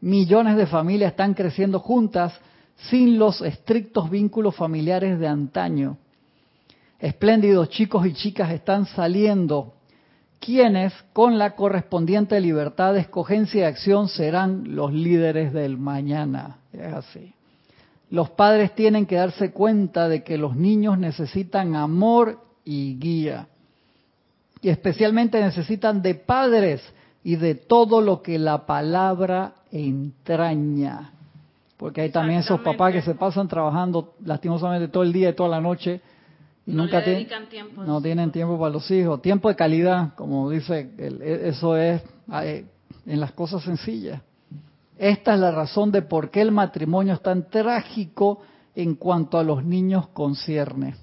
Millones 0.00 0.56
de 0.56 0.66
familias 0.66 1.12
están 1.12 1.34
creciendo 1.34 1.78
juntas 1.78 2.32
sin 2.76 3.18
los 3.18 3.40
estrictos 3.40 4.10
vínculos 4.10 4.56
familiares 4.56 5.18
de 5.20 5.28
antaño. 5.28 5.96
Espléndidos 6.98 7.68
chicos 7.68 8.04
y 8.06 8.14
chicas 8.14 8.50
están 8.50 8.86
saliendo, 8.86 9.75
quienes 10.46 10.92
con 11.12 11.38
la 11.38 11.56
correspondiente 11.56 12.40
libertad 12.40 12.94
de 12.94 13.00
escogencia 13.00 13.62
y 13.62 13.64
acción 13.64 14.06
serán 14.06 14.76
los 14.76 14.92
líderes 14.92 15.52
del 15.52 15.76
mañana. 15.76 16.58
Es 16.72 16.92
así. 16.92 17.34
Los 18.10 18.30
padres 18.30 18.72
tienen 18.76 19.06
que 19.06 19.16
darse 19.16 19.50
cuenta 19.50 20.08
de 20.08 20.22
que 20.22 20.38
los 20.38 20.54
niños 20.54 20.98
necesitan 20.98 21.74
amor 21.74 22.38
y 22.64 22.96
guía 22.96 23.48
y 24.62 24.68
especialmente 24.68 25.40
necesitan 25.40 26.00
de 26.00 26.14
padres 26.14 26.80
y 27.24 27.34
de 27.34 27.56
todo 27.56 28.00
lo 28.00 28.22
que 28.22 28.38
la 28.38 28.66
palabra 28.66 29.52
entraña. 29.72 31.10
Porque 31.76 32.02
hay 32.02 32.10
también 32.10 32.38
esos 32.38 32.60
papás 32.60 32.92
que 32.92 33.02
se 33.02 33.16
pasan 33.16 33.48
trabajando 33.48 34.14
lastimosamente 34.24 34.86
todo 34.86 35.02
el 35.02 35.12
día 35.12 35.30
y 35.30 35.34
toda 35.34 35.48
la 35.48 35.60
noche 35.60 36.00
no 36.66 36.82
nunca 36.82 37.02
no 37.76 38.02
tienen 38.02 38.32
tiempo 38.32 38.58
para 38.58 38.72
los 38.72 38.90
hijos. 38.90 39.22
Tiempo 39.22 39.48
de 39.48 39.54
calidad, 39.54 40.14
como 40.14 40.50
dice, 40.50 40.90
e, 40.98 41.48
eso 41.48 41.76
es 41.76 42.02
en 42.28 43.20
las 43.20 43.32
cosas 43.32 43.62
sencillas. 43.62 44.20
Esta 44.98 45.34
es 45.34 45.40
la 45.40 45.52
razón 45.52 45.92
de 45.92 46.02
por 46.02 46.30
qué 46.30 46.40
el 46.40 46.50
matrimonio 46.50 47.14
es 47.14 47.22
tan 47.22 47.48
trágico 47.48 48.40
en 48.74 48.96
cuanto 48.96 49.38
a 49.38 49.44
los 49.44 49.64
niños 49.64 50.08
concierne. 50.08 50.96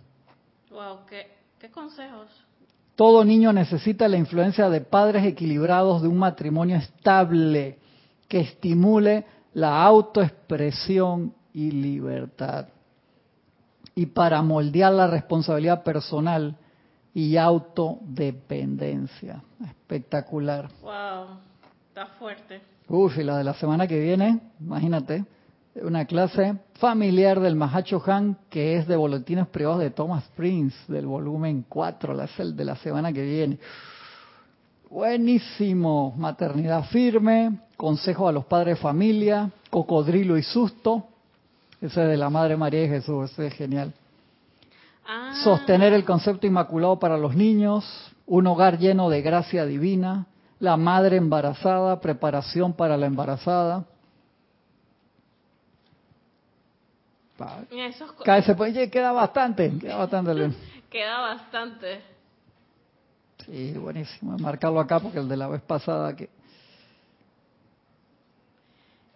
Wow, 0.70 1.06
qué, 1.08 1.32
qué 1.60 1.70
consejos. 1.70 2.28
Todo 2.96 3.24
niño 3.24 3.54
necesita 3.54 4.08
la 4.08 4.18
influencia 4.18 4.70
de 4.70 4.82
padres 4.82 5.26
equilibrados 5.26 6.02
de 6.02 6.08
un 6.08 6.18
matrimonio 6.18 6.76
estable 6.76 7.80
que 8.28 8.42
estimule 8.42 9.26
la 9.54 9.84
autoexpresión 9.84 11.34
y 11.54 11.72
libertad. 11.72 12.68
Y 13.96 14.08
para 14.08 14.42
moldear 14.42 14.94
la 14.94 15.08
responsabilidad 15.08 15.84
personal 15.84 16.56
y 17.14 17.38
autodependencia. 17.38 19.44
Espectacular. 19.64 20.70
Wow, 20.82 21.38
está 21.90 22.08
fuerte. 22.18 22.62
Uf, 22.88 23.18
y 23.18 23.24
la 23.24 23.38
de 23.38 23.44
la 23.44 23.54
semana 23.54 23.88
que 23.88 24.00
viene, 24.00 24.40
imagínate, 24.60 25.26
una 25.82 26.06
clase 26.06 26.56
familiar 26.76 27.40
del 27.40 27.56
Mahacho 27.56 28.02
Han 28.06 28.38
que 28.50 28.78
es 28.78 28.88
de 28.88 28.96
boletines 28.96 29.48
privados 29.48 29.80
de 29.80 29.90
Thomas 29.90 30.24
Prince 30.36 30.78
del 30.88 31.08
volumen 31.08 31.66
4, 31.68 32.14
la 32.14 32.30
el 32.38 32.56
de 32.56 32.66
la 32.66 32.76
semana 32.76 33.12
que 33.12 33.24
viene. 33.24 33.58
Buenísimo, 34.90 36.14
maternidad 36.18 36.84
firme, 36.86 37.60
consejo 37.78 38.28
a 38.28 38.32
los 38.32 38.46
padres 38.46 38.78
de 38.78 38.82
familia, 38.82 39.50
cocodrilo 39.72 40.38
y 40.38 40.44
susto. 40.44 41.08
Ese 41.84 42.02
es 42.02 42.10
de 42.10 42.18
la 42.18 42.30
Madre 42.30 42.56
María 42.56 42.82
de 42.82 42.88
Jesús, 42.88 43.30
ese 43.32 43.48
es 43.48 43.54
genial. 43.56 43.94
Ah. 45.06 45.34
Sostener 45.44 45.92
el 45.92 46.06
concepto 46.06 46.48
inmaculado 46.48 46.98
para 46.98 47.18
los 47.18 47.36
niños, 47.36 47.86
un 48.26 48.48
hogar 48.48 48.80
lleno 48.80 49.10
de 49.10 49.22
gracia 49.22 49.66
divina, 49.66 50.26
la 50.60 50.78
madre 50.78 51.18
embarazada, 51.18 52.00
preparación 52.00 52.72
para 52.72 52.96
la 52.96 53.06
embarazada, 53.06 53.84
se 58.44 58.56
puede, 58.56 58.90
queda 58.90 59.12
bastante, 59.12 59.78
queda 59.78 59.98
bastante. 59.98 60.56
queda 60.90 61.20
bastante. 61.20 62.02
Sí, 63.46 63.74
buenísimo. 63.74 64.38
Marcarlo 64.38 64.80
acá 64.80 65.02
porque 65.02 65.20
el 65.20 65.28
de 65.28 65.36
la 65.36 65.50
vez 65.50 65.62
pasada 65.62 66.16
que... 66.16 66.30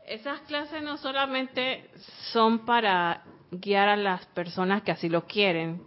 Esas 0.08 0.40
clases 0.42 0.82
no 0.82 0.98
solamente 0.98 1.90
son 2.32 2.60
para 2.66 3.24
guiar 3.52 3.90
a 3.90 3.98
las 3.98 4.26
personas 4.28 4.82
que 4.84 4.92
así 4.92 5.10
lo 5.10 5.26
quieren, 5.26 5.82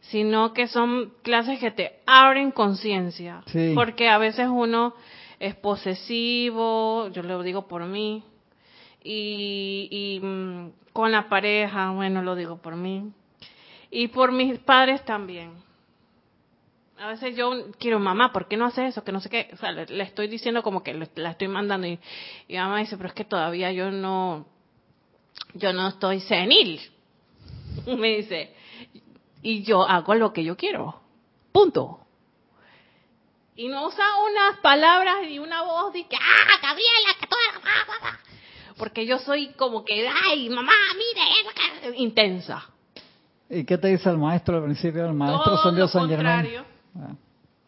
sino 0.00 0.52
que 0.52 0.68
son 0.68 1.14
clases 1.22 1.58
que 1.58 1.70
te 1.70 2.00
abren 2.06 2.50
conciencia. 2.50 3.42
Porque 3.74 4.10
a 4.10 4.18
veces 4.18 4.46
uno 4.46 4.94
es 5.38 5.54
posesivo, 5.54 7.08
yo 7.08 7.22
lo 7.22 7.42
digo 7.42 7.66
por 7.66 7.86
mí, 7.86 8.22
y, 9.02 9.88
y 9.90 10.20
mm, 10.22 10.72
con 10.92 11.10
la 11.10 11.30
pareja, 11.30 11.92
bueno, 11.92 12.22
lo 12.22 12.34
digo 12.34 12.58
por 12.58 12.76
mí, 12.76 13.10
y 13.90 14.08
por 14.08 14.32
mis 14.32 14.58
padres 14.58 15.02
también. 15.06 15.52
A 17.00 17.08
veces 17.08 17.34
yo 17.34 17.50
quiero, 17.78 17.98
mamá, 17.98 18.30
¿por 18.30 18.46
qué 18.46 18.58
no 18.58 18.66
hace 18.66 18.86
eso? 18.86 19.02
Que 19.02 19.10
no 19.10 19.20
sé 19.20 19.30
qué. 19.30 19.48
O 19.54 19.56
sea, 19.56 19.72
le, 19.72 20.02
estoy 20.02 20.28
diciendo 20.28 20.62
como 20.62 20.82
que 20.82 20.92
la 21.14 21.30
estoy 21.30 21.48
mandando 21.48 21.86
y, 21.86 21.98
y 22.46 22.56
mamá 22.58 22.78
dice, 22.78 22.98
pero 22.98 23.08
es 23.08 23.14
que 23.14 23.24
todavía 23.24 23.72
yo 23.72 23.90
no, 23.90 24.46
yo 25.54 25.72
no 25.72 25.88
estoy 25.88 26.20
senil. 26.20 26.78
Me 27.86 28.18
dice, 28.18 28.54
y 29.40 29.62
yo 29.62 29.88
hago 29.88 30.14
lo 30.14 30.34
que 30.34 30.44
yo 30.44 30.58
quiero. 30.58 31.00
Punto. 31.52 32.00
Y 33.56 33.68
no 33.68 33.86
usa 33.86 34.04
unas 34.30 34.60
palabras 34.60 35.26
y 35.26 35.38
una 35.38 35.62
voz 35.62 35.94
de 35.94 36.06
que, 36.06 36.16
ah, 36.16 36.58
Gabriela, 36.62 37.16
que 37.18 37.26
toda 37.26 38.20
Porque 38.76 39.06
yo 39.06 39.18
soy 39.18 39.54
como 39.54 39.86
que, 39.86 40.06
ay, 40.06 40.50
mamá, 40.50 40.72
mire, 40.94 41.96
intensa. 41.96 42.62
¿Y 43.48 43.64
qué 43.64 43.78
te 43.78 43.88
dice 43.88 44.10
el 44.10 44.18
maestro 44.18 44.58
al 44.58 44.64
principio? 44.64 45.06
El 45.06 45.14
maestro 45.14 45.56
son 45.62 45.74
Dios 45.74 45.90
San 45.90 46.06
Germán. 46.06 46.46
Ah, 46.96 47.14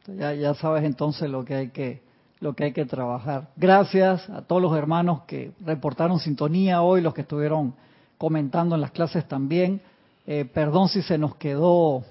ya, 0.06 0.34
ya 0.34 0.54
sabes 0.54 0.84
entonces 0.84 1.30
lo 1.30 1.44
que 1.44 1.54
hay 1.54 1.68
que 1.70 2.02
lo 2.42 2.54
que 2.54 2.64
hay 2.64 2.72
que 2.72 2.84
trabajar. 2.84 3.50
Gracias 3.56 4.28
a 4.28 4.42
todos 4.42 4.60
los 4.60 4.76
hermanos 4.76 5.22
que 5.28 5.52
reportaron 5.60 6.18
sintonía 6.18 6.82
hoy, 6.82 7.00
los 7.00 7.14
que 7.14 7.20
estuvieron 7.20 7.74
comentando 8.18 8.74
en 8.74 8.80
las 8.80 8.90
clases 8.90 9.28
también. 9.28 9.80
Eh, 10.26 10.44
perdón 10.44 10.88
si 10.88 11.02
se 11.02 11.18
nos 11.18 11.36
quedó, 11.36 12.02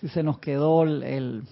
si 0.00 0.08
se 0.08 0.22
nos 0.22 0.38
quedó 0.40 0.82
el, 0.82 1.42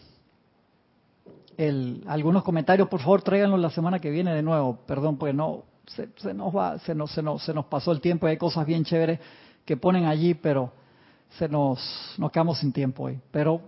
el, 1.56 2.04
algunos 2.06 2.42
comentarios, 2.42 2.88
por 2.88 3.00
favor 3.00 3.22
tráiganlos 3.22 3.58
la 3.58 3.70
semana 3.70 4.00
que 4.00 4.10
viene 4.10 4.34
de 4.34 4.42
nuevo. 4.42 4.80
Perdón, 4.86 5.16
pues 5.16 5.34
no, 5.34 5.62
se, 5.86 6.10
se, 6.16 6.34
nos 6.34 6.54
va, 6.54 6.78
se 6.80 6.94
nos, 6.94 7.10
se 7.12 7.22
nos, 7.22 7.42
se 7.42 7.54
nos 7.54 7.64
pasó 7.66 7.90
el 7.90 8.02
tiempo. 8.02 8.26
Hay 8.26 8.36
cosas 8.36 8.66
bien 8.66 8.84
chéveres 8.84 9.18
que 9.64 9.78
ponen 9.78 10.04
allí, 10.04 10.34
pero 10.34 10.72
se 11.38 11.48
nos, 11.48 12.14
nos 12.18 12.30
quedamos 12.30 12.58
sin 12.58 12.72
tiempo 12.72 13.04
hoy. 13.04 13.18
Pero 13.30 13.62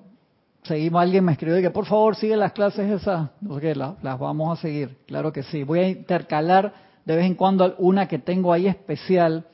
seguimos, 0.62 1.02
alguien 1.02 1.24
me 1.24 1.32
escribió 1.32 1.60
que 1.60 1.70
por 1.70 1.86
favor 1.86 2.16
sigue 2.16 2.36
las 2.36 2.52
clases 2.52 2.90
esas, 2.90 3.30
no 3.40 3.58
sé 3.60 3.74
las 3.74 4.18
vamos 4.18 4.58
a 4.58 4.60
seguir, 4.60 4.96
claro 5.06 5.32
que 5.32 5.42
sí. 5.42 5.62
Voy 5.62 5.80
a 5.80 5.88
intercalar 5.88 6.72
de 7.04 7.16
vez 7.16 7.26
en 7.26 7.34
cuando 7.34 7.74
una 7.78 8.06
que 8.06 8.18
tengo 8.18 8.52
ahí 8.52 8.66
especial 8.66 9.46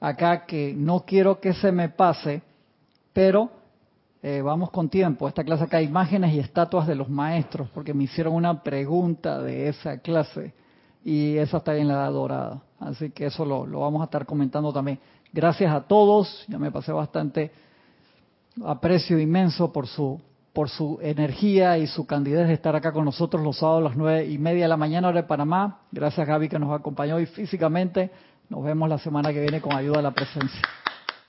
acá 0.00 0.46
que 0.46 0.74
no 0.76 1.00
quiero 1.00 1.40
que 1.40 1.52
se 1.52 1.72
me 1.72 1.88
pase, 1.88 2.42
pero 3.12 3.50
eh, 4.22 4.40
vamos 4.42 4.70
con 4.70 4.88
tiempo. 4.88 5.28
Esta 5.28 5.44
clase 5.44 5.64
acá, 5.64 5.82
imágenes 5.82 6.34
y 6.34 6.38
estatuas 6.38 6.86
de 6.86 6.94
los 6.94 7.08
maestros, 7.08 7.68
porque 7.74 7.94
me 7.94 8.04
hicieron 8.04 8.34
una 8.34 8.62
pregunta 8.62 9.40
de 9.40 9.68
esa 9.68 9.98
clase 9.98 10.54
y 11.04 11.36
esa 11.36 11.58
está 11.58 11.76
en 11.76 11.88
la 11.88 12.08
dorada. 12.08 12.62
Así 12.78 13.10
que 13.10 13.26
eso 13.26 13.44
lo 13.44 13.80
vamos 13.80 14.00
a 14.00 14.04
estar 14.04 14.26
comentando 14.26 14.72
también. 14.72 14.98
Gracias 15.32 15.72
a 15.72 15.80
todos, 15.80 16.44
ya 16.48 16.58
me 16.58 16.70
pasé 16.70 16.92
bastante 16.92 17.50
aprecio 18.64 19.18
inmenso 19.18 19.72
por 19.72 19.86
su 19.86 20.20
por 20.52 20.68
su 20.68 20.98
energía 21.02 21.78
y 21.78 21.86
su 21.86 22.06
candidez 22.06 22.48
de 22.48 22.54
estar 22.54 22.76
acá 22.76 22.92
con 22.92 23.04
nosotros 23.04 23.42
los 23.42 23.58
sábados 23.58 23.80
a 23.80 23.88
las 23.88 23.96
nueve 23.96 24.26
y 24.26 24.38
media 24.38 24.64
de 24.64 24.68
la 24.68 24.76
mañana 24.76 25.08
hora 25.08 25.22
de 25.22 25.28
Panamá. 25.28 25.80
Gracias 25.90 26.26
Gaby 26.26 26.48
que 26.48 26.58
nos 26.58 26.78
acompañó 26.78 27.16
hoy 27.16 27.26
físicamente. 27.26 28.10
Nos 28.48 28.62
vemos 28.62 28.88
la 28.88 28.98
semana 28.98 29.32
que 29.32 29.40
viene 29.40 29.60
con 29.60 29.72
ayuda 29.74 29.98
de 29.98 30.02
la 30.02 30.10
presencia. 30.10 30.60